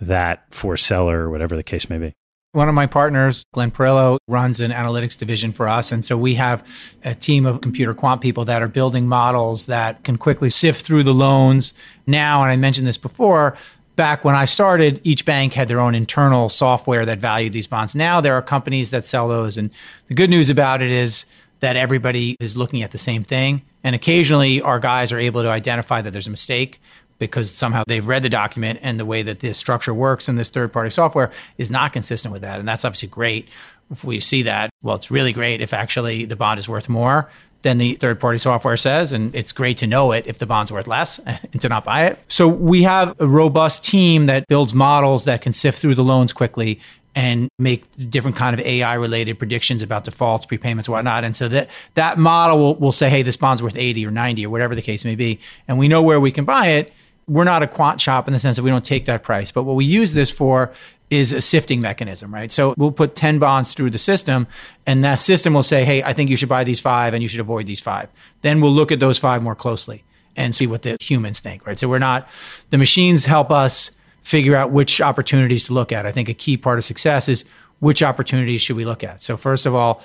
that 0.00 0.44
for 0.50 0.76
seller 0.76 1.22
or 1.24 1.30
whatever 1.30 1.56
the 1.56 1.62
case 1.62 1.90
may 1.90 1.98
be? 1.98 2.12
One 2.52 2.68
of 2.68 2.74
my 2.74 2.86
partners, 2.86 3.46
Glenn 3.54 3.70
Perillo, 3.70 4.18
runs 4.28 4.60
an 4.60 4.72
analytics 4.72 5.18
division 5.18 5.52
for 5.52 5.66
us. 5.66 5.90
And 5.90 6.04
so 6.04 6.18
we 6.18 6.34
have 6.34 6.62
a 7.02 7.14
team 7.14 7.46
of 7.46 7.62
computer 7.62 7.94
quant 7.94 8.20
people 8.20 8.44
that 8.44 8.62
are 8.62 8.68
building 8.68 9.06
models 9.08 9.66
that 9.66 10.04
can 10.04 10.18
quickly 10.18 10.50
sift 10.50 10.84
through 10.84 11.04
the 11.04 11.14
loans. 11.14 11.72
Now, 12.06 12.42
and 12.42 12.50
I 12.50 12.56
mentioned 12.58 12.86
this 12.86 12.98
before, 12.98 13.56
back 13.96 14.22
when 14.22 14.34
I 14.34 14.44
started, 14.44 15.00
each 15.02 15.24
bank 15.24 15.54
had 15.54 15.68
their 15.68 15.80
own 15.80 15.94
internal 15.94 16.50
software 16.50 17.06
that 17.06 17.20
valued 17.20 17.54
these 17.54 17.66
bonds. 17.66 17.94
Now 17.94 18.20
there 18.20 18.34
are 18.34 18.42
companies 18.42 18.90
that 18.90 19.06
sell 19.06 19.28
those. 19.28 19.56
And 19.56 19.70
the 20.08 20.14
good 20.14 20.28
news 20.28 20.50
about 20.50 20.82
it 20.82 20.90
is 20.90 21.24
that 21.62 21.76
everybody 21.76 22.36
is 22.40 22.56
looking 22.56 22.82
at 22.82 22.90
the 22.90 22.98
same 22.98 23.22
thing. 23.22 23.62
And 23.84 23.94
occasionally 23.94 24.60
our 24.60 24.80
guys 24.80 25.12
are 25.12 25.18
able 25.18 25.42
to 25.42 25.48
identify 25.48 26.02
that 26.02 26.10
there's 26.10 26.26
a 26.26 26.30
mistake 26.30 26.80
because 27.18 27.52
somehow 27.52 27.84
they've 27.86 28.06
read 28.06 28.24
the 28.24 28.28
document 28.28 28.80
and 28.82 28.98
the 28.98 29.06
way 29.06 29.22
that 29.22 29.38
this 29.38 29.58
structure 29.58 29.94
works 29.94 30.28
in 30.28 30.34
this 30.34 30.50
third 30.50 30.72
party 30.72 30.90
software 30.90 31.30
is 31.56 31.70
not 31.70 31.92
consistent 31.92 32.32
with 32.32 32.42
that. 32.42 32.58
And 32.58 32.66
that's 32.66 32.84
obviously 32.84 33.08
great. 33.08 33.48
If 33.92 34.02
we 34.02 34.18
see 34.18 34.42
that, 34.42 34.70
well, 34.82 34.96
it's 34.96 35.10
really 35.10 35.32
great 35.32 35.60
if 35.60 35.72
actually 35.72 36.24
the 36.24 36.34
bond 36.34 36.58
is 36.58 36.68
worth 36.68 36.88
more 36.88 37.30
than 37.62 37.78
the 37.78 37.94
third 37.94 38.18
party 38.18 38.38
software 38.38 38.76
says. 38.76 39.12
And 39.12 39.32
it's 39.32 39.52
great 39.52 39.78
to 39.78 39.86
know 39.86 40.10
it 40.10 40.26
if 40.26 40.38
the 40.38 40.46
bond's 40.46 40.72
worth 40.72 40.88
less 40.88 41.18
and 41.26 41.60
to 41.60 41.68
not 41.68 41.84
buy 41.84 42.06
it. 42.06 42.18
So 42.26 42.48
we 42.48 42.82
have 42.82 43.20
a 43.20 43.26
robust 43.28 43.84
team 43.84 44.26
that 44.26 44.48
builds 44.48 44.74
models 44.74 45.26
that 45.26 45.42
can 45.42 45.52
sift 45.52 45.78
through 45.78 45.94
the 45.94 46.02
loans 46.02 46.32
quickly 46.32 46.80
and 47.14 47.48
make 47.58 47.84
different 48.10 48.36
kind 48.36 48.58
of 48.58 48.64
AI 48.64 48.94
related 48.94 49.38
predictions 49.38 49.82
about 49.82 50.04
defaults, 50.04 50.46
prepayments, 50.46 50.88
whatnot. 50.88 51.24
And 51.24 51.36
so 51.36 51.48
that 51.48 51.68
that 51.94 52.18
model 52.18 52.58
will, 52.58 52.74
will 52.76 52.92
say, 52.92 53.10
hey, 53.10 53.22
this 53.22 53.36
bond's 53.36 53.62
worth 53.62 53.76
80 53.76 54.06
or 54.06 54.10
90 54.10 54.46
or 54.46 54.50
whatever 54.50 54.74
the 54.74 54.82
case 54.82 55.04
may 55.04 55.14
be. 55.14 55.38
And 55.68 55.78
we 55.78 55.88
know 55.88 56.02
where 56.02 56.20
we 56.20 56.32
can 56.32 56.44
buy 56.44 56.68
it. 56.68 56.92
We're 57.28 57.44
not 57.44 57.62
a 57.62 57.66
quant 57.66 58.00
shop 58.00 58.26
in 58.26 58.32
the 58.32 58.38
sense 58.38 58.56
that 58.56 58.62
we 58.62 58.70
don't 58.70 58.84
take 58.84 59.06
that 59.06 59.22
price. 59.22 59.52
But 59.52 59.64
what 59.64 59.76
we 59.76 59.84
use 59.84 60.12
this 60.14 60.30
for 60.30 60.72
is 61.10 61.32
a 61.32 61.42
sifting 61.42 61.82
mechanism, 61.82 62.32
right? 62.32 62.50
So 62.50 62.74
we'll 62.78 62.90
put 62.90 63.14
10 63.14 63.38
bonds 63.38 63.74
through 63.74 63.90
the 63.90 63.98
system 63.98 64.46
and 64.86 65.04
that 65.04 65.16
system 65.16 65.52
will 65.52 65.62
say, 65.62 65.84
Hey, 65.84 66.02
I 66.02 66.14
think 66.14 66.30
you 66.30 66.36
should 66.36 66.48
buy 66.48 66.64
these 66.64 66.80
five 66.80 67.12
and 67.12 67.22
you 67.22 67.28
should 67.28 67.40
avoid 67.40 67.66
these 67.66 67.80
five. 67.80 68.08
Then 68.40 68.62
we'll 68.62 68.72
look 68.72 68.90
at 68.90 69.00
those 69.00 69.18
five 69.18 69.42
more 69.42 69.54
closely 69.54 70.04
and 70.36 70.54
see 70.54 70.66
what 70.66 70.82
the 70.82 70.96
humans 71.00 71.40
think, 71.40 71.66
right? 71.66 71.78
So 71.78 71.88
we're 71.88 71.98
not, 71.98 72.26
the 72.70 72.78
machines 72.78 73.26
help 73.26 73.50
us 73.50 73.90
figure 74.22 74.56
out 74.56 74.70
which 74.70 75.00
opportunities 75.00 75.64
to 75.64 75.72
look 75.72 75.92
at. 75.92 76.06
I 76.06 76.12
think 76.12 76.28
a 76.28 76.34
key 76.34 76.56
part 76.56 76.78
of 76.78 76.84
success 76.84 77.28
is 77.28 77.44
which 77.80 78.02
opportunities 78.02 78.62
should 78.62 78.76
we 78.76 78.84
look 78.84 79.02
at? 79.02 79.22
So 79.22 79.36
first 79.36 79.66
of 79.66 79.74
all, 79.74 80.02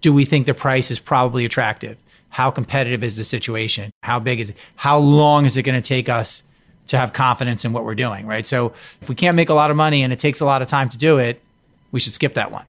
do 0.00 0.12
we 0.12 0.24
think 0.24 0.46
the 0.46 0.54
price 0.54 0.90
is 0.90 0.98
probably 0.98 1.44
attractive? 1.44 1.96
How 2.28 2.50
competitive 2.50 3.02
is 3.02 3.16
the 3.16 3.24
situation? 3.24 3.90
How 4.02 4.20
big 4.20 4.40
is 4.40 4.50
it? 4.50 4.56
How 4.76 4.98
long 4.98 5.46
is 5.46 5.56
it 5.56 5.62
going 5.62 5.80
to 5.80 5.86
take 5.86 6.08
us 6.08 6.42
to 6.88 6.98
have 6.98 7.12
confidence 7.12 7.64
in 7.64 7.72
what 7.72 7.84
we're 7.84 7.94
doing, 7.94 8.26
right? 8.26 8.46
So 8.46 8.74
if 9.00 9.08
we 9.08 9.14
can't 9.14 9.36
make 9.36 9.48
a 9.48 9.54
lot 9.54 9.70
of 9.70 9.76
money 9.76 10.02
and 10.02 10.12
it 10.12 10.18
takes 10.18 10.40
a 10.40 10.44
lot 10.44 10.60
of 10.60 10.68
time 10.68 10.90
to 10.90 10.98
do 10.98 11.18
it, 11.18 11.40
we 11.92 12.00
should 12.00 12.12
skip 12.12 12.34
that 12.34 12.52
one. 12.52 12.66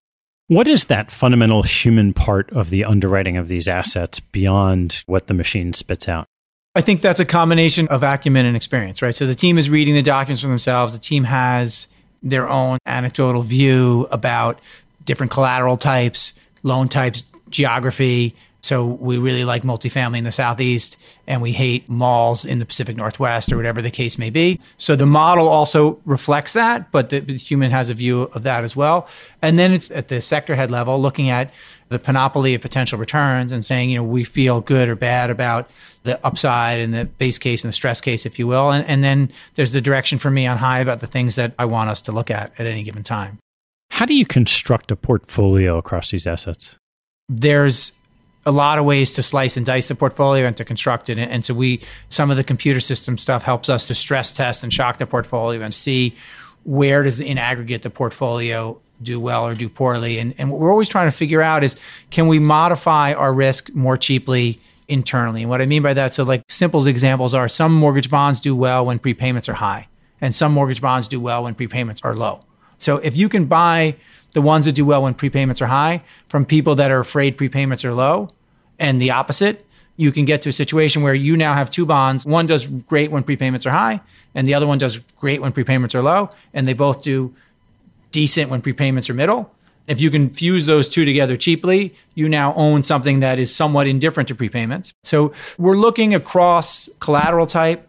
What 0.48 0.68
is 0.68 0.86
that 0.86 1.12
fundamental 1.12 1.64
human 1.64 2.14
part 2.14 2.52
of 2.52 2.70
the 2.70 2.86
underwriting 2.86 3.36
of 3.36 3.48
these 3.48 3.68
assets 3.68 4.20
beyond 4.20 5.04
what 5.08 5.28
the 5.28 5.34
machine 5.34 5.74
spits 5.74 6.08
out? 6.08 6.28
I 6.76 6.82
think 6.82 7.00
that's 7.02 7.22
a 7.22 7.26
combination 7.26 7.88
of 7.88 8.04
acumen 8.04 8.46
and 8.46 8.56
experience, 8.56 9.02
right? 9.02 9.16
So 9.16 9.26
the 9.26 9.36
team 9.36 9.58
is 9.58 9.70
reading 9.70 9.94
the 9.94 10.04
documents 10.04 10.42
for 10.42 10.48
themselves. 10.50 10.92
The 10.92 11.00
team 11.00 11.24
has 11.24 11.88
their 12.22 12.50
own 12.50 12.80
anecdotal 12.86 13.44
view 13.44 14.08
about 14.12 14.60
different 15.06 15.32
collateral 15.32 15.78
types, 15.78 16.34
loan 16.64 16.90
types, 16.90 17.24
geography, 17.50 18.36
So 18.66 18.84
we 18.84 19.20
really 19.20 19.46
like 19.46 19.62
multifamily 19.62 20.18
in 20.18 20.24
the 20.24 20.32
Southeast 20.32 20.98
and 21.28 21.40
we 21.40 21.52
hate 21.52 21.88
malls 21.88 22.46
in 22.46 22.58
the 22.58 22.66
Pacific 22.66 22.98
Northwest 22.98 23.52
or 23.52 23.58
whatever 23.58 23.80
the 23.80 23.92
case 23.92 24.18
may 24.18 24.32
be. 24.32 24.60
So 24.80 24.96
the 24.96 25.06
model 25.06 25.48
also 25.48 26.00
reflects 26.04 26.54
that, 26.54 26.92
but 26.92 27.10
the, 27.10 27.20
the 27.20 27.38
human 27.38 27.70
has 27.70 27.92
a 27.92 27.94
view 27.94 28.24
of 28.34 28.42
that 28.42 28.64
as 28.64 28.76
well. 28.76 29.08
And 29.40 29.60
then 29.60 29.72
it's 29.72 29.92
at 29.92 30.08
the 30.08 30.20
sector 30.20 30.56
head 30.56 30.72
level 30.72 31.00
looking 31.00 31.30
at 31.30 31.54
the 31.90 32.00
panoply 32.00 32.56
of 32.56 32.62
potential 32.62 32.98
returns 32.98 33.52
and 33.52 33.64
saying, 33.64 33.90
you 33.90 33.98
know, 33.98 34.04
we 34.04 34.24
feel 34.24 34.62
good 34.62 34.90
or 34.90 34.96
bad 34.96 35.30
about 35.30 35.70
the 36.04 36.24
upside 36.26 36.80
and 36.80 36.94
the 36.94 37.06
base 37.06 37.38
case 37.38 37.64
and 37.64 37.70
the 37.70 37.74
stress 37.74 38.02
case, 38.02 38.26
if 38.26 38.40
you 38.40 38.48
will. 38.48 38.72
And, 38.72 38.86
and 38.88 39.04
then 39.04 39.32
there's 39.54 39.72
the 39.72 39.82
direction 39.82 40.18
for 40.18 40.32
me 40.32 40.48
on 40.48 40.58
high 40.58 40.80
about 40.80 41.02
the 41.02 41.08
things 41.08 41.36
that 41.36 41.54
I 41.60 41.66
want 41.66 41.90
us 41.90 42.02
to 42.02 42.12
look 42.12 42.32
at 42.32 42.52
at 42.60 42.66
any 42.66 42.84
given 42.84 43.04
time. 43.04 43.38
How 43.92 44.06
do 44.06 44.16
you 44.16 44.26
construct 44.26 44.92
a 44.92 44.96
portfolio 44.96 45.78
across 45.78 46.12
these 46.12 46.26
assets? 46.26 46.76
There's 47.30 47.92
a 48.46 48.52
lot 48.52 48.78
of 48.78 48.86
ways 48.86 49.14
to 49.14 49.24
slice 49.24 49.58
and 49.58 49.66
dice 49.66 49.88
the 49.88 49.96
portfolio 49.96 50.46
and 50.46 50.58
to 50.58 50.66
construct 50.66 51.10
it. 51.10 51.18
And 51.18 51.46
so 51.46 51.54
we, 51.54 51.82
some 52.10 52.30
of 52.30 52.38
the 52.38 52.44
computer 52.44 52.80
system 52.80 53.18
stuff 53.18 53.44
helps 53.44 53.70
us 53.70 53.88
to 53.88 53.96
stress 53.96 54.34
test 54.34 54.64
and 54.64 54.72
shock 54.72 54.98
the 54.98 55.08
portfolio 55.08 55.62
and 55.62 55.74
see 55.74 56.16
where 56.64 57.04
does 57.04 57.20
in 57.20 57.38
aggregate 57.38 57.84
the 57.84 57.90
portfolio 57.90 58.80
do 59.02 59.20
well 59.20 59.46
or 59.46 59.56
do 59.56 59.70
poorly. 59.70 60.20
And, 60.20 60.34
and 60.38 60.52
what 60.52 60.60
we're 60.60 60.72
always 60.72 60.90
trying 60.90 61.08
to 61.08 61.18
figure 61.18 61.42
out 61.42 61.64
is 61.64 61.76
can 62.12 62.28
we 62.28 62.40
modify 62.40 63.14
our 63.14 63.34
risk 63.34 63.74
more 63.74 63.98
cheaply 63.98 64.60
internally? 64.88 65.42
And 65.42 65.50
what 65.50 65.62
I 65.62 65.66
mean 65.66 65.84
by 65.84 65.94
that, 65.94 66.14
so 66.14 66.24
like 66.24 66.44
simple 66.50 66.86
examples 66.88 67.34
are 67.34 67.48
some 67.48 67.74
mortgage 67.74 68.10
bonds 68.10 68.40
do 68.40 68.56
well 68.56 68.86
when 68.86 69.00
prepayments 69.00 69.50
are 69.50 69.54
high, 69.54 69.88
and 70.22 70.34
some 70.34 70.54
mortgage 70.54 70.82
bonds 70.82 71.08
do 71.08 71.20
well 71.20 71.44
when 71.44 71.56
prepayments 71.56 72.02
are 72.04 72.16
low. 72.16 72.46
So 72.78 72.98
if 72.98 73.16
you 73.16 73.30
can 73.30 73.46
buy 73.46 73.96
the 74.34 74.42
ones 74.42 74.66
that 74.66 74.74
do 74.74 74.86
well 74.86 75.04
when 75.04 75.14
prepayments 75.14 75.62
are 75.62 75.68
high 75.68 76.04
from 76.28 76.46
people 76.46 76.76
that 76.76 76.92
are 76.92 77.00
afraid 77.00 77.38
prepayments 77.38 77.86
are 77.86 77.94
low, 77.94 78.30
and 78.80 79.02
the 79.02 79.12
opposite, 79.12 79.66
you 79.98 80.12
can 80.12 80.26
get 80.26 80.42
to 80.42 80.50
a 80.50 80.54
situation 80.54 81.02
where 81.02 81.14
you 81.14 81.38
now 81.38 81.54
have 81.54 81.72
two 81.72 81.86
bonds. 81.86 82.26
One 82.26 82.46
does 82.46 82.68
great 82.68 83.12
when 83.12 83.24
prepayments 83.24 83.66
are 83.66 83.72
high, 83.72 84.02
and 84.34 84.48
the 84.48 84.54
other 84.54 84.68
one 84.68 84.78
does 84.78 85.00
great 85.18 85.42
when 85.42 85.54
prepayments 85.54 85.96
are 85.96 86.02
low, 86.02 86.32
and 86.54 86.68
they 86.68 86.74
both 86.74 87.02
do 87.02 87.34
decent 88.16 88.50
when 88.50 88.62
prepayments 88.62 89.10
are 89.10 89.14
middle. 89.14 89.52
If 89.88 90.00
you 90.00 90.10
can 90.10 90.30
fuse 90.30 90.66
those 90.66 90.88
two 90.88 91.04
together 91.04 91.36
cheaply, 91.36 91.94
you 92.14 92.30
now 92.30 92.54
own 92.56 92.82
something 92.82 93.20
that 93.20 93.40
is 93.40 93.54
somewhat 93.54 93.88
indifferent 93.88 94.30
to 94.30 94.36
prepayments. 94.36 94.94
So 95.04 95.34
we're 95.58 95.76
looking 95.76 96.16
across 96.16 96.90
collateral 97.02 97.46
type, 97.46 97.86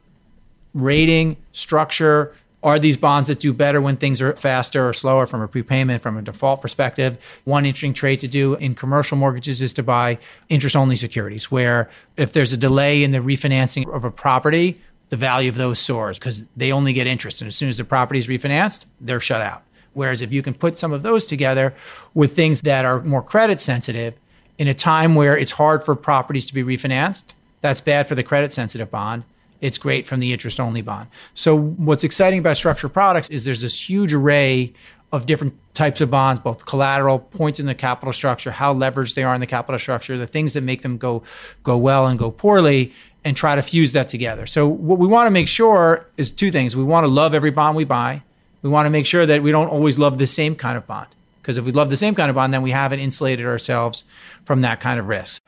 rating, 0.75 1.37
structure, 1.53 2.35
are 2.65 2.81
these 2.81 2.97
bonds 2.97 3.29
that 3.29 3.39
do 3.39 3.53
better 3.53 3.81
when 3.81 3.97
things 3.97 4.21
are 4.21 4.35
faster 4.35 4.89
or 4.89 4.93
slower 4.93 5.27
from 5.27 5.41
a 5.41 5.47
prepayment, 5.47 6.03
from 6.03 6.17
a 6.17 6.23
default 6.23 6.61
perspective? 6.61 7.17
One 7.45 7.65
interesting 7.65 7.95
trade 7.95 8.19
to 8.21 8.27
do 8.27 8.55
in 8.55 8.75
commercial 8.75 9.17
mortgages 9.17 9.63
is 9.63 9.73
to 9.75 9.85
buy 9.85 10.19
interest 10.49 10.75
only 10.75 10.97
securities, 10.97 11.53
where 11.53 11.89
if 12.17 12.33
there's 12.33 12.53
a 12.53 12.57
delay 12.57 13.05
in 13.05 13.13
the 13.13 13.21
refinancing 13.21 13.89
of 13.95 14.05
a 14.05 14.11
property, 14.11 14.81
the 15.11 15.17
value 15.17 15.49
of 15.49 15.55
those 15.55 15.79
soars 15.79 16.19
because 16.19 16.43
they 16.57 16.73
only 16.73 16.93
get 16.93 17.07
interest. 17.07 17.41
And 17.41 17.47
as 17.47 17.55
soon 17.55 17.69
as 17.69 17.77
the 17.77 17.85
property 17.85 18.19
is 18.19 18.27
refinanced, 18.27 18.87
they're 19.01 19.21
shut 19.21 19.43
out. 19.43 19.63
Whereas 19.97 20.23
if 20.23 20.33
you 20.33 20.43
can 20.43 20.55
put 20.55 20.79
some 20.79 20.93
of 20.93 21.03
those 21.03 21.27
together 21.27 21.75
with 22.15 22.37
things 22.37 22.61
that 22.63 22.85
are 22.85 23.03
more 23.03 23.23
credit 23.23 23.61
sensitive 23.61 24.15
in 24.59 24.69
a 24.69 24.75
time 24.75 25.15
where 25.15 25.37
it's 25.37 25.53
hard 25.53 25.83
for 25.85 25.97
properties 25.97 26.47
to 26.47 26.55
be 26.55 26.63
refinanced, 26.63 27.35
that's 27.63 27.81
bad 27.81 28.07
for 28.07 28.15
the 28.15 28.23
credit 28.23 28.53
sensitive 28.53 28.91
bond 28.91 29.25
it's 29.61 29.79
great 29.79 30.07
from 30.07 30.21
the 30.21 30.33
interest 30.33 30.61
only 30.61 30.83
bond. 30.83 31.09
So 31.35 31.57
what's 31.59 32.05
exciting 32.05 32.41
about 32.41 32.57
structured 32.57 32.93
products 32.93 33.31
is 33.31 33.45
there's 33.45 33.63
this 33.63 33.89
huge 33.89 34.13
array 34.13 34.73
of 35.13 35.27
different 35.27 35.55
types 35.73 36.01
of 36.01 36.11
bonds, 36.11 36.41
both 36.41 36.67
collateral, 36.67 37.19
points 37.19 37.61
in 37.61 37.67
the 37.67 37.75
capital 37.75 38.13
structure, 38.13 38.51
how 38.51 38.75
leveraged 38.75 39.15
they 39.15 39.23
are 39.23 39.35
in 39.35 39.41
the 39.41 39.47
capital 39.47 39.79
structure, 39.79 40.19
the 40.19 40.27
things 40.27 40.53
that 40.53 40.63
make 40.63 40.83
them 40.83 40.99
go 40.99 41.23
go 41.63 41.77
well 41.77 42.07
and 42.07 42.19
go 42.19 42.31
poorly, 42.31 42.93
and 43.25 43.37
try 43.37 43.55
to 43.55 43.63
fuse 43.63 43.93
that 43.93 44.09
together. 44.09 44.47
So 44.47 44.69
what 44.69 44.99
we 44.99 45.07
want 45.07 45.27
to 45.27 45.31
make 45.31 45.49
sure 45.49 46.09
is 46.17 46.31
two 46.31 46.51
things. 46.51 46.77
We 46.77 46.85
want 46.85 47.05
to 47.05 47.09
love 47.09 47.35
every 47.35 47.51
bond 47.51 47.77
we 47.77 47.85
buy. 47.85 48.23
We 48.67 48.73
want 48.73 48.87
to 48.87 48.91
make 48.91 49.07
sure 49.07 49.25
that 49.25 49.45
we 49.45 49.53
don't 49.53 49.69
always 49.69 49.97
love 49.97 50.19
the 50.19 50.27
same 50.27 50.57
kind 50.57 50.77
of 50.77 50.89
bond. 50.89 51.07
Because 51.41 51.57
if 51.57 51.65
we 51.65 51.71
love 51.71 51.89
the 51.89 51.97
same 51.97 52.17
kind 52.17 52.31
of 52.31 52.35
bond, 52.35 52.53
then 52.53 52.63
we 52.63 52.73
haven't 52.73 52.99
insulated 52.99 53.47
ourselves 53.47 54.03
from 54.45 54.63
that 54.63 54.81
kind 54.81 54.99
of 54.99 55.07
risk 55.07 55.41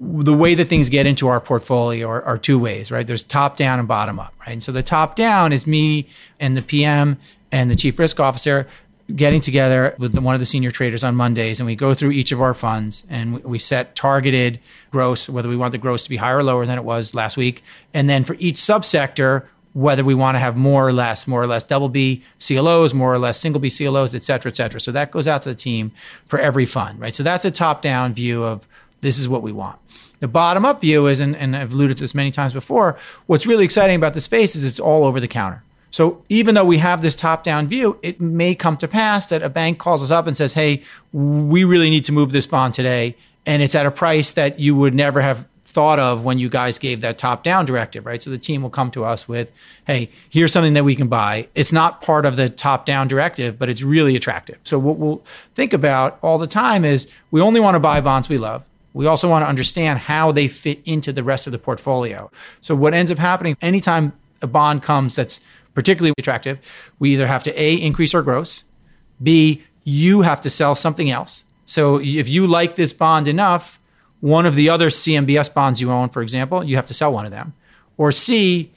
the 0.00 0.32
way 0.32 0.54
that 0.54 0.66
things 0.68 0.88
get 0.88 1.06
into 1.06 1.28
our 1.28 1.40
portfolio 1.40 2.08
are, 2.08 2.22
are, 2.22 2.38
two 2.38 2.58
ways, 2.58 2.90
right? 2.90 3.06
There's 3.06 3.22
top 3.22 3.56
down 3.56 3.78
and 3.78 3.86
bottom 3.86 4.18
up, 4.18 4.32
right? 4.40 4.52
And 4.52 4.62
so 4.62 4.72
the 4.72 4.82
top 4.82 5.14
down 5.14 5.52
is 5.52 5.66
me 5.66 6.08
and 6.38 6.56
the 6.56 6.62
PM 6.62 7.18
and 7.52 7.70
the 7.70 7.76
chief 7.76 7.98
risk 7.98 8.18
officer 8.18 8.66
getting 9.14 9.40
together 9.40 9.94
with 9.98 10.16
one 10.18 10.34
of 10.34 10.40
the 10.40 10.46
senior 10.46 10.70
traders 10.70 11.04
on 11.04 11.14
Mondays, 11.16 11.60
and 11.60 11.66
we 11.66 11.76
go 11.76 11.94
through 11.94 12.12
each 12.12 12.32
of 12.32 12.40
our 12.40 12.54
funds 12.54 13.04
and 13.10 13.42
we 13.44 13.58
set 13.58 13.94
targeted 13.94 14.60
gross, 14.90 15.28
whether 15.28 15.48
we 15.48 15.56
want 15.56 15.72
the 15.72 15.78
gross 15.78 16.04
to 16.04 16.10
be 16.10 16.16
higher 16.16 16.38
or 16.38 16.42
lower 16.42 16.64
than 16.64 16.78
it 16.78 16.84
was 16.84 17.14
last 17.14 17.36
week, 17.36 17.62
and 17.92 18.08
then 18.08 18.24
for 18.24 18.36
each 18.38 18.56
subsector, 18.56 19.46
whether 19.72 20.02
we 20.02 20.14
want 20.14 20.34
to 20.34 20.40
have 20.40 20.56
more 20.56 20.86
or 20.86 20.92
less, 20.92 21.26
more 21.26 21.42
or 21.42 21.46
less 21.46 21.62
double 21.62 21.88
B 21.88 22.22
CLOs, 22.38 22.92
more 22.92 23.14
or 23.14 23.18
less 23.18 23.38
single 23.38 23.60
B 23.60 23.70
CLOs, 23.70 24.14
et 24.14 24.24
cetera, 24.24 24.50
et 24.50 24.56
cetera. 24.56 24.80
So 24.80 24.90
that 24.92 25.10
goes 25.10 25.26
out 25.28 25.42
to 25.42 25.48
the 25.48 25.54
team 25.54 25.92
for 26.26 26.38
every 26.38 26.66
fund, 26.66 26.98
right? 26.98 27.14
So 27.14 27.22
that's 27.22 27.44
a 27.44 27.50
top 27.50 27.82
down 27.82 28.12
view 28.14 28.42
of 28.42 28.66
this 29.00 29.18
is 29.18 29.28
what 29.28 29.42
we 29.42 29.52
want. 29.52 29.78
The 30.18 30.28
bottom 30.28 30.64
up 30.64 30.80
view 30.80 31.06
is, 31.06 31.20
and, 31.20 31.34
and 31.36 31.56
I've 31.56 31.72
alluded 31.72 31.96
to 31.98 32.02
this 32.02 32.14
many 32.14 32.30
times 32.30 32.52
before, 32.52 32.98
what's 33.26 33.46
really 33.46 33.64
exciting 33.64 33.96
about 33.96 34.14
the 34.14 34.20
space 34.20 34.54
is 34.54 34.64
it's 34.64 34.80
all 34.80 35.04
over 35.04 35.20
the 35.20 35.28
counter. 35.28 35.62
So 35.90 36.22
even 36.28 36.54
though 36.54 36.64
we 36.64 36.78
have 36.78 37.02
this 37.02 37.16
top 37.16 37.42
down 37.42 37.66
view, 37.66 37.98
it 38.02 38.20
may 38.20 38.54
come 38.54 38.76
to 38.78 38.86
pass 38.86 39.28
that 39.28 39.42
a 39.42 39.48
bank 39.48 39.78
calls 39.78 40.02
us 40.02 40.10
up 40.10 40.26
and 40.26 40.36
says, 40.36 40.52
hey, 40.52 40.82
we 41.12 41.64
really 41.64 41.90
need 41.90 42.04
to 42.04 42.12
move 42.12 42.32
this 42.32 42.46
bond 42.46 42.74
today. 42.74 43.16
And 43.46 43.62
it's 43.62 43.74
at 43.74 43.86
a 43.86 43.90
price 43.90 44.32
that 44.34 44.60
you 44.60 44.76
would 44.76 44.94
never 44.94 45.20
have 45.20 45.48
thought 45.70 45.98
of 45.98 46.24
when 46.24 46.38
you 46.38 46.48
guys 46.48 46.78
gave 46.78 47.00
that 47.00 47.18
top 47.18 47.42
down 47.42 47.64
directive, 47.64 48.04
right? 48.04 48.22
So 48.22 48.30
the 48.30 48.38
team 48.38 48.62
will 48.62 48.70
come 48.70 48.90
to 48.92 49.04
us 49.04 49.28
with, 49.28 49.50
hey, 49.86 50.10
here's 50.28 50.52
something 50.52 50.74
that 50.74 50.84
we 50.84 50.96
can 50.96 51.08
buy. 51.08 51.48
It's 51.54 51.72
not 51.72 52.02
part 52.02 52.26
of 52.26 52.36
the 52.36 52.50
top 52.50 52.86
down 52.86 53.08
directive, 53.08 53.58
but 53.58 53.68
it's 53.68 53.82
really 53.82 54.16
attractive. 54.16 54.58
So 54.64 54.78
what 54.78 54.98
we'll 54.98 55.22
think 55.54 55.72
about 55.72 56.18
all 56.22 56.38
the 56.38 56.46
time 56.46 56.84
is 56.84 57.06
we 57.30 57.40
only 57.40 57.60
want 57.60 57.76
to 57.76 57.80
buy 57.80 58.00
bonds 58.00 58.28
we 58.28 58.38
love. 58.38 58.64
We 58.92 59.06
also 59.06 59.28
want 59.28 59.44
to 59.44 59.48
understand 59.48 60.00
how 60.00 60.32
they 60.32 60.48
fit 60.48 60.80
into 60.84 61.12
the 61.12 61.22
rest 61.22 61.46
of 61.46 61.52
the 61.52 61.58
portfolio. 61.58 62.30
So 62.60 62.74
what 62.74 62.92
ends 62.92 63.10
up 63.10 63.18
happening 63.18 63.56
anytime 63.62 64.12
a 64.42 64.46
bond 64.46 64.82
comes 64.82 65.14
that's 65.14 65.40
particularly 65.74 66.14
attractive, 66.18 66.58
we 66.98 67.12
either 67.12 67.26
have 67.26 67.44
to 67.44 67.60
A, 67.60 67.74
increase 67.74 68.14
our 68.14 68.22
gross, 68.22 68.64
B, 69.22 69.62
you 69.84 70.22
have 70.22 70.40
to 70.40 70.50
sell 70.50 70.74
something 70.74 71.10
else. 71.10 71.44
So 71.66 72.00
if 72.00 72.28
you 72.28 72.46
like 72.46 72.74
this 72.74 72.92
bond 72.92 73.28
enough, 73.28 73.79
one 74.20 74.46
of 74.46 74.54
the 74.54 74.68
other 74.68 74.88
CMBS 74.88 75.52
bonds 75.52 75.80
you 75.80 75.90
own, 75.90 76.08
for 76.08 76.22
example, 76.22 76.62
you 76.64 76.76
have 76.76 76.86
to 76.86 76.94
sell 76.94 77.12
one 77.12 77.24
of 77.24 77.30
them. 77.30 77.54
Or 77.96 78.12
C, 78.12 78.70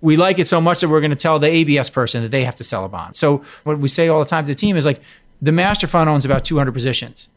we 0.00 0.16
like 0.16 0.38
it 0.38 0.48
so 0.48 0.60
much 0.60 0.80
that 0.80 0.88
we're 0.88 1.00
going 1.00 1.10
to 1.10 1.16
tell 1.16 1.38
the 1.38 1.48
ABS 1.48 1.90
person 1.90 2.22
that 2.22 2.30
they 2.30 2.44
have 2.44 2.56
to 2.56 2.64
sell 2.64 2.84
a 2.84 2.88
bond. 2.88 3.16
So 3.16 3.42
what 3.64 3.78
we 3.78 3.88
say 3.88 4.08
all 4.08 4.20
the 4.20 4.28
time 4.28 4.44
to 4.44 4.52
the 4.52 4.54
team 4.54 4.76
is 4.76 4.84
like 4.84 5.00
the 5.42 5.52
master 5.52 5.86
fund 5.86 6.08
owns 6.08 6.24
about 6.24 6.44
200 6.44 6.72
positions 6.72 7.28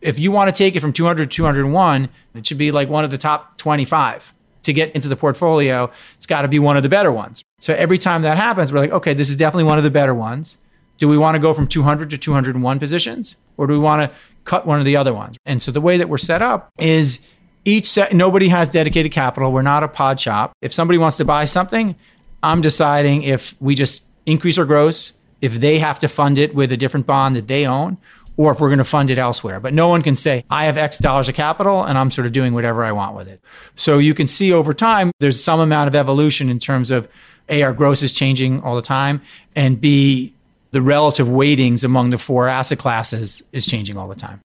if 0.00 0.18
you 0.18 0.32
want 0.32 0.54
to 0.54 0.56
take 0.56 0.76
it 0.76 0.80
from 0.80 0.92
200 0.92 1.30
to 1.30 1.36
201, 1.36 2.08
it 2.34 2.46
should 2.46 2.58
be 2.58 2.70
like 2.70 2.88
one 2.88 3.04
of 3.04 3.10
the 3.10 3.18
top 3.18 3.56
25 3.58 4.34
to 4.62 4.72
get 4.72 4.94
into 4.94 5.08
the 5.08 5.16
portfolio. 5.16 5.90
It's 6.16 6.26
got 6.26 6.42
to 6.42 6.48
be 6.48 6.58
one 6.58 6.76
of 6.76 6.82
the 6.82 6.88
better 6.88 7.12
ones. 7.12 7.44
So 7.60 7.74
every 7.74 7.98
time 7.98 8.22
that 8.22 8.36
happens, 8.36 8.72
we're 8.72 8.80
like, 8.80 8.92
okay, 8.92 9.14
this 9.14 9.28
is 9.28 9.36
definitely 9.36 9.64
one 9.64 9.78
of 9.78 9.84
the 9.84 9.90
better 9.90 10.14
ones. 10.14 10.56
Do 10.98 11.08
we 11.08 11.16
want 11.16 11.34
to 11.34 11.38
go 11.38 11.54
from 11.54 11.66
200 11.66 12.10
to 12.10 12.18
201 12.18 12.78
positions 12.78 13.36
or 13.56 13.66
do 13.66 13.72
we 13.72 13.78
want 13.78 14.10
to 14.10 14.16
cut 14.44 14.66
one 14.66 14.78
of 14.78 14.84
the 14.84 14.96
other 14.96 15.14
ones? 15.14 15.36
And 15.46 15.62
so 15.62 15.70
the 15.70 15.80
way 15.80 15.96
that 15.96 16.08
we're 16.08 16.18
set 16.18 16.42
up 16.42 16.70
is 16.78 17.20
each 17.64 17.86
set, 17.86 18.14
nobody 18.14 18.48
has 18.48 18.68
dedicated 18.68 19.12
capital. 19.12 19.52
We're 19.52 19.62
not 19.62 19.82
a 19.82 19.88
pod 19.88 20.20
shop. 20.20 20.52
If 20.62 20.72
somebody 20.72 20.98
wants 20.98 21.16
to 21.18 21.24
buy 21.24 21.44
something, 21.44 21.94
I'm 22.42 22.60
deciding 22.60 23.22
if 23.22 23.54
we 23.60 23.74
just 23.74 24.02
increase 24.26 24.58
our 24.58 24.64
gross, 24.64 25.12
if 25.40 25.54
they 25.54 25.78
have 25.78 25.98
to 26.00 26.08
fund 26.08 26.38
it 26.38 26.54
with 26.54 26.72
a 26.72 26.76
different 26.76 27.06
bond 27.06 27.36
that 27.36 27.48
they 27.48 27.66
own, 27.66 27.98
or 28.36 28.52
if 28.52 28.60
we're 28.60 28.68
going 28.68 28.78
to 28.78 28.84
fund 28.84 29.10
it 29.10 29.18
elsewhere. 29.18 29.60
But 29.60 29.74
no 29.74 29.88
one 29.88 30.02
can 30.02 30.16
say, 30.16 30.44
I 30.48 30.64
have 30.64 30.78
X 30.78 30.98
dollars 30.98 31.28
of 31.28 31.34
capital 31.34 31.84
and 31.84 31.98
I'm 31.98 32.10
sort 32.10 32.26
of 32.26 32.32
doing 32.32 32.54
whatever 32.54 32.84
I 32.84 32.92
want 32.92 33.14
with 33.14 33.28
it. 33.28 33.40
So 33.74 33.98
you 33.98 34.14
can 34.14 34.26
see 34.26 34.52
over 34.52 34.72
time, 34.72 35.12
there's 35.20 35.42
some 35.42 35.60
amount 35.60 35.88
of 35.88 35.94
evolution 35.94 36.48
in 36.48 36.58
terms 36.58 36.90
of 36.90 37.08
A, 37.50 37.62
our 37.62 37.74
gross 37.74 38.02
is 38.02 38.12
changing 38.12 38.62
all 38.62 38.76
the 38.76 38.82
time, 38.82 39.20
and 39.54 39.78
B, 39.78 40.34
the 40.70 40.82
relative 40.82 41.28
weightings 41.28 41.84
among 41.84 42.10
the 42.10 42.18
four 42.18 42.48
asset 42.48 42.78
classes 42.78 43.42
is 43.52 43.66
changing 43.66 43.96
all 43.96 44.08
the 44.08 44.14
time. 44.14 44.40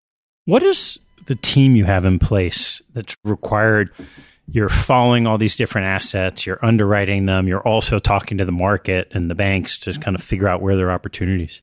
What 0.46 0.62
is 0.62 0.98
the 1.26 1.34
team 1.34 1.76
you 1.76 1.84
have 1.84 2.04
in 2.04 2.18
place 2.18 2.82
that's 2.92 3.14
required? 3.24 3.90
You're 4.50 4.68
following 4.68 5.26
all 5.26 5.38
these 5.38 5.56
different 5.56 5.86
assets, 5.86 6.44
you're 6.44 6.64
underwriting 6.64 7.26
them, 7.26 7.48
you're 7.48 7.66
also 7.66 7.98
talking 7.98 8.38
to 8.38 8.44
the 8.44 8.52
market 8.52 9.08
and 9.12 9.30
the 9.30 9.34
banks 9.34 9.78
to 9.80 9.92
kind 9.98 10.14
of 10.14 10.22
figure 10.22 10.48
out 10.48 10.60
where 10.60 10.76
there 10.76 10.88
are 10.88 10.92
opportunities 10.92 11.62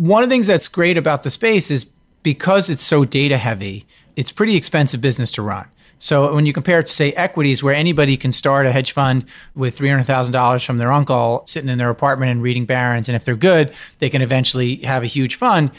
one 0.00 0.22
of 0.22 0.30
the 0.30 0.34
things 0.34 0.46
that's 0.46 0.66
great 0.66 0.96
about 0.96 1.24
the 1.24 1.30
space 1.30 1.70
is 1.70 1.84
because 2.22 2.70
it's 2.70 2.82
so 2.82 3.04
data 3.04 3.36
heavy, 3.36 3.84
it's 4.16 4.32
pretty 4.32 4.56
expensive 4.56 5.02
business 5.02 5.30
to 5.32 5.42
run. 5.42 5.68
So 6.00 6.34
when 6.34 6.46
you 6.46 6.52
compare 6.52 6.80
it 6.80 6.86
to 6.86 6.92
say 6.92 7.12
equities, 7.12 7.62
where 7.62 7.74
anybody 7.74 8.16
can 8.16 8.32
start 8.32 8.66
a 8.66 8.72
hedge 8.72 8.92
fund 8.92 9.26
with 9.54 9.76
three 9.76 9.90
hundred 9.90 10.04
thousand 10.04 10.32
dollars 10.32 10.64
from 10.64 10.78
their 10.78 10.90
uncle, 10.90 11.44
sitting 11.46 11.68
in 11.68 11.78
their 11.78 11.90
apartment 11.90 12.32
and 12.32 12.42
reading 12.42 12.64
Barron's, 12.64 13.08
and 13.08 13.14
if 13.14 13.24
they're 13.24 13.36
good, 13.36 13.72
they 13.98 14.10
can 14.10 14.22
eventually 14.22 14.76
have 14.76 15.02
a 15.02 15.06
huge 15.06 15.36
fund. 15.36 15.70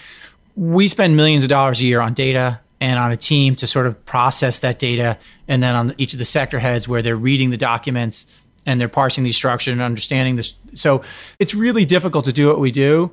We 0.55 0.87
spend 0.87 1.17
millions 1.17 1.43
of 1.43 1.49
dollars 1.49 1.81
a 1.81 1.83
year 1.83 1.99
on 1.99 2.13
data 2.13 2.59
and 2.79 2.97
on 2.97 3.11
a 3.11 3.17
team 3.17 3.55
to 3.55 3.67
sort 3.67 3.85
of 3.85 4.03
process 4.05 4.59
that 4.59 4.79
data. 4.79 5.17
And 5.47 5.61
then 5.61 5.75
on 5.75 5.93
each 5.97 6.13
of 6.13 6.19
the 6.19 6.25
sector 6.25 6.59
heads 6.59 6.87
where 6.87 7.01
they're 7.01 7.15
reading 7.15 7.51
the 7.51 7.57
documents 7.57 8.25
and 8.65 8.81
they're 8.81 8.89
parsing 8.89 9.23
the 9.23 9.31
structure 9.31 9.71
and 9.71 9.81
understanding 9.81 10.35
this. 10.35 10.55
So 10.73 11.03
it's 11.39 11.53
really 11.53 11.85
difficult 11.85 12.25
to 12.25 12.33
do 12.33 12.47
what 12.47 12.59
we 12.59 12.71
do 12.71 13.11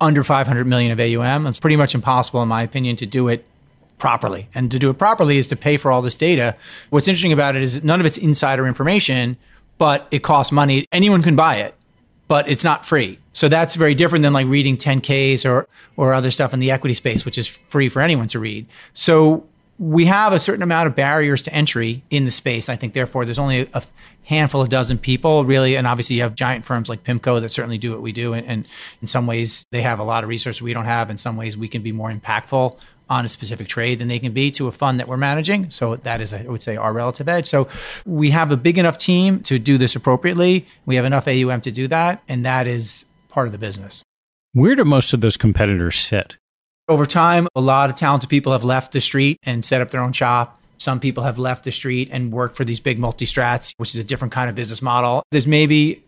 under 0.00 0.22
500 0.22 0.66
million 0.66 0.92
of 0.92 1.00
AUM. 1.00 1.46
It's 1.46 1.60
pretty 1.60 1.76
much 1.76 1.94
impossible, 1.94 2.42
in 2.42 2.48
my 2.48 2.62
opinion, 2.62 2.96
to 2.96 3.06
do 3.06 3.28
it 3.28 3.44
properly. 3.98 4.48
And 4.54 4.70
to 4.70 4.78
do 4.78 4.90
it 4.90 4.98
properly 4.98 5.38
is 5.38 5.48
to 5.48 5.56
pay 5.56 5.76
for 5.76 5.90
all 5.90 6.02
this 6.02 6.16
data. 6.16 6.56
What's 6.90 7.08
interesting 7.08 7.32
about 7.32 7.56
it 7.56 7.62
is 7.62 7.82
none 7.82 8.00
of 8.00 8.06
it's 8.06 8.18
insider 8.18 8.66
information, 8.66 9.36
but 9.78 10.06
it 10.10 10.22
costs 10.22 10.52
money. 10.52 10.86
Anyone 10.92 11.22
can 11.22 11.36
buy 11.36 11.56
it, 11.56 11.74
but 12.28 12.48
it's 12.48 12.64
not 12.64 12.84
free. 12.84 13.18
So 13.32 13.48
that's 13.48 13.74
very 13.74 13.94
different 13.94 14.22
than 14.22 14.32
like 14.32 14.46
reading 14.46 14.76
10Ks 14.76 15.48
or, 15.48 15.68
or 15.96 16.14
other 16.14 16.30
stuff 16.30 16.54
in 16.54 16.60
the 16.60 16.70
equity 16.70 16.94
space, 16.94 17.24
which 17.24 17.38
is 17.38 17.46
free 17.46 17.88
for 17.88 18.00
anyone 18.00 18.28
to 18.28 18.38
read. 18.38 18.66
So 18.94 19.46
we 19.78 20.06
have 20.06 20.32
a 20.32 20.38
certain 20.38 20.62
amount 20.62 20.86
of 20.86 20.96
barriers 20.96 21.42
to 21.42 21.52
entry 21.52 22.02
in 22.10 22.24
the 22.24 22.30
space. 22.30 22.68
I 22.68 22.76
think, 22.76 22.94
therefore, 22.94 23.26
there's 23.26 23.38
only 23.38 23.68
a 23.74 23.82
handful 24.24 24.62
of 24.62 24.68
dozen 24.70 24.98
people 24.98 25.44
really. 25.44 25.76
And 25.76 25.86
obviously, 25.86 26.16
you 26.16 26.22
have 26.22 26.34
giant 26.34 26.64
firms 26.64 26.88
like 26.88 27.04
PIMCO 27.04 27.40
that 27.42 27.52
certainly 27.52 27.78
do 27.78 27.92
what 27.92 28.00
we 28.00 28.12
do. 28.12 28.32
And, 28.32 28.46
and 28.46 28.66
in 29.02 29.08
some 29.08 29.26
ways, 29.26 29.66
they 29.70 29.82
have 29.82 29.98
a 29.98 30.04
lot 30.04 30.24
of 30.24 30.30
resources 30.30 30.62
we 30.62 30.72
don't 30.72 30.86
have. 30.86 31.10
In 31.10 31.18
some 31.18 31.36
ways, 31.36 31.56
we 31.56 31.68
can 31.68 31.82
be 31.82 31.92
more 31.92 32.10
impactful 32.10 32.76
on 33.08 33.24
a 33.24 33.28
specific 33.28 33.68
trade 33.68 33.98
than 33.98 34.08
they 34.08 34.18
can 34.18 34.32
be 34.32 34.50
to 34.52 34.66
a 34.66 34.72
fund 34.72 34.98
that 34.98 35.08
we're 35.08 35.16
managing. 35.16 35.70
So 35.70 35.96
that 35.96 36.20
is, 36.20 36.34
I 36.34 36.42
would 36.42 36.62
say, 36.62 36.76
our 36.76 36.92
relative 36.92 37.28
edge. 37.28 37.46
So 37.46 37.68
we 38.04 38.30
have 38.30 38.50
a 38.50 38.56
big 38.56 38.78
enough 38.78 38.98
team 38.98 39.40
to 39.44 39.58
do 39.58 39.78
this 39.78 39.94
appropriately. 39.94 40.66
We 40.86 40.96
have 40.96 41.04
enough 41.04 41.28
AUM 41.28 41.60
to 41.62 41.70
do 41.70 41.86
that. 41.88 42.22
And 42.28 42.44
that 42.44 42.66
is 42.66 43.04
part 43.28 43.46
of 43.46 43.52
the 43.52 43.58
business. 43.58 44.02
Where 44.52 44.74
do 44.74 44.84
most 44.84 45.12
of 45.12 45.20
those 45.20 45.36
competitors 45.36 45.96
sit? 45.96 46.36
Over 46.88 47.06
time, 47.06 47.48
a 47.54 47.60
lot 47.60 47.90
of 47.90 47.96
talented 47.96 48.30
people 48.30 48.52
have 48.52 48.64
left 48.64 48.92
the 48.92 49.00
street 49.00 49.38
and 49.44 49.64
set 49.64 49.80
up 49.80 49.90
their 49.90 50.00
own 50.00 50.12
shop. 50.12 50.60
Some 50.78 51.00
people 51.00 51.24
have 51.24 51.38
left 51.38 51.64
the 51.64 51.72
street 51.72 52.08
and 52.12 52.32
worked 52.32 52.56
for 52.56 52.64
these 52.64 52.80
big 52.80 52.98
multi 52.98 53.24
strats, 53.24 53.72
which 53.76 53.94
is 53.94 54.00
a 54.00 54.04
different 54.04 54.32
kind 54.32 54.48
of 54.48 54.56
business 54.56 54.82
model. 54.82 55.22
There's 55.30 55.46
maybe 55.46 56.02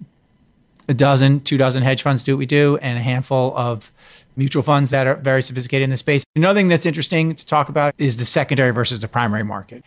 a 0.88 0.94
dozen, 0.94 1.40
two 1.40 1.58
dozen 1.58 1.82
hedge 1.82 2.02
funds 2.02 2.22
do 2.22 2.34
what 2.34 2.38
we 2.38 2.46
do, 2.46 2.78
and 2.78 2.98
a 2.98 3.02
handful 3.02 3.56
of 3.56 3.92
mutual 4.38 4.62
funds 4.62 4.90
that 4.90 5.06
are 5.06 5.16
very 5.16 5.42
sophisticated 5.42 5.84
in 5.84 5.90
the 5.90 5.96
space. 5.96 6.24
Another 6.36 6.58
thing 6.58 6.68
that's 6.68 6.86
interesting 6.86 7.34
to 7.34 7.44
talk 7.44 7.68
about 7.68 7.94
is 7.98 8.16
the 8.16 8.24
secondary 8.24 8.70
versus 8.70 9.00
the 9.00 9.08
primary 9.08 9.44
market. 9.44 9.84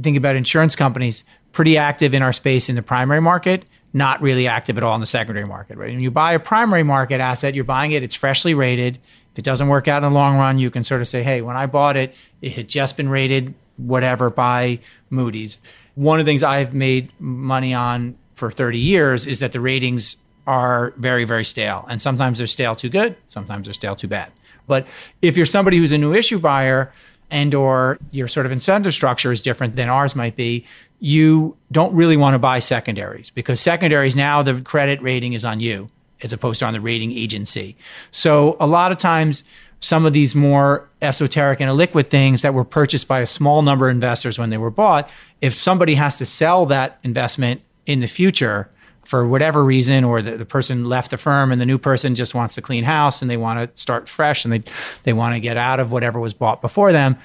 Think 0.00 0.16
about 0.16 0.36
insurance 0.36 0.76
companies, 0.76 1.24
pretty 1.52 1.76
active 1.76 2.14
in 2.14 2.22
our 2.22 2.32
space 2.32 2.68
in 2.68 2.76
the 2.76 2.82
primary 2.82 3.20
market, 3.20 3.64
not 3.92 4.20
really 4.20 4.46
active 4.46 4.76
at 4.76 4.82
all 4.82 4.94
in 4.94 5.00
the 5.00 5.06
secondary 5.06 5.46
market. 5.46 5.78
Right? 5.78 5.90
When 5.90 6.00
you 6.00 6.10
buy 6.10 6.34
a 6.34 6.38
primary 6.38 6.82
market 6.82 7.20
asset, 7.20 7.54
you're 7.54 7.64
buying 7.64 7.92
it, 7.92 8.02
it's 8.02 8.14
freshly 8.14 8.54
rated, 8.54 8.98
if 9.34 9.40
it 9.40 9.44
doesn't 9.44 9.66
work 9.66 9.88
out 9.88 10.04
in 10.04 10.12
the 10.12 10.14
long 10.14 10.36
run, 10.36 10.60
you 10.60 10.70
can 10.70 10.84
sort 10.84 11.00
of 11.00 11.08
say, 11.08 11.24
hey, 11.24 11.42
when 11.42 11.56
I 11.56 11.66
bought 11.66 11.96
it, 11.96 12.14
it 12.40 12.52
had 12.52 12.68
just 12.68 12.96
been 12.96 13.08
rated 13.08 13.52
whatever 13.76 14.30
by 14.30 14.78
Moody's. 15.10 15.58
One 15.96 16.20
of 16.20 16.24
the 16.24 16.30
things 16.30 16.44
I've 16.44 16.72
made 16.72 17.10
money 17.18 17.74
on 17.74 18.16
for 18.34 18.52
30 18.52 18.78
years 18.78 19.26
is 19.26 19.40
that 19.40 19.50
the 19.50 19.60
ratings 19.60 20.18
are 20.46 20.92
very, 20.96 21.24
very 21.24 21.44
stale. 21.44 21.86
And 21.88 22.00
sometimes 22.00 22.38
they're 22.38 22.46
stale 22.46 22.76
too 22.76 22.88
good, 22.88 23.16
sometimes 23.28 23.66
they're 23.66 23.74
stale 23.74 23.96
too 23.96 24.08
bad. 24.08 24.30
But 24.66 24.86
if 25.22 25.36
you're 25.36 25.46
somebody 25.46 25.78
who's 25.78 25.92
a 25.92 25.98
new 25.98 26.14
issue 26.14 26.38
buyer 26.38 26.92
and 27.30 27.54
or 27.54 27.98
your 28.10 28.28
sort 28.28 28.46
of 28.46 28.52
incentive 28.52 28.94
structure 28.94 29.32
is 29.32 29.42
different 29.42 29.76
than 29.76 29.88
ours 29.88 30.14
might 30.14 30.36
be, 30.36 30.66
you 31.00 31.56
don't 31.72 31.94
really 31.94 32.16
want 32.16 32.34
to 32.34 32.38
buy 32.38 32.60
secondaries 32.60 33.30
because 33.30 33.60
secondaries 33.60 34.16
now 34.16 34.42
the 34.42 34.60
credit 34.62 35.02
rating 35.02 35.32
is 35.32 35.44
on 35.44 35.60
you 35.60 35.90
as 36.22 36.32
opposed 36.32 36.60
to 36.60 36.66
on 36.66 36.72
the 36.72 36.80
rating 36.80 37.12
agency. 37.12 37.76
So 38.10 38.56
a 38.60 38.66
lot 38.66 38.92
of 38.92 38.98
times, 38.98 39.44
some 39.80 40.06
of 40.06 40.14
these 40.14 40.34
more 40.34 40.88
esoteric 41.02 41.60
and 41.60 41.70
illiquid 41.70 42.08
things 42.08 42.40
that 42.40 42.54
were 42.54 42.64
purchased 42.64 43.06
by 43.06 43.20
a 43.20 43.26
small 43.26 43.60
number 43.60 43.90
of 43.90 43.94
investors 43.94 44.38
when 44.38 44.48
they 44.48 44.56
were 44.56 44.70
bought, 44.70 45.10
if 45.42 45.52
somebody 45.52 45.94
has 45.94 46.16
to 46.16 46.24
sell 46.24 46.64
that 46.66 46.98
investment 47.02 47.60
in 47.84 48.00
the 48.00 48.06
future 48.06 48.70
for 49.04 49.26
whatever 49.26 49.64
reason, 49.64 50.04
or 50.04 50.22
the, 50.22 50.36
the 50.36 50.44
person 50.44 50.86
left 50.86 51.10
the 51.10 51.18
firm 51.18 51.52
and 51.52 51.60
the 51.60 51.66
new 51.66 51.78
person 51.78 52.14
just 52.14 52.34
wants 52.34 52.54
to 52.54 52.62
clean 52.62 52.84
house 52.84 53.22
and 53.22 53.30
they 53.30 53.36
want 53.36 53.58
to 53.58 53.80
start 53.80 54.08
fresh 54.08 54.44
and 54.44 54.52
they, 54.52 54.62
they 55.04 55.12
want 55.12 55.34
to 55.34 55.40
get 55.40 55.56
out 55.56 55.80
of 55.80 55.92
whatever 55.92 56.18
was 56.20 56.34
bought 56.34 56.62
before 56.62 56.92
them, 56.92 57.16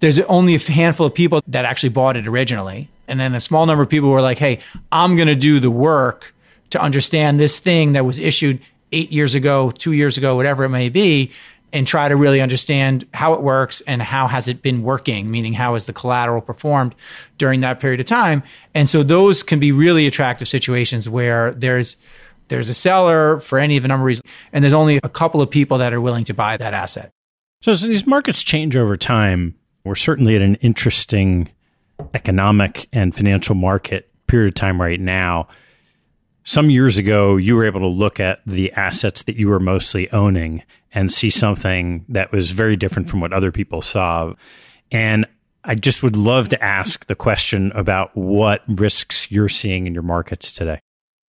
there's 0.00 0.18
only 0.20 0.54
a 0.54 0.58
handful 0.58 1.06
of 1.06 1.14
people 1.14 1.40
that 1.46 1.64
actually 1.64 1.88
bought 1.88 2.16
it 2.16 2.26
originally. 2.26 2.88
And 3.08 3.20
then 3.20 3.34
a 3.34 3.40
small 3.40 3.66
number 3.66 3.82
of 3.82 3.88
people 3.88 4.10
were 4.10 4.20
like, 4.20 4.38
hey, 4.38 4.60
I'm 4.90 5.16
going 5.16 5.28
to 5.28 5.36
do 5.36 5.60
the 5.60 5.70
work 5.70 6.34
to 6.70 6.80
understand 6.80 7.38
this 7.38 7.58
thing 7.58 7.92
that 7.92 8.04
was 8.04 8.18
issued 8.18 8.60
eight 8.92 9.12
years 9.12 9.34
ago, 9.34 9.70
two 9.70 9.92
years 9.92 10.18
ago, 10.18 10.36
whatever 10.36 10.64
it 10.64 10.70
may 10.70 10.88
be, 10.88 11.30
and 11.76 11.86
try 11.86 12.08
to 12.08 12.16
really 12.16 12.40
understand 12.40 13.06
how 13.12 13.34
it 13.34 13.42
works 13.42 13.82
and 13.82 14.00
how 14.00 14.26
has 14.26 14.48
it 14.48 14.62
been 14.62 14.82
working, 14.82 15.30
meaning 15.30 15.52
how 15.52 15.74
has 15.74 15.84
the 15.84 15.92
collateral 15.92 16.40
performed 16.40 16.94
during 17.36 17.60
that 17.60 17.80
period 17.80 18.00
of 18.00 18.06
time. 18.06 18.42
And 18.74 18.88
so 18.88 19.02
those 19.02 19.42
can 19.42 19.60
be 19.60 19.72
really 19.72 20.06
attractive 20.06 20.48
situations 20.48 21.06
where 21.08 21.52
there's 21.52 21.96
there's 22.48 22.68
a 22.68 22.74
seller 22.74 23.40
for 23.40 23.58
any 23.58 23.76
of 23.76 23.84
a 23.84 23.88
number 23.88 24.04
of 24.04 24.06
reasons, 24.06 24.30
and 24.52 24.64
there's 24.64 24.72
only 24.72 25.00
a 25.02 25.08
couple 25.08 25.42
of 25.42 25.50
people 25.50 25.78
that 25.78 25.92
are 25.92 26.00
willing 26.00 26.24
to 26.24 26.34
buy 26.34 26.56
that 26.56 26.72
asset. 26.72 27.10
So 27.60 27.74
these 27.74 28.06
markets 28.06 28.42
change 28.42 28.76
over 28.76 28.96
time, 28.96 29.54
we're 29.84 29.96
certainly 29.96 30.36
at 30.36 30.42
an 30.42 30.54
interesting 30.56 31.50
economic 32.14 32.88
and 32.92 33.14
financial 33.14 33.54
market 33.54 34.10
period 34.28 34.48
of 34.48 34.54
time 34.54 34.80
right 34.80 35.00
now 35.00 35.48
some 36.46 36.70
years 36.70 36.96
ago, 36.96 37.36
you 37.36 37.56
were 37.56 37.64
able 37.64 37.80
to 37.80 37.88
look 37.88 38.20
at 38.20 38.40
the 38.46 38.72
assets 38.72 39.24
that 39.24 39.36
you 39.36 39.48
were 39.48 39.58
mostly 39.58 40.08
owning 40.12 40.62
and 40.92 41.12
see 41.12 41.28
something 41.28 42.04
that 42.08 42.30
was 42.30 42.52
very 42.52 42.76
different 42.76 43.10
from 43.10 43.20
what 43.20 43.32
other 43.32 43.50
people 43.50 43.82
saw. 43.82 44.32
And 44.92 45.26
I 45.64 45.74
just 45.74 46.04
would 46.04 46.14
love 46.16 46.48
to 46.50 46.64
ask 46.64 47.06
the 47.06 47.16
question 47.16 47.72
about 47.74 48.16
what 48.16 48.62
risks 48.68 49.28
you're 49.28 49.48
seeing 49.48 49.88
in 49.88 49.92
your 49.92 50.04
markets 50.04 50.52
today. 50.52 50.78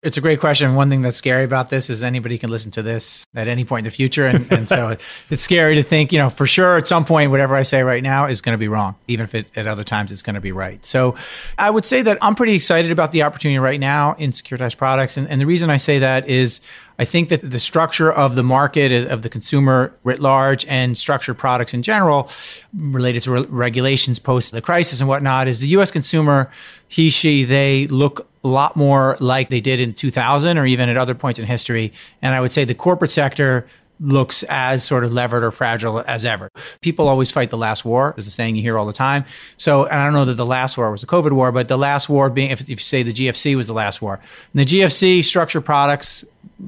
It's 0.03 0.19
a 0.19 0.21
great 0.21 0.41
question. 0.41 0.75
One 0.75 0.91
thing 0.91 1.01
that's 1.01 1.17
scary 1.17 1.43
about 1.43 1.71
this 1.71 1.89
is 1.89 2.03
anybody 2.03 2.37
can 2.37 2.51
listen 2.51 2.71
to 2.73 2.83
this 2.83 3.25
at 3.35 3.49
any 3.49 3.65
point 3.65 3.87
in 3.87 3.91
the 3.91 3.97
future. 3.97 4.27
And, 4.27 4.53
and 4.53 4.69
so 4.69 4.97
it's 5.31 5.43
scary 5.43 5.75
to 5.77 5.83
think, 5.83 6.13
you 6.13 6.19
know, 6.19 6.29
for 6.29 6.47
sure 6.47 6.77
at 6.77 6.87
some 6.87 7.07
point, 7.07 7.31
whatever 7.31 7.57
I 7.57 7.63
say 7.63 7.83
right 7.83 8.03
now 8.03 8.27
is 8.27 8.43
going 8.43 8.53
to 8.53 8.59
be 8.59 8.69
wrong, 8.69 8.95
even 9.09 9.25
if 9.25 9.35
it, 9.35 9.51
at 9.57 9.67
other 9.67 9.85
times 9.85 10.13
it's 10.13 10.23
going 10.23 10.35
to 10.35 10.41
be 10.41 10.53
right. 10.53 10.85
So 10.85 11.17
I 11.57 11.71
would 11.71 11.87
say 11.87 12.03
that 12.03 12.19
I'm 12.21 12.35
pretty 12.35 12.55
excited 12.55 12.91
about 12.91 13.11
the 13.11 13.23
opportunity 13.23 13.59
right 13.59 13.81
now 13.81 14.15
in 14.19 14.33
securitized 14.33 14.77
products. 14.77 15.17
And, 15.17 15.29
and 15.31 15.41
the 15.41 15.47
reason 15.47 15.71
I 15.71 15.79
say 15.79 15.99
that 15.99 16.29
is 16.29 16.61
I 16.99 17.05
think 17.05 17.29
that 17.29 17.43
the 17.43 17.61
structure 17.61 18.11
of 18.11 18.35
the 18.35 18.43
market, 18.43 18.93
uh, 18.93 19.13
of 19.13 19.23
the 19.23 19.29
consumer 19.29 19.93
writ 20.05 20.21
large, 20.21 20.65
and 20.67 20.97
structured 20.97 21.39
products 21.39 21.75
in 21.75 21.83
general, 21.83 22.31
related 22.75 23.23
to 23.23 23.31
re- 23.33 23.47
regulations 23.49 24.19
post 24.19 24.53
the 24.53 24.63
crisis 24.63 25.01
and 25.01 25.09
whatnot, 25.09 25.49
is 25.49 25.61
the 25.61 25.69
U.S. 25.69 25.91
consumer, 25.91 26.51
he, 26.89 27.11
she, 27.11 27.45
they 27.45 27.87
look 27.89 28.29
a 28.45 28.49
lot 28.49 28.77
more 28.77 29.17
like 29.19 29.51
they 29.51 29.61
did 29.61 29.81
in 29.81 29.93
2000 29.93 30.57
or 30.57 30.67
even 30.67 30.89
at 30.89 30.97
other 30.97 31.15
points 31.15 31.39
in 31.39 31.47
history. 31.47 31.93
And 32.23 32.35
I 32.35 32.41
would 32.41 32.53
say 32.53 32.65
the 32.65 32.75
corporate 32.75 33.11
sector 33.11 33.67
looks 34.01 34.43
as 34.45 34.85
sort 34.85 35.05
of 35.05 35.13
levered 35.13 35.43
or 35.43 35.51
fragile 35.51 36.01
as 36.07 36.25
ever. 36.25 36.51
People 36.81 37.09
always 37.09 37.31
fight 37.31 37.51
the 37.51 37.57
last 37.57 37.85
war, 37.85 38.15
is 38.17 38.27
a 38.27 38.31
saying 38.31 38.57
you 38.57 38.63
hear 38.63 38.79
all 38.79 38.87
the 38.87 38.93
time. 38.93 39.25
So, 39.57 39.85
and 39.85 39.95
I 39.95 40.05
don't 40.05 40.13
know 40.13 40.25
that 40.27 40.35
the 40.35 40.47
last 40.47 40.77
war 40.77 40.91
was 40.91 41.01
the 41.01 41.07
COVID 41.07 41.33
war, 41.33 41.53
but 41.53 41.69
the 41.69 41.79
last 41.79 42.09
war 42.09 42.29
being, 42.31 42.51
if, 42.51 42.61
if 42.63 42.69
you 42.69 42.77
say 42.77 43.03
the 43.03 43.13
GFC 43.13 43.57
was 43.57 43.67
the 43.67 43.73
last 43.73 44.03
war, 44.03 44.21
and 44.53 44.61
the 44.61 44.65
GFC 44.65 45.25
structured 45.25 45.65
products, 45.65 46.25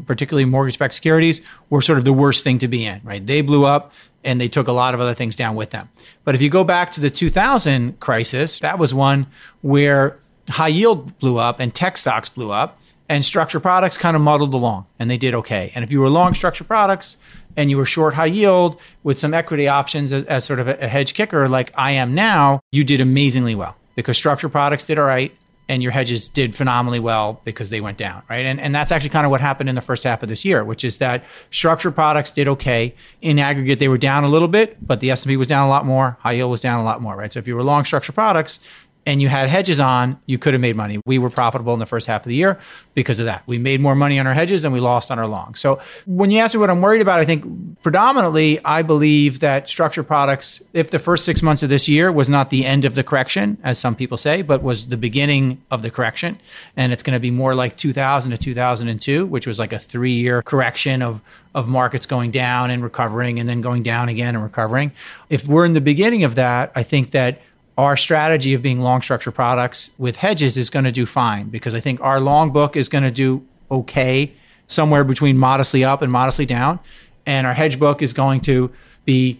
particularly 0.06 0.44
mortgage-backed 0.44 0.94
securities, 0.94 1.40
were 1.70 1.82
sort 1.82 1.98
of 1.98 2.04
the 2.04 2.12
worst 2.12 2.44
thing 2.44 2.58
to 2.58 2.68
be 2.68 2.84
in, 2.84 3.00
right? 3.04 3.24
They 3.26 3.42
blew 3.42 3.64
up 3.64 3.92
and 4.24 4.40
they 4.40 4.48
took 4.48 4.68
a 4.68 4.72
lot 4.72 4.94
of 4.94 5.00
other 5.00 5.14
things 5.14 5.36
down 5.36 5.54
with 5.54 5.70
them. 5.70 5.88
But 6.24 6.34
if 6.34 6.42
you 6.42 6.50
go 6.50 6.64
back 6.64 6.92
to 6.92 7.00
the 7.00 7.10
2000 7.10 8.00
crisis, 8.00 8.58
that 8.60 8.78
was 8.78 8.92
one 8.92 9.26
where 9.62 10.18
high 10.50 10.68
yield 10.68 11.18
blew 11.18 11.38
up 11.38 11.60
and 11.60 11.74
tech 11.74 11.96
stocks 11.96 12.28
blew 12.28 12.50
up 12.50 12.78
and 13.08 13.24
structured 13.24 13.62
products 13.62 13.96
kind 13.96 14.16
of 14.16 14.22
muddled 14.22 14.54
along 14.54 14.86
and 14.98 15.10
they 15.10 15.16
did 15.16 15.34
okay. 15.34 15.72
And 15.74 15.84
if 15.84 15.90
you 15.90 16.00
were 16.00 16.08
long 16.08 16.34
structured 16.34 16.66
products 16.66 17.16
and 17.56 17.70
you 17.70 17.76
were 17.76 17.86
short 17.86 18.14
high 18.14 18.26
yield 18.26 18.78
with 19.02 19.18
some 19.18 19.34
equity 19.34 19.66
options 19.68 20.12
as, 20.12 20.24
as 20.24 20.44
sort 20.44 20.60
of 20.60 20.68
a, 20.68 20.76
a 20.78 20.88
hedge 20.88 21.14
kicker 21.14 21.48
like 21.48 21.72
I 21.76 21.92
am 21.92 22.14
now, 22.14 22.60
you 22.70 22.84
did 22.84 23.00
amazingly 23.00 23.54
well 23.54 23.76
because 23.94 24.16
structured 24.16 24.52
products 24.52 24.84
did 24.84 24.98
all 24.98 25.06
right 25.06 25.34
and 25.68 25.82
your 25.82 25.92
hedges 25.92 26.28
did 26.28 26.54
phenomenally 26.54 26.98
well 26.98 27.42
because 27.44 27.68
they 27.68 27.80
went 27.80 27.98
down, 27.98 28.22
right? 28.30 28.46
And, 28.46 28.58
and 28.58 28.74
that's 28.74 28.90
actually 28.90 29.10
kind 29.10 29.26
of 29.26 29.30
what 29.30 29.42
happened 29.42 29.68
in 29.68 29.74
the 29.74 29.82
first 29.82 30.02
half 30.02 30.22
of 30.22 30.28
this 30.28 30.44
year, 30.44 30.64
which 30.64 30.82
is 30.82 30.96
that 30.98 31.24
structured 31.50 31.94
products 31.94 32.30
did 32.30 32.48
okay. 32.48 32.94
In 33.20 33.38
aggregate, 33.38 33.78
they 33.78 33.88
were 33.88 33.98
down 33.98 34.24
a 34.24 34.28
little 34.28 34.48
bit, 34.48 34.78
but 34.86 35.00
the 35.00 35.10
S&P 35.10 35.36
was 35.36 35.46
down 35.46 35.66
a 35.66 35.68
lot 35.68 35.84
more. 35.84 36.16
High 36.20 36.32
yield 36.32 36.50
was 36.50 36.62
down 36.62 36.80
a 36.80 36.84
lot 36.84 37.02
more, 37.02 37.16
right? 37.16 37.30
So 37.30 37.38
if 37.38 37.46
you 37.46 37.54
were 37.54 37.62
long 37.62 37.84
structured 37.84 38.14
products, 38.14 38.60
and 39.08 39.22
you 39.22 39.28
had 39.30 39.48
hedges 39.48 39.80
on, 39.80 40.20
you 40.26 40.36
could 40.36 40.52
have 40.52 40.60
made 40.60 40.76
money. 40.76 41.00
We 41.06 41.16
were 41.16 41.30
profitable 41.30 41.72
in 41.72 41.80
the 41.80 41.86
first 41.86 42.06
half 42.06 42.26
of 42.26 42.28
the 42.28 42.34
year 42.34 42.60
because 42.92 43.18
of 43.18 43.24
that. 43.24 43.42
We 43.46 43.56
made 43.56 43.80
more 43.80 43.94
money 43.94 44.18
on 44.18 44.26
our 44.26 44.34
hedges 44.34 44.64
and 44.64 44.74
we 44.74 44.80
lost 44.80 45.10
on 45.10 45.18
our 45.18 45.26
long. 45.26 45.54
So 45.54 45.80
when 46.04 46.30
you 46.30 46.40
ask 46.40 46.54
me 46.54 46.60
what 46.60 46.68
I'm 46.68 46.82
worried 46.82 47.00
about, 47.00 47.18
I 47.18 47.24
think 47.24 47.82
predominantly 47.82 48.62
I 48.66 48.82
believe 48.82 49.40
that 49.40 49.66
structured 49.66 50.06
products, 50.06 50.60
if 50.74 50.90
the 50.90 50.98
first 50.98 51.24
six 51.24 51.42
months 51.42 51.62
of 51.62 51.70
this 51.70 51.88
year 51.88 52.12
was 52.12 52.28
not 52.28 52.50
the 52.50 52.66
end 52.66 52.84
of 52.84 52.94
the 52.94 53.02
correction, 53.02 53.56
as 53.64 53.78
some 53.78 53.96
people 53.96 54.18
say, 54.18 54.42
but 54.42 54.62
was 54.62 54.88
the 54.88 54.98
beginning 54.98 55.62
of 55.70 55.80
the 55.80 55.90
correction, 55.90 56.38
and 56.76 56.92
it's 56.92 57.02
going 57.02 57.16
to 57.16 57.20
be 57.20 57.30
more 57.30 57.54
like 57.54 57.78
2000 57.78 58.32
to 58.32 58.36
2002, 58.36 59.24
which 59.24 59.46
was 59.46 59.58
like 59.58 59.72
a 59.72 59.78
three 59.78 60.12
year 60.12 60.42
correction 60.42 61.00
of 61.00 61.22
of 61.54 61.66
markets 61.66 62.06
going 62.06 62.30
down 62.30 62.70
and 62.70 62.82
recovering 62.82 63.40
and 63.40 63.48
then 63.48 63.60
going 63.62 63.82
down 63.82 64.08
again 64.08 64.34
and 64.34 64.44
recovering. 64.44 64.92
If 65.30 65.46
we're 65.46 65.64
in 65.64 65.72
the 65.72 65.80
beginning 65.80 66.22
of 66.22 66.34
that, 66.34 66.70
I 66.76 66.82
think 66.82 67.12
that 67.12 67.40
our 67.78 67.96
strategy 67.96 68.54
of 68.54 68.60
being 68.60 68.80
long 68.80 69.00
structure 69.00 69.30
products 69.30 69.90
with 69.98 70.16
hedges 70.16 70.56
is 70.56 70.68
going 70.68 70.84
to 70.84 70.90
do 70.90 71.06
fine 71.06 71.48
because 71.48 71.74
I 71.74 71.80
think 71.80 72.00
our 72.00 72.20
long 72.20 72.50
book 72.50 72.76
is 72.76 72.88
going 72.88 73.04
to 73.04 73.10
do 73.10 73.46
okay, 73.70 74.32
somewhere 74.66 75.04
between 75.04 75.38
modestly 75.38 75.84
up 75.84 76.02
and 76.02 76.10
modestly 76.10 76.44
down. 76.44 76.80
And 77.24 77.46
our 77.46 77.54
hedge 77.54 77.78
book 77.78 78.02
is 78.02 78.12
going 78.12 78.40
to 78.42 78.72
be 79.04 79.38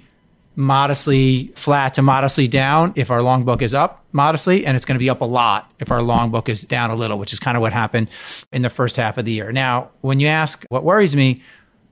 modestly 0.55 1.53
flat 1.57 1.95
to 1.95 2.03
modestly 2.03 2.47
down 2.47 2.93
if 2.95 3.11
our 3.11 3.22
long 3.22 3.45
book 3.45 3.61
is 3.61 3.74
up 3.74 4.05
modestly, 4.12 4.64
and 4.64 4.76
it's 4.76 4.84
going 4.84 4.97
to 4.97 5.03
be 5.03 5.11
up 5.11 5.20
a 5.20 5.24
lot 5.24 5.70
if 5.80 5.91
our 5.91 6.03
long 6.03 6.30
book 6.30 6.49
is 6.49 6.62
down 6.62 6.91
a 6.91 6.95
little, 6.95 7.18
which 7.18 7.32
is 7.32 7.41
kind 7.41 7.57
of 7.57 7.61
what 7.61 7.72
happened 7.72 8.09
in 8.53 8.62
the 8.62 8.70
first 8.70 8.97
half 8.97 9.18
of 9.18 9.24
the 9.24 9.32
year. 9.32 9.53
Now, 9.53 9.91
when 10.01 10.20
you 10.20 10.28
ask 10.28 10.64
what 10.68 10.84
worries 10.84 11.14
me, 11.16 11.43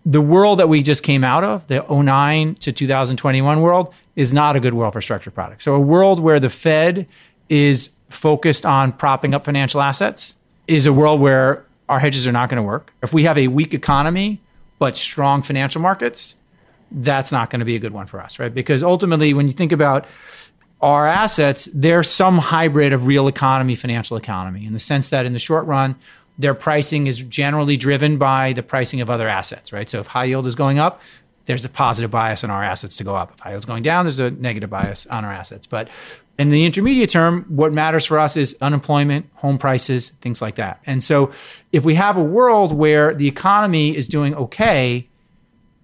the 0.07 0.21
world 0.21 0.61
that 0.61 0.69
we 0.69 0.83
just 0.83 1.03
came 1.03 1.25
out 1.25 1.43
of, 1.43 1.67
the 1.67 1.85
09 1.91 2.55
to 2.57 2.73
2021 2.73 3.61
world, 3.61 3.93
is 4.15 4.33
not 4.33 4.55
a 4.55 4.61
good 4.61 4.73
world 4.73 4.93
for 4.93 5.03
structured 5.03 5.35
products. 5.35 5.65
So, 5.65 5.75
a 5.75 5.81
world 5.81 6.21
where 6.21 6.39
the 6.39 6.49
Fed 6.49 7.07
is 7.49 7.91
focused 8.09 8.65
on 8.65 8.93
propping 8.93 9.35
up 9.35 9.45
financial 9.45 9.83
assets 9.83 10.37
is 10.69 10.87
a 10.87 10.93
world 10.93 11.21
where 11.21 11.65
our 11.89 11.99
hedges 11.99 12.27
are 12.27 12.33
not 12.33 12.49
going 12.49 12.57
to 12.57 12.63
work. 12.63 12.93
If 13.03 13.13
we 13.13 13.25
have 13.25 13.37
a 13.37 13.49
weak 13.49 13.75
economy 13.75 14.41
but 14.79 14.97
strong 14.97 15.43
financial 15.43 15.81
markets, 15.81 16.35
that's 16.91 17.33
not 17.33 17.51
going 17.51 17.61
to 17.61 17.67
be 17.67 17.75
a 17.77 17.79
good 17.79 17.93
one 17.93 18.07
for 18.07 18.21
us, 18.21 18.39
right? 18.39 18.53
Because 18.53 18.83
ultimately, 18.83 19.35
when 19.35 19.49
you 19.49 19.53
think 19.53 19.73
about 19.73 20.07
our 20.81 21.09
assets, 21.09 21.69
they're 21.73 22.05
some 22.05 22.39
hybrid 22.39 22.93
of 22.93 23.07
real 23.07 23.27
economy, 23.27 23.75
financial 23.75 24.17
economy, 24.17 24.67
in 24.67 24.73
the 24.73 24.79
sense 24.79 25.09
that 25.11 25.27
in 25.27 25.33
the 25.33 25.39
short 25.39 25.67
run, 25.67 25.97
their 26.39 26.55
pricing 26.55 27.07
is 27.07 27.23
generally 27.23 27.77
driven 27.77 28.19
by 28.19 28.53
the 28.53 28.63
pricing 28.63 29.01
of 29.01 29.09
other 29.09 29.29
assets, 29.29 29.73
right? 29.73 29.89
So 29.89 30.01
if 30.01 30.07
high 30.07 30.25
yield 30.25 30.47
is 30.47 30.55
going 30.55 30.79
up, 30.79 31.01
there's 31.47 31.65
a 31.65 31.69
positive 31.69 32.11
bias 32.11 32.45
on 32.45 32.51
our 32.51 32.63
assets 32.63 32.97
to 32.97 33.05
go 33.05 33.17
up. 33.17 33.33
If 33.35 33.41
high 33.41 33.51
yield's 33.51 33.67
going 33.67 33.83
down, 33.83 34.05
there's 34.05 34.19
a 34.19 34.31
negative 34.31 34.69
bias 34.69 35.07
on 35.07 35.25
our 35.25 35.33
assets. 35.33 35.67
But 35.67 35.89
in 36.39 36.51
the 36.51 36.65
intermediate 36.65 37.09
term, 37.09 37.45
what 37.49 37.73
matters 37.73 38.05
for 38.05 38.19
us 38.19 38.37
is 38.37 38.57
unemployment, 38.61 39.27
home 39.35 39.57
prices, 39.57 40.13
things 40.21 40.43
like 40.43 40.57
that. 40.57 40.81
And 40.85 41.03
so 41.03 41.31
if 41.73 41.85
we 41.85 41.95
have 41.95 42.17
a 42.17 42.23
world 42.23 42.73
where 42.73 43.15
the 43.15 43.27
economy 43.27 43.97
is 43.97 44.07
doing 44.07 44.35
okay, 44.35 45.09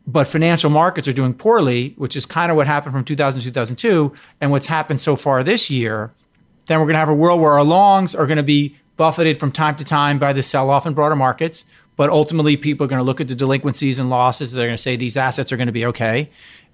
but 0.06 0.26
financial 0.26 0.68
markets 0.68 1.06
are 1.08 1.12
doing 1.12 1.32
poorly, 1.32 1.94
which 1.96 2.16
is 2.16 2.26
kind 2.26 2.50
of 2.50 2.56
what 2.56 2.66
happened 2.66 2.92
from 2.92 3.04
2000 3.04 3.40
to 3.40 3.46
2002, 3.46 4.12
and 4.40 4.50
what's 4.50 4.66
happened 4.66 5.00
so 5.00 5.16
far 5.16 5.42
this 5.44 5.70
year, 5.70 6.12
then 6.66 6.78
we're 6.80 6.86
going 6.86 6.94
to 6.94 6.98
have 6.98 7.08
a 7.08 7.14
world 7.14 7.40
where 7.40 7.52
our 7.52 7.64
longs 7.64 8.14
are 8.14 8.26
going 8.26 8.36
to 8.36 8.42
be 8.42 8.76
buffeted 8.96 9.40
from 9.40 9.52
time 9.52 9.76
to 9.76 9.84
time 9.84 10.18
by 10.18 10.32
the 10.32 10.42
sell 10.42 10.70
off 10.70 10.86
in 10.86 10.94
broader 10.94 11.16
markets. 11.16 11.64
But 11.96 12.10
ultimately, 12.10 12.56
people 12.56 12.84
are 12.84 12.88
going 12.88 13.00
to 13.00 13.04
look 13.04 13.20
at 13.20 13.28
the 13.28 13.34
delinquencies 13.34 13.98
and 13.98 14.08
losses. 14.08 14.52
They're 14.52 14.66
going 14.66 14.76
to 14.76 14.82
say 14.82 14.96
these 14.96 15.16
assets 15.16 15.52
are 15.52 15.56
going 15.56 15.66
to 15.66 15.72
be 15.72 15.84
okay, 15.86 16.30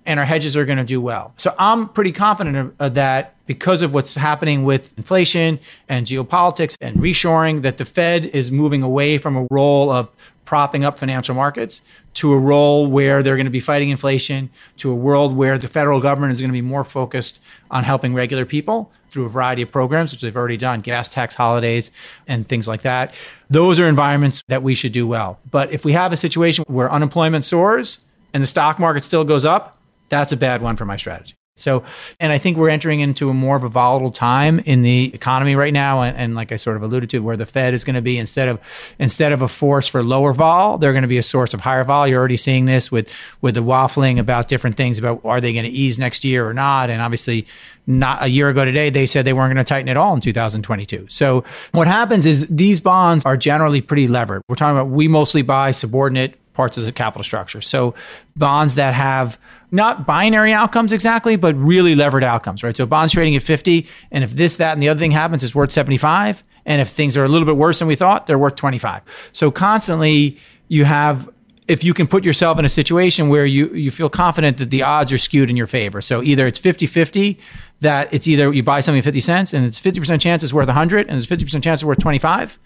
and 0.07 0.21
our 0.21 0.27
hedges 0.27 0.57
are 0.57 0.65
going 0.65 0.79
to 0.79 0.85
do 0.85 1.01
well. 1.01 1.35
So 1.37 1.55
I'm 1.59 1.89
pretty 1.89 2.13
confident 2.13 2.75
of, 2.79 2.95
that 2.95 3.35
because 3.47 3.83
of 3.83 3.93
what's 3.93 4.15
happening 4.15 4.65
with 4.65 4.97
inflation 4.97 5.59
and 5.89 6.07
geopolitics 6.07 6.77
and 6.81 6.97
reshoring, 6.97 7.63
that 7.63 7.79
the 7.79 7.85
Fed 7.85 8.27
is 8.27 8.53
moving 8.53 8.83
away 8.83 9.19
from 9.19 9.37
a 9.37 9.47
role 9.51 9.91
of 9.91 10.09
propping 10.45 10.85
up 10.85 10.99
financial 10.99 11.35
markets 11.35 11.83
to 12.15 12.33
a 12.33 12.39
role 12.39 12.87
where 12.87 13.23
they're 13.23 13.37
going 13.37 13.45
to 13.45 13.51
be 13.51 13.61
fighting 13.61 13.91
inflation, 13.91 14.49
to 14.79 14.91
a 14.91 14.95
world 14.95 15.37
where 15.37 15.59
the 15.59 15.69
federal 15.69 16.01
government 16.01 16.33
is 16.33 16.41
going 16.41 16.49
to 16.49 16.55
be 16.55 16.63
more 16.63 16.85
focused 16.85 17.41
on 17.71 17.85
helping 17.85 18.15
regular 18.15 18.47
people 18.47 18.91
through 19.11 19.27
a 19.27 19.29
variety 19.29 19.63
of 19.63 19.71
programs, 19.71 20.13
which 20.13 20.23
they've 20.23 20.37
already 20.37 20.57
done, 20.57 20.81
gas 20.81 21.09
tax 21.09 21.35
holidays 21.35 21.91
and 22.27 22.47
things 22.49 22.69
like 22.69 22.83
that. 22.83 23.15
Those 23.51 23.81
are 23.81 23.89
environments 23.89 24.43
that 24.49 24.63
we 24.63 24.75
should 24.75 24.93
do 24.93 25.07
well. 25.07 25.39
But 25.51 25.73
if 25.73 25.85
we 25.85 25.93
have 25.93 26.13
a 26.13 26.17
situation 26.17 26.65
where 26.69 26.91
unemployment 26.91 27.45
soars 27.45 27.99
and 28.35 28.43
the 28.43 28.47
stock 28.47 28.79
market 28.79 29.05
still 29.05 29.25
goes 29.25 29.45
up, 29.45 29.79
that's 30.09 30.33
a 30.33 30.37
bad 30.37 30.63
one 30.63 30.77
for 30.77 30.85
my 30.85 30.97
strategy. 30.97 31.35
So, 31.59 31.85
and 32.21 32.33
I 32.33 32.39
think 32.39 32.57
we're 32.57 32.69
entering 32.69 33.01
into 33.01 33.31
a 33.31 33.35
more 33.35 33.57
of 33.57 33.65
a 33.65 33.69
volatile 33.69 34.11
time 34.11 34.59
in 34.61 34.83
the 34.83 35.11
economy 35.15 35.55
right 35.55 35.73
now, 35.73 36.03
and, 36.03 36.17
and 36.17 36.35
like 36.35 36.53
I 36.53 36.57
sort 36.57 36.77
of 36.77 36.83
alluded 36.83 37.11
to, 37.11 37.19
where 37.21 37.37
the 37.37 37.47
Fed 37.47 37.75
is 37.75 37.85
going 37.85 37.97
to 37.97 38.03
be 38.03 38.19
instead 38.19 38.49
of 38.49 38.61
instead 38.99 39.33
of 39.33 39.43
a 39.43 39.49
force 39.49 39.89
for 39.89 40.03
lower 40.03 40.33
vol, 40.33 40.79
they're 40.79 40.93
going 40.93 41.03
to 41.03 41.09
be 41.09 41.19
a 41.19 41.23
source 41.23 41.55
of 41.55 41.61
higher 41.61 41.85
vol. 41.85 42.07
You're 42.07 42.19
already 42.19 42.37
seeing 42.37 42.65
this 42.65 42.91
with 42.91 43.13
with 43.41 43.55
the 43.55 43.63
waffling 43.63 44.19
about 44.19 44.49
different 44.49 44.77
things 44.77 44.99
about 44.99 45.25
are 45.25 45.41
they 45.41 45.53
going 45.53 45.65
to 45.65 45.71
ease 45.71 45.99
next 45.99 46.25
year 46.25 46.49
or 46.49 46.55
not, 46.55 46.91
and 46.91 47.03
obviously 47.03 47.47
not 47.89 48.23
a 48.23 48.29
year 48.29 48.51
ago 48.51 48.67
today, 48.67 48.91
they 48.91 49.07
said 49.07 49.25
they 49.25 49.33
weren't 49.33 49.53
going 49.53 49.65
to 49.65 49.69
tighten 49.69 49.89
at 49.89 49.97
all 49.97 50.15
in 50.15 50.21
2022. 50.21 51.07
So 51.09 51.43
what 51.73 51.87
happens 51.87 52.27
is 52.27 52.47
these 52.49 52.81
bonds 52.81 53.25
are 53.25 53.37
generally 53.37 53.81
pretty 53.81 54.07
levered. 54.07 54.43
We're 54.47 54.57
talking 54.57 54.77
about 54.77 54.91
we 54.91 55.09
mostly 55.09 55.41
buy 55.41 55.73
subordinate 55.73 56.39
parts 56.53 56.77
of 56.77 56.85
the 56.85 56.93
capital 56.93 57.25
structure. 57.25 57.63
So 57.63 57.95
bonds 58.37 58.75
that 58.75 58.93
have 58.93 59.39
not 59.71 60.07
binary 60.07 60.53
outcomes 60.53 60.93
exactly, 60.93 61.37
but 61.37 61.55
really 61.57 61.95
levered 61.95 62.25
outcomes, 62.25 62.63
right? 62.63 62.77
So 62.77 62.87
bonds 62.87 63.13
trading 63.13 63.37
at 63.37 63.43
50, 63.43 63.87
and 64.11 64.25
if 64.25 64.33
this, 64.33 64.57
that, 64.57 64.73
and 64.73 64.83
the 64.83 64.89
other 64.89 65.01
thing 65.01 65.11
happens, 65.11 65.45
it's 65.45 65.55
worth 65.55 65.73
75. 65.73 66.45
And 66.65 66.83
if 66.83 66.89
things 66.89 67.17
are 67.17 67.25
a 67.25 67.29
little 67.29 67.47
bit 67.47 67.57
worse 67.57 67.79
than 67.79 67.89
we 67.89 67.97
thought, 67.97 68.27
they're 68.27 68.39
worth 68.39 68.57
25. 68.57 69.03
So 69.33 69.51
constantly 69.51 70.39
you 70.69 70.85
have 70.85 71.29
if 71.67 71.85
you 71.85 71.93
can 71.93 72.07
put 72.07 72.25
yourself 72.25 72.59
in 72.59 72.65
a 72.65 72.69
situation 72.69 73.29
where 73.29 73.45
you, 73.45 73.69
you 73.75 73.91
feel 73.91 74.09
confident 74.09 74.57
that 74.57 74.71
the 74.71 74.83
odds 74.83 75.13
are 75.13 75.19
skewed 75.19 75.51
in 75.51 75.57
your 75.57 75.67
favor. 75.67 76.01
So 76.01 76.23
either 76.23 76.47
it's 76.47 76.59
50 76.59 76.87
50 76.87 77.39
that 77.81 78.13
it's 78.13 78.27
either 78.27 78.53
you 78.53 78.63
buy 78.63 78.81
something 78.81 78.99
at 78.99 79.05
50 79.05 79.21
cents 79.21 79.53
and 79.53 79.65
it's 79.65 79.79
50% 79.79 80.21
chance 80.21 80.43
it's 80.43 80.53
worth 80.53 80.67
100 80.67 81.09
and 81.09 81.17
it's 81.17 81.27
50% 81.27 81.63
chance 81.63 81.81
it's 81.81 81.85
worth 81.85 81.99
25. 81.99 82.59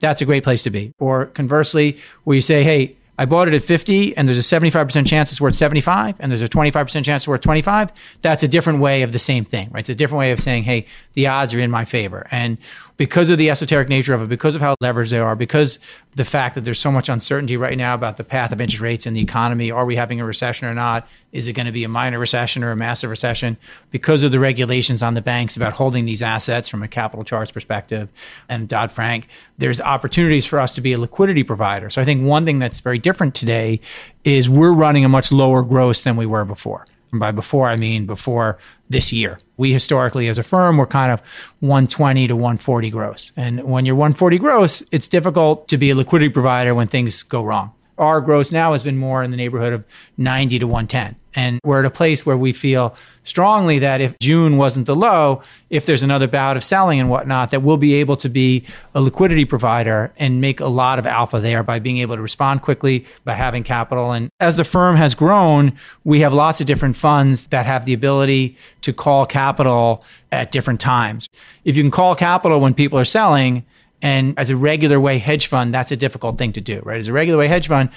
That's 0.00 0.20
a 0.20 0.24
great 0.24 0.42
place 0.42 0.62
to 0.64 0.70
be. 0.70 0.92
Or 0.98 1.26
conversely, 1.26 1.98
where 2.24 2.34
you 2.34 2.42
say, 2.42 2.64
hey, 2.64 2.96
I 3.18 3.24
bought 3.24 3.48
it 3.48 3.54
at 3.54 3.62
50 3.62 4.16
and 4.16 4.28
there's 4.28 4.38
a 4.38 4.60
75% 4.60 5.06
chance 5.06 5.32
it's 5.32 5.40
worth 5.40 5.54
75 5.54 6.16
and 6.18 6.30
there's 6.30 6.42
a 6.42 6.48
25% 6.48 7.04
chance 7.04 7.22
it's 7.22 7.28
worth 7.28 7.40
25. 7.40 7.92
That's 8.22 8.42
a 8.42 8.48
different 8.48 8.80
way 8.80 9.02
of 9.02 9.12
the 9.12 9.18
same 9.18 9.44
thing, 9.44 9.70
right? 9.70 9.80
It's 9.80 9.88
a 9.88 9.94
different 9.94 10.18
way 10.18 10.32
of 10.32 10.40
saying, 10.40 10.64
hey, 10.64 10.86
the 11.16 11.26
odds 11.26 11.54
are 11.54 11.58
in 11.58 11.70
my 11.70 11.84
favor. 11.84 12.26
And 12.30 12.58
because 12.98 13.30
of 13.30 13.38
the 13.38 13.48
esoteric 13.48 13.88
nature 13.88 14.12
of 14.12 14.22
it, 14.22 14.28
because 14.28 14.54
of 14.54 14.60
how 14.60 14.74
leveraged 14.82 15.10
they 15.10 15.18
are, 15.18 15.34
because 15.34 15.78
the 16.14 16.26
fact 16.26 16.54
that 16.54 16.64
there's 16.64 16.78
so 16.78 16.92
much 16.92 17.08
uncertainty 17.08 17.56
right 17.56 17.76
now 17.76 17.94
about 17.94 18.18
the 18.18 18.24
path 18.24 18.52
of 18.52 18.60
interest 18.60 18.82
rates 18.82 19.06
in 19.06 19.14
the 19.14 19.22
economy, 19.22 19.70
are 19.70 19.86
we 19.86 19.96
having 19.96 20.20
a 20.20 20.26
recession 20.26 20.68
or 20.68 20.74
not? 20.74 21.08
Is 21.32 21.48
it 21.48 21.54
going 21.54 21.66
to 21.66 21.72
be 21.72 21.84
a 21.84 21.88
minor 21.88 22.18
recession 22.18 22.62
or 22.62 22.70
a 22.70 22.76
massive 22.76 23.08
recession? 23.08 23.56
Because 23.90 24.22
of 24.22 24.30
the 24.30 24.38
regulations 24.38 25.02
on 25.02 25.14
the 25.14 25.22
banks 25.22 25.56
about 25.56 25.72
holding 25.72 26.04
these 26.04 26.20
assets 26.20 26.68
from 26.68 26.82
a 26.82 26.88
capital 26.88 27.24
charge 27.24 27.52
perspective 27.52 28.10
and 28.50 28.68
Dodd 28.68 28.92
Frank, 28.92 29.26
there's 29.56 29.80
opportunities 29.80 30.44
for 30.44 30.60
us 30.60 30.74
to 30.74 30.82
be 30.82 30.92
a 30.92 30.98
liquidity 30.98 31.44
provider. 31.44 31.88
So 31.88 32.02
I 32.02 32.04
think 32.04 32.26
one 32.26 32.44
thing 32.44 32.58
that's 32.58 32.80
very 32.80 32.98
different 32.98 33.34
today 33.34 33.80
is 34.24 34.50
we're 34.50 34.72
running 34.72 35.06
a 35.06 35.08
much 35.08 35.32
lower 35.32 35.62
gross 35.62 36.04
than 36.04 36.16
we 36.16 36.26
were 36.26 36.44
before. 36.44 36.84
And 37.10 37.20
by 37.20 37.30
before, 37.30 37.66
I 37.66 37.76
mean 37.76 38.04
before 38.04 38.58
this 38.88 39.12
year. 39.12 39.38
We 39.56 39.72
historically, 39.72 40.28
as 40.28 40.38
a 40.38 40.42
firm, 40.42 40.76
were 40.76 40.86
kind 40.86 41.12
of 41.12 41.20
120 41.60 42.28
to 42.28 42.36
140 42.36 42.90
gross. 42.90 43.32
And 43.36 43.64
when 43.64 43.86
you're 43.86 43.94
140 43.94 44.38
gross, 44.38 44.82
it's 44.92 45.08
difficult 45.08 45.68
to 45.68 45.78
be 45.78 45.90
a 45.90 45.94
liquidity 45.94 46.28
provider 46.28 46.74
when 46.74 46.88
things 46.88 47.22
go 47.22 47.44
wrong. 47.44 47.72
Our 47.98 48.20
gross 48.20 48.52
now 48.52 48.72
has 48.72 48.82
been 48.82 48.98
more 48.98 49.22
in 49.22 49.30
the 49.30 49.36
neighborhood 49.36 49.72
of 49.72 49.84
90 50.18 50.58
to 50.58 50.66
110. 50.66 51.16
And 51.36 51.60
we're 51.62 51.80
at 51.80 51.84
a 51.84 51.90
place 51.90 52.24
where 52.24 52.36
we 52.36 52.54
feel 52.54 52.96
strongly 53.22 53.78
that 53.80 54.00
if 54.00 54.18
June 54.20 54.56
wasn't 54.56 54.86
the 54.86 54.96
low, 54.96 55.42
if 55.68 55.84
there's 55.84 56.02
another 56.02 56.26
bout 56.26 56.56
of 56.56 56.64
selling 56.64 56.98
and 56.98 57.10
whatnot, 57.10 57.50
that 57.50 57.60
we'll 57.60 57.76
be 57.76 57.94
able 57.94 58.16
to 58.16 58.30
be 58.30 58.64
a 58.94 59.02
liquidity 59.02 59.44
provider 59.44 60.12
and 60.16 60.40
make 60.40 60.60
a 60.60 60.66
lot 60.66 60.98
of 60.98 61.06
alpha 61.06 61.38
there 61.38 61.62
by 61.62 61.78
being 61.78 61.98
able 61.98 62.16
to 62.16 62.22
respond 62.22 62.62
quickly, 62.62 63.04
by 63.24 63.34
having 63.34 63.62
capital. 63.62 64.12
And 64.12 64.30
as 64.40 64.56
the 64.56 64.64
firm 64.64 64.96
has 64.96 65.14
grown, 65.14 65.74
we 66.04 66.20
have 66.20 66.32
lots 66.32 66.62
of 66.62 66.66
different 66.66 66.96
funds 66.96 67.48
that 67.48 67.66
have 67.66 67.84
the 67.84 67.92
ability 67.92 68.56
to 68.80 68.94
call 68.94 69.26
capital 69.26 70.02
at 70.32 70.52
different 70.52 70.80
times. 70.80 71.28
If 71.64 71.76
you 71.76 71.82
can 71.82 71.90
call 71.90 72.14
capital 72.16 72.60
when 72.60 72.72
people 72.72 72.98
are 72.98 73.04
selling, 73.04 73.66
and 74.00 74.38
as 74.38 74.48
a 74.48 74.56
regular 74.56 74.98
way 75.00 75.18
hedge 75.18 75.48
fund, 75.48 75.74
that's 75.74 75.92
a 75.92 75.96
difficult 75.96 76.38
thing 76.38 76.54
to 76.54 76.62
do, 76.62 76.80
right? 76.84 76.98
As 76.98 77.08
a 77.08 77.12
regular 77.12 77.38
way 77.38 77.48
hedge 77.48 77.68
fund, 77.68 77.90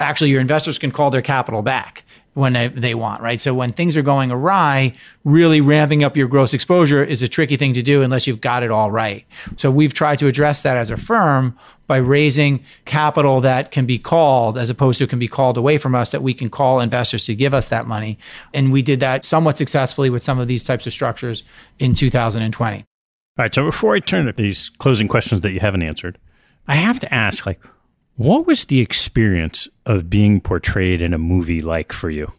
actually 0.00 0.30
your 0.30 0.40
investors 0.40 0.78
can 0.78 0.90
call 0.90 1.10
their 1.10 1.22
capital 1.22 1.62
back 1.62 2.04
when 2.40 2.54
they, 2.54 2.68
they 2.68 2.94
want, 2.94 3.22
right? 3.22 3.40
So 3.40 3.54
when 3.54 3.70
things 3.70 3.96
are 3.96 4.02
going 4.02 4.30
awry, 4.30 4.94
really 5.24 5.60
ramping 5.60 6.02
up 6.02 6.16
your 6.16 6.26
gross 6.26 6.52
exposure 6.54 7.04
is 7.04 7.22
a 7.22 7.28
tricky 7.28 7.56
thing 7.56 7.74
to 7.74 7.82
do 7.82 8.02
unless 8.02 8.26
you've 8.26 8.40
got 8.40 8.62
it 8.62 8.70
all 8.70 8.90
right. 8.90 9.24
So 9.56 9.70
we've 9.70 9.94
tried 9.94 10.18
to 10.20 10.26
address 10.26 10.62
that 10.62 10.76
as 10.76 10.90
a 10.90 10.96
firm 10.96 11.56
by 11.86 11.98
raising 11.98 12.64
capital 12.84 13.40
that 13.42 13.70
can 13.70 13.84
be 13.84 13.98
called 13.98 14.56
as 14.56 14.70
opposed 14.70 14.98
to 14.98 15.06
can 15.06 15.18
be 15.18 15.28
called 15.28 15.56
away 15.56 15.76
from 15.76 15.94
us 15.94 16.10
that 16.10 16.22
we 16.22 16.32
can 16.32 16.48
call 16.48 16.80
investors 16.80 17.24
to 17.26 17.34
give 17.34 17.52
us 17.52 17.68
that 17.68 17.86
money. 17.86 18.18
And 18.54 18.72
we 18.72 18.82
did 18.82 19.00
that 19.00 19.24
somewhat 19.24 19.58
successfully 19.58 20.08
with 20.08 20.22
some 20.22 20.38
of 20.38 20.48
these 20.48 20.64
types 20.64 20.86
of 20.86 20.92
structures 20.92 21.42
in 21.78 21.94
2020. 21.94 22.78
All 22.78 22.84
right. 23.38 23.54
So 23.54 23.64
before 23.64 23.94
I 23.94 24.00
turn 24.00 24.26
to 24.26 24.32
these 24.32 24.70
closing 24.78 25.08
questions 25.08 25.40
that 25.42 25.52
you 25.52 25.60
haven't 25.60 25.82
answered, 25.82 26.18
I 26.68 26.76
have 26.76 27.00
to 27.00 27.12
ask, 27.12 27.46
like, 27.46 27.60
what 28.20 28.46
was 28.46 28.66
the 28.66 28.80
experience 28.80 29.66
of 29.86 30.10
being 30.10 30.42
portrayed 30.42 31.00
in 31.00 31.14
a 31.14 31.18
movie 31.18 31.62
like 31.62 31.90
for 31.90 32.10
you? 32.10 32.30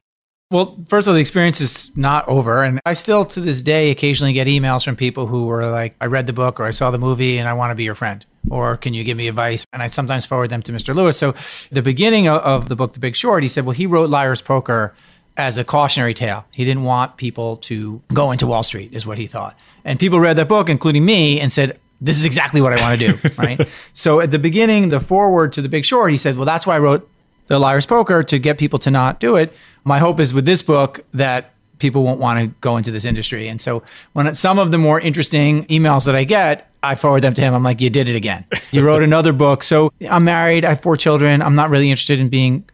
Well, 0.52 0.78
first 0.88 1.08
of 1.08 1.12
all, 1.12 1.16
the 1.16 1.22
experience 1.22 1.60
is 1.60 1.90
not 1.98 2.28
over. 2.28 2.64
And 2.64 2.80
I 2.86 2.94
still, 2.94 3.26
to 3.26 3.42
this 3.42 3.64
day, 3.64 3.90
occasionally 3.90 4.32
get 4.32 4.46
emails 4.46 4.86
from 4.86 4.96
people 4.96 5.26
who 5.26 5.48
were 5.48 5.66
like, 5.72 5.96
I 6.00 6.06
read 6.06 6.28
the 6.28 6.34
book 6.34 6.60
or 6.60 6.66
I 6.66 6.72
saw 6.72 6.92
the 6.92 7.00
movie 7.00 7.40
and 7.40 7.50
I 7.50 7.54
want 7.54 7.72
to 7.72 7.76
be 7.76 7.84
your 7.84 7.96
friend. 7.96 8.24
Or 8.52 8.78
can 8.78 8.94
you 8.94 9.04
give 9.04 9.18
me 9.18 9.28
advice? 9.28 9.66
And 9.74 9.82
I 9.82 9.88
sometimes 9.88 10.24
forward 10.24 10.52
them 10.52 10.62
to 10.64 10.72
Mr. 10.72 10.94
Lewis. 10.94 11.18
So, 11.18 11.34
the 11.72 11.82
beginning 11.82 12.28
of 12.28 12.70
the 12.70 12.76
book, 12.76 12.94
The 12.94 13.00
Big 13.00 13.16
Short, 13.16 13.42
he 13.42 13.50
said, 13.50 13.66
Well, 13.66 13.74
he 13.74 13.88
wrote 13.88 14.12
Liar's 14.12 14.42
Poker 14.44 14.94
as 15.36 15.58
a 15.58 15.64
cautionary 15.64 16.14
tale. 16.14 16.46
He 16.54 16.64
didn't 16.64 16.84
want 16.84 17.18
people 17.18 17.58
to 17.58 18.04
go 18.14 18.32
into 18.32 18.46
Wall 18.46 18.62
Street, 18.62 18.94
is 18.94 19.08
what 19.08 19.18
he 19.18 19.26
thought. 19.26 19.58
And 19.84 20.00
people 20.00 20.20
read 20.20 20.38
that 20.38 20.48
book, 20.48 20.70
including 20.70 21.06
me, 21.06 21.40
and 21.40 21.52
said, 21.52 21.80
this 22.02 22.18
is 22.18 22.26
exactly 22.26 22.62
what 22.62 22.74
I 22.74 22.82
want 22.82 23.00
to 23.00 23.12
do, 23.14 23.30
right? 23.38 23.68
so 23.94 24.20
at 24.20 24.32
the 24.32 24.40
beginning, 24.40 24.90
the 24.90 25.00
foreword 25.00 25.54
to 25.54 25.62
the 25.62 25.70
Big 25.70 25.86
Short, 25.86 26.12
he 26.12 26.18
said, 26.18 26.36
"Well, 26.36 26.46
that's 26.46 26.66
why 26.66 26.76
I 26.76 26.80
wrote 26.80 27.08
the 27.48 27.60
Liar's 27.60 27.86
Poker 27.86 28.24
to 28.24 28.40
get 28.40 28.58
people 28.58 28.80
to 28.80 28.92
not 28.92 29.20
do 29.20 29.36
it." 29.36 29.54
My 29.84 30.00
hope 30.00 30.20
is 30.20 30.34
with 30.34 30.46
this 30.46 30.62
book 30.62 31.00
that 31.14 31.52
people 31.80 32.04
won't 32.04 32.20
want 32.20 32.40
to 32.40 32.56
go 32.62 32.78
into 32.78 32.92
this 32.92 33.06
industry. 33.06 33.48
And 33.48 33.62
so 33.62 33.84
when 34.14 34.34
some 34.36 34.60
of 34.60 34.72
the 34.72 34.78
more 34.78 35.00
interesting 35.00 35.66
emails 35.66 36.06
that 36.06 36.16
I 36.16 36.24
get, 36.24 36.70
I 36.84 36.94
forward 36.96 37.22
them 37.22 37.34
to 37.36 37.42
him. 37.42 37.54
I'm 37.54 37.64
like, 37.64 37.80
"You 37.82 37.90
did 37.90 38.10
it 38.10 38.16
again. 38.16 38.46
You 38.72 38.84
wrote 38.84 39.04
another 39.04 39.34
book." 39.34 39.64
So 39.64 39.92
I'm 40.10 40.24
married. 40.24 40.66
I 40.66 40.70
have 40.70 40.82
four 40.82 40.98
children. 40.98 41.42
I'm 41.42 41.56
not 41.56 41.70
really 41.70 41.92
interested 41.92 42.20
in 42.20 42.30
being 42.30 42.66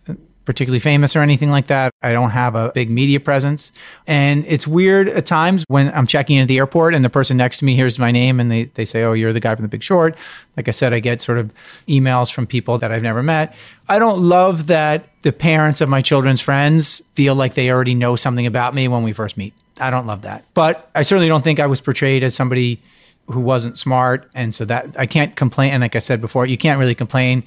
particularly 0.48 0.80
famous 0.80 1.14
or 1.14 1.20
anything 1.20 1.50
like 1.50 1.68
that. 1.68 1.92
I 2.02 2.14
don't 2.14 2.32
have 2.32 2.56
a 2.56 2.72
big 2.74 2.90
media 2.90 3.20
presence. 3.20 3.74
And 4.08 4.46
it's 4.48 4.66
weird 4.66 5.10
at 5.10 5.26
times 5.26 5.66
when 5.68 5.94
I'm 5.94 6.08
checking 6.08 6.38
into 6.38 6.48
the 6.48 6.58
airport 6.58 6.96
and 6.96 7.04
the 7.04 7.10
person 7.10 7.36
next 7.36 7.58
to 7.58 7.66
me 7.66 7.76
hears 7.76 8.00
my 8.00 8.12
name 8.12 8.40
and 8.40 8.50
they, 8.50 8.64
they 8.64 8.86
say, 8.86 9.04
Oh, 9.04 9.12
you're 9.12 9.34
the 9.34 9.42
guy 9.42 9.54
from 9.54 9.64
the 9.64 9.70
big 9.70 9.84
short. 9.84 10.18
Like 10.56 10.70
I 10.70 10.72
said, 10.72 10.94
I 10.94 11.00
get 11.02 11.22
sort 11.22 11.38
of 11.38 11.52
emails 11.90 12.32
from 12.32 12.48
people 12.48 12.78
that 12.78 12.94
I've 12.94 13.04
never 13.04 13.22
met. 13.22 13.56
I 13.90 14.00
don't 14.00 14.24
love 14.24 14.68
that 14.68 15.10
the 15.22 15.34
parents 15.34 15.82
of 15.82 15.90
my 15.90 16.02
children's 16.02 16.40
friends 16.40 17.04
feel 17.14 17.36
like 17.36 17.54
they 17.56 17.70
already 17.70 17.94
know 17.94 18.16
something 18.16 18.48
about 18.48 18.74
me 18.74 18.88
when 18.88 19.04
we 19.04 19.12
first 19.12 19.36
meet. 19.36 19.54
I 19.82 19.92
don't 19.92 20.08
love 20.08 20.22
that. 20.22 20.46
But 20.54 20.90
I 20.96 21.02
certainly 21.02 21.28
don't 21.28 21.44
think 21.44 21.60
I 21.60 21.68
was 21.68 21.82
portrayed 21.82 22.24
as 22.24 22.34
somebody 22.34 22.82
who 23.28 23.42
wasn't 23.42 23.78
smart. 23.78 24.30
And 24.34 24.56
so 24.56 24.64
that 24.64 24.98
I 24.98 25.06
can't 25.08 25.36
complain. 25.36 25.74
And 25.74 25.82
like 25.82 25.98
I 25.98 26.00
said 26.00 26.22
before, 26.22 26.46
you 26.46 26.58
can't 26.58 26.80
really 26.80 26.96
complain 26.96 27.44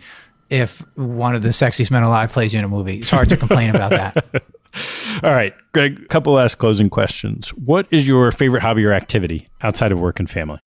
if 0.50 0.84
one 0.96 1.34
of 1.34 1.42
the 1.42 1.50
sexiest 1.50 1.90
men 1.90 2.02
alive 2.02 2.32
plays 2.32 2.52
you 2.52 2.58
in 2.58 2.64
a 2.64 2.68
movie. 2.68 3.00
It's 3.00 3.10
hard 3.10 3.28
to 3.30 3.36
complain 3.36 3.70
about 3.70 3.90
that. 3.90 4.44
All 5.22 5.32
right, 5.32 5.54
Greg, 5.72 6.00
a 6.04 6.08
couple 6.08 6.32
last 6.34 6.56
closing 6.56 6.90
questions. 6.90 7.48
What 7.50 7.86
is 7.90 8.06
your 8.06 8.30
favorite 8.32 8.62
hobby 8.62 8.84
or 8.84 8.92
activity 8.92 9.48
outside 9.62 9.92
of 9.92 9.98
work 9.98 10.18
and 10.18 10.28
family? 10.28 10.60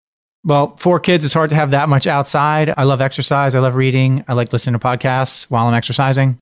Well, 0.45 0.75
four 0.77 0.99
kids, 0.99 1.23
it's 1.23 1.33
hard 1.33 1.49
to 1.51 1.55
have 1.55 1.71
that 1.71 1.87
much 1.87 2.05
outside. 2.05 2.73
I 2.75 2.83
love 2.83 2.99
exercise. 2.99 3.55
I 3.55 3.59
love 3.59 3.75
reading. 3.75 4.25
I 4.27 4.33
like 4.33 4.51
listening 4.51 4.77
to 4.77 4.85
podcasts 4.85 5.43
while 5.45 5.67
I'm 5.67 5.73
exercising. 5.73 6.37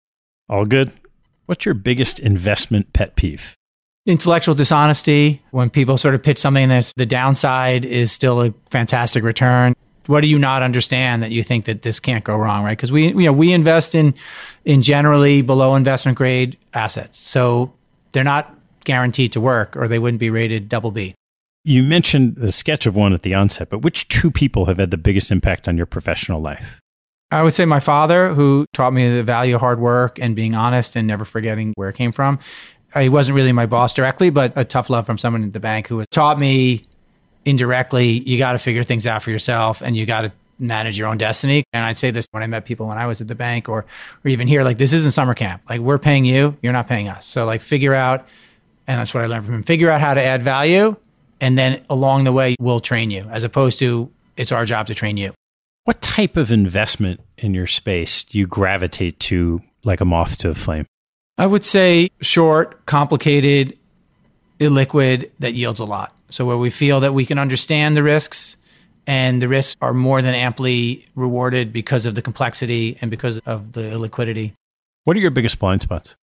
All 0.49 0.65
good. 0.65 0.91
What's 1.45 1.65
your 1.65 1.75
biggest 1.75 2.19
investment 2.19 2.93
pet 2.93 3.15
peeve? 3.15 3.55
Intellectual 4.07 4.55
dishonesty. 4.55 5.43
When 5.51 5.69
people 5.69 5.99
sort 5.99 6.15
of 6.15 6.23
pitch 6.23 6.39
something 6.39 6.69
that's 6.69 6.93
the 6.95 7.05
downside 7.05 7.85
is 7.85 8.11
still 8.11 8.41
a 8.41 8.53
fantastic 8.71 9.23
return 9.23 9.75
what 10.07 10.21
do 10.21 10.27
you 10.27 10.39
not 10.39 10.61
understand 10.61 11.23
that 11.23 11.31
you 11.31 11.43
think 11.43 11.65
that 11.65 11.83
this 11.83 11.99
can't 11.99 12.23
go 12.23 12.35
wrong, 12.35 12.63
right? 12.63 12.77
Because 12.77 12.91
we, 12.91 13.07
you 13.07 13.25
know, 13.25 13.33
we 13.33 13.53
invest 13.53 13.95
in 13.95 14.13
in 14.65 14.81
generally 14.81 15.41
below 15.41 15.75
investment 15.75 16.17
grade 16.17 16.57
assets, 16.73 17.17
so 17.17 17.73
they're 18.11 18.23
not 18.23 18.55
guaranteed 18.83 19.31
to 19.33 19.41
work, 19.41 19.77
or 19.77 19.87
they 19.87 19.99
wouldn't 19.99 20.19
be 20.19 20.29
rated 20.29 20.67
double 20.69 20.91
B. 20.91 21.15
You 21.63 21.83
mentioned 21.83 22.35
the 22.37 22.51
sketch 22.51 22.87
of 22.87 22.95
one 22.95 23.13
at 23.13 23.21
the 23.21 23.35
onset, 23.35 23.69
but 23.69 23.79
which 23.79 24.07
two 24.07 24.31
people 24.31 24.65
have 24.65 24.77
had 24.77 24.89
the 24.89 24.97
biggest 24.97 25.31
impact 25.31 25.67
on 25.67 25.77
your 25.77 25.85
professional 25.85 26.39
life? 26.39 26.79
I 27.29 27.43
would 27.43 27.53
say 27.53 27.65
my 27.65 27.79
father, 27.79 28.33
who 28.33 28.65
taught 28.73 28.93
me 28.93 29.07
the 29.07 29.23
value 29.23 29.55
of 29.55 29.61
hard 29.61 29.79
work 29.79 30.19
and 30.19 30.35
being 30.35 30.53
honest 30.53 30.95
and 30.95 31.07
never 31.07 31.23
forgetting 31.23 31.73
where 31.75 31.89
it 31.89 31.95
came 31.95 32.11
from. 32.11 32.39
He 32.97 33.07
wasn't 33.07 33.37
really 33.37 33.53
my 33.53 33.67
boss 33.67 33.93
directly, 33.93 34.31
but 34.31 34.51
a 34.57 34.65
tough 34.65 34.89
love 34.89 35.05
from 35.05 35.17
someone 35.17 35.43
at 35.43 35.53
the 35.53 35.61
bank 35.61 35.87
who 35.87 36.03
taught 36.11 36.39
me 36.39 36.83
indirectly, 37.45 38.19
you 38.27 38.37
got 38.37 38.53
to 38.53 38.59
figure 38.59 38.83
things 38.83 39.07
out 39.07 39.23
for 39.23 39.31
yourself 39.31 39.81
and 39.81 39.95
you 39.95 40.05
got 40.05 40.21
to 40.21 40.31
manage 40.59 40.97
your 40.97 41.07
own 41.07 41.17
destiny. 41.17 41.63
And 41.73 41.83
I'd 41.83 41.97
say 41.97 42.11
this 42.11 42.27
when 42.31 42.43
I 42.43 42.47
met 42.47 42.65
people 42.65 42.87
when 42.87 42.97
I 42.97 43.07
was 43.07 43.19
at 43.19 43.27
the 43.27 43.35
bank 43.35 43.67
or, 43.67 43.85
or 44.23 44.29
even 44.29 44.47
here, 44.47 44.63
like 44.63 44.77
this 44.77 44.93
isn't 44.93 45.11
summer 45.11 45.33
camp. 45.33 45.63
Like 45.69 45.81
we're 45.81 45.97
paying 45.97 46.23
you, 46.23 46.57
you're 46.61 46.73
not 46.73 46.87
paying 46.87 47.09
us. 47.09 47.25
So 47.25 47.45
like 47.45 47.61
figure 47.61 47.93
out, 47.93 48.27
and 48.87 48.99
that's 48.99 49.13
what 49.13 49.23
I 49.23 49.27
learned 49.27 49.45
from 49.45 49.55
him, 49.55 49.63
figure 49.63 49.89
out 49.89 50.01
how 50.01 50.13
to 50.13 50.21
add 50.21 50.43
value. 50.43 50.95
And 51.39 51.57
then 51.57 51.83
along 51.89 52.25
the 52.25 52.31
way, 52.31 52.55
we'll 52.59 52.79
train 52.79 53.09
you 53.09 53.23
as 53.31 53.43
opposed 53.43 53.79
to 53.79 54.11
it's 54.37 54.51
our 54.51 54.65
job 54.65 54.87
to 54.87 54.95
train 54.95 55.17
you. 55.17 55.33
What 55.83 56.01
type 56.01 56.37
of 56.37 56.51
investment 56.51 57.21
in 57.39 57.55
your 57.55 57.67
space 57.67 58.23
do 58.23 58.37
you 58.37 58.45
gravitate 58.45 59.19
to 59.21 59.61
like 59.83 59.99
a 59.99 60.05
moth 60.05 60.37
to 60.39 60.49
a 60.49 60.55
flame? 60.55 60.85
I 61.39 61.47
would 61.47 61.65
say 61.65 62.09
short, 62.21 62.85
complicated, 62.85 63.77
illiquid 64.59 65.31
that 65.39 65.53
yields 65.53 65.79
a 65.79 65.85
lot. 65.85 66.15
So 66.31 66.45
where 66.45 66.57
we 66.57 66.69
feel 66.69 66.99
that 67.01 67.13
we 67.13 67.25
can 67.25 67.37
understand 67.37 67.95
the 67.95 68.03
risks 68.03 68.57
and 69.05 69.41
the 69.41 69.47
risks 69.47 69.75
are 69.81 69.93
more 69.93 70.21
than 70.21 70.33
amply 70.33 71.05
rewarded 71.15 71.73
because 71.73 72.05
of 72.05 72.15
the 72.15 72.21
complexity 72.21 72.97
and 73.01 73.11
because 73.11 73.39
of 73.39 73.73
the 73.73 73.81
illiquidity. 73.81 74.53
What 75.03 75.17
are 75.17 75.19
your 75.19 75.31
biggest 75.31 75.59
blind 75.59 75.81
spots? 75.81 76.15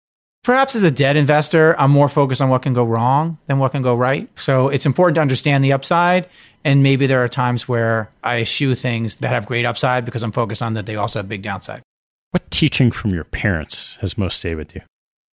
Perhaps 0.44 0.76
as 0.76 0.82
a 0.84 0.90
debt 0.90 1.16
investor, 1.16 1.78
I'm 1.78 1.90
more 1.90 2.09
focused 2.09 2.40
on 2.40 2.48
what 2.48 2.62
can 2.62 2.72
go 2.72 2.84
wrong 2.84 3.38
than 3.46 3.59
what 3.59 3.72
can 3.72 3.82
go 3.82 3.96
right. 3.96 4.28
So 4.38 4.68
it's 4.68 4.86
important 4.86 5.16
to 5.16 5.20
understand 5.20 5.64
the 5.64 5.72
upside. 5.72 6.28
And 6.64 6.82
maybe 6.82 7.06
there 7.06 7.22
are 7.22 7.28
times 7.28 7.68
where 7.68 8.11
I 8.22 8.40
eschew 8.40 8.74
things 8.74 9.16
that 9.16 9.28
have 9.28 9.46
great 9.46 9.64
upside 9.64 10.04
because 10.04 10.22
I'm 10.22 10.32
focused 10.32 10.62
on 10.62 10.74
that 10.74 10.86
they 10.86 10.96
also 10.96 11.18
have 11.18 11.28
big 11.28 11.42
downside. 11.42 11.82
What 12.30 12.50
teaching 12.50 12.90
from 12.90 13.12
your 13.12 13.24
parents 13.24 13.96
has 13.96 14.16
most 14.16 14.38
stayed 14.38 14.56
with 14.56 14.74
you? 14.74 14.82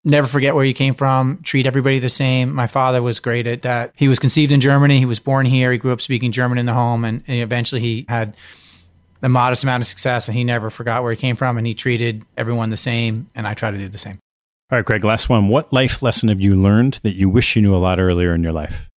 Never 0.06 0.28
forget 0.28 0.56
where 0.56 0.64
you 0.64 0.74
came 0.74 0.93
from, 0.93 1.39
treat 1.43 1.66
everybody 1.66 1.99
the 1.99 2.10
same. 2.10 2.53
My 2.53 2.68
father 2.68 3.01
was 3.01 3.20
great 3.20 3.47
at 3.47 3.64
that. 3.64 3.91
He 3.95 4.08
was 4.08 4.20
conceived 4.20 4.51
in 4.51 4.62
Germany. 4.62 4.99
He 4.99 5.06
was 5.06 5.20
born 5.20 5.45
here. 5.45 5.72
He 5.72 5.78
grew 5.78 5.91
up 5.91 5.99
speaking 5.99 6.32
German 6.32 6.60
in 6.60 6.68
the 6.68 6.74
home, 6.74 7.03
and, 7.03 7.24
and 7.28 7.39
eventually 7.39 7.82
he 7.82 8.06
had 8.08 8.36
a 9.22 9.30
modest 9.30 9.64
amount 9.64 9.82
of 9.82 9.88
success, 9.88 10.28
and 10.28 10.38
he 10.38 10.43
never 10.43 10.70
forgot 10.70 11.01
where 11.01 11.12
he 11.12 11.18
came 11.18 11.36
from, 11.36 11.58
and 11.58 11.66
he 11.66 11.74
treated 11.74 12.24
everyone 12.38 12.70
the 12.70 12.78
same, 12.78 13.28
and 13.34 13.47
I 13.47 13.56
try 13.56 13.72
to 13.72 13.78
do 13.78 13.89
the 13.89 13.97
same. 13.97 14.20
All 14.72 14.78
right, 14.78 14.86
Greg, 14.86 15.03
last 15.03 15.28
one. 15.30 15.47
What 15.47 15.74
life 15.74 16.01
lesson 16.01 16.30
have 16.30 16.39
you 16.39 16.56
learned 16.56 16.99
that 17.03 17.16
you 17.16 17.28
wish 17.28 17.56
you 17.56 17.62
knew 17.62 17.76
a 17.76 17.78
lot 17.78 17.99
earlier 17.99 18.34
in 18.34 18.43
your 18.43 18.51
life? 18.51 18.89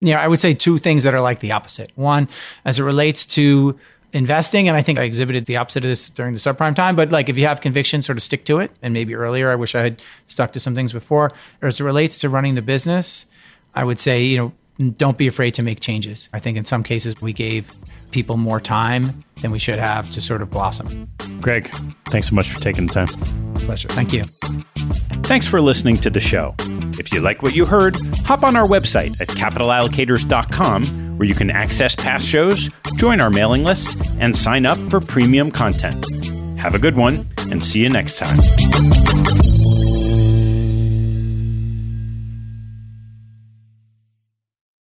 Yeah, 0.00 0.20
I 0.20 0.28
would 0.28 0.40
say 0.40 0.52
two 0.52 0.78
things 0.78 1.04
that 1.04 1.14
are 1.14 1.20
like 1.20 1.40
the 1.40 1.52
opposite. 1.52 1.90
One, 1.94 2.28
as 2.64 2.78
it 2.78 2.82
relates 2.82 3.24
to 3.26 3.78
investing. 4.12 4.68
And 4.68 4.76
I 4.76 4.82
think 4.82 4.98
I 4.98 5.02
exhibited 5.02 5.46
the 5.46 5.56
opposite 5.56 5.84
of 5.84 5.90
this 5.90 6.10
during 6.10 6.32
the 6.32 6.40
subprime 6.40 6.74
time. 6.74 6.96
But 6.96 7.10
like 7.10 7.28
if 7.28 7.36
you 7.36 7.46
have 7.46 7.60
conviction, 7.60 8.02
sort 8.02 8.18
of 8.18 8.22
stick 8.22 8.44
to 8.46 8.60
it. 8.60 8.70
And 8.82 8.94
maybe 8.94 9.14
earlier, 9.14 9.50
I 9.50 9.54
wish 9.56 9.74
I 9.74 9.82
had 9.82 10.02
stuck 10.26 10.52
to 10.52 10.60
some 10.60 10.74
things 10.74 10.92
before. 10.92 11.32
Or 11.62 11.68
as 11.68 11.80
it 11.80 11.84
relates 11.84 12.18
to 12.20 12.28
running 12.28 12.54
the 12.54 12.62
business, 12.62 13.26
I 13.74 13.84
would 13.84 14.00
say, 14.00 14.22
you 14.22 14.36
know, 14.36 14.90
don't 14.90 15.16
be 15.16 15.26
afraid 15.26 15.54
to 15.54 15.62
make 15.62 15.80
changes. 15.80 16.28
I 16.32 16.38
think 16.38 16.56
in 16.56 16.64
some 16.64 16.82
cases 16.82 17.20
we 17.20 17.32
gave 17.32 17.70
people 18.10 18.36
more 18.36 18.60
time 18.60 19.24
than 19.42 19.50
we 19.50 19.58
should 19.58 19.78
have 19.78 20.10
to 20.10 20.20
sort 20.20 20.42
of 20.42 20.50
blossom. 20.50 21.08
Greg, 21.40 21.68
thanks 22.06 22.28
so 22.28 22.34
much 22.34 22.50
for 22.50 22.60
taking 22.60 22.86
the 22.86 22.92
time. 22.92 23.08
Pleasure. 23.54 23.88
Thank 23.88 24.12
you. 24.12 24.22
Thanks 25.24 25.48
for 25.48 25.60
listening 25.60 25.98
to 25.98 26.10
the 26.10 26.20
show. 26.20 26.54
If 26.98 27.12
you 27.12 27.20
like 27.20 27.42
what 27.42 27.54
you 27.54 27.66
heard, 27.66 27.96
hop 28.18 28.44
on 28.44 28.56
our 28.56 28.66
website 28.66 29.20
at 29.20 29.28
capitalallocators.com 29.28 31.05
where 31.16 31.28
you 31.28 31.34
can 31.34 31.50
access 31.50 31.94
past 31.94 32.26
shows, 32.26 32.70
join 32.96 33.20
our 33.20 33.30
mailing 33.30 33.64
list, 33.64 33.96
and 34.18 34.36
sign 34.36 34.66
up 34.66 34.78
for 34.90 35.00
premium 35.00 35.50
content. 35.50 36.04
Have 36.58 36.74
a 36.74 36.78
good 36.78 36.96
one, 36.96 37.28
and 37.50 37.64
see 37.64 37.82
you 37.82 37.88
next 37.88 38.18
time. 38.18 39.65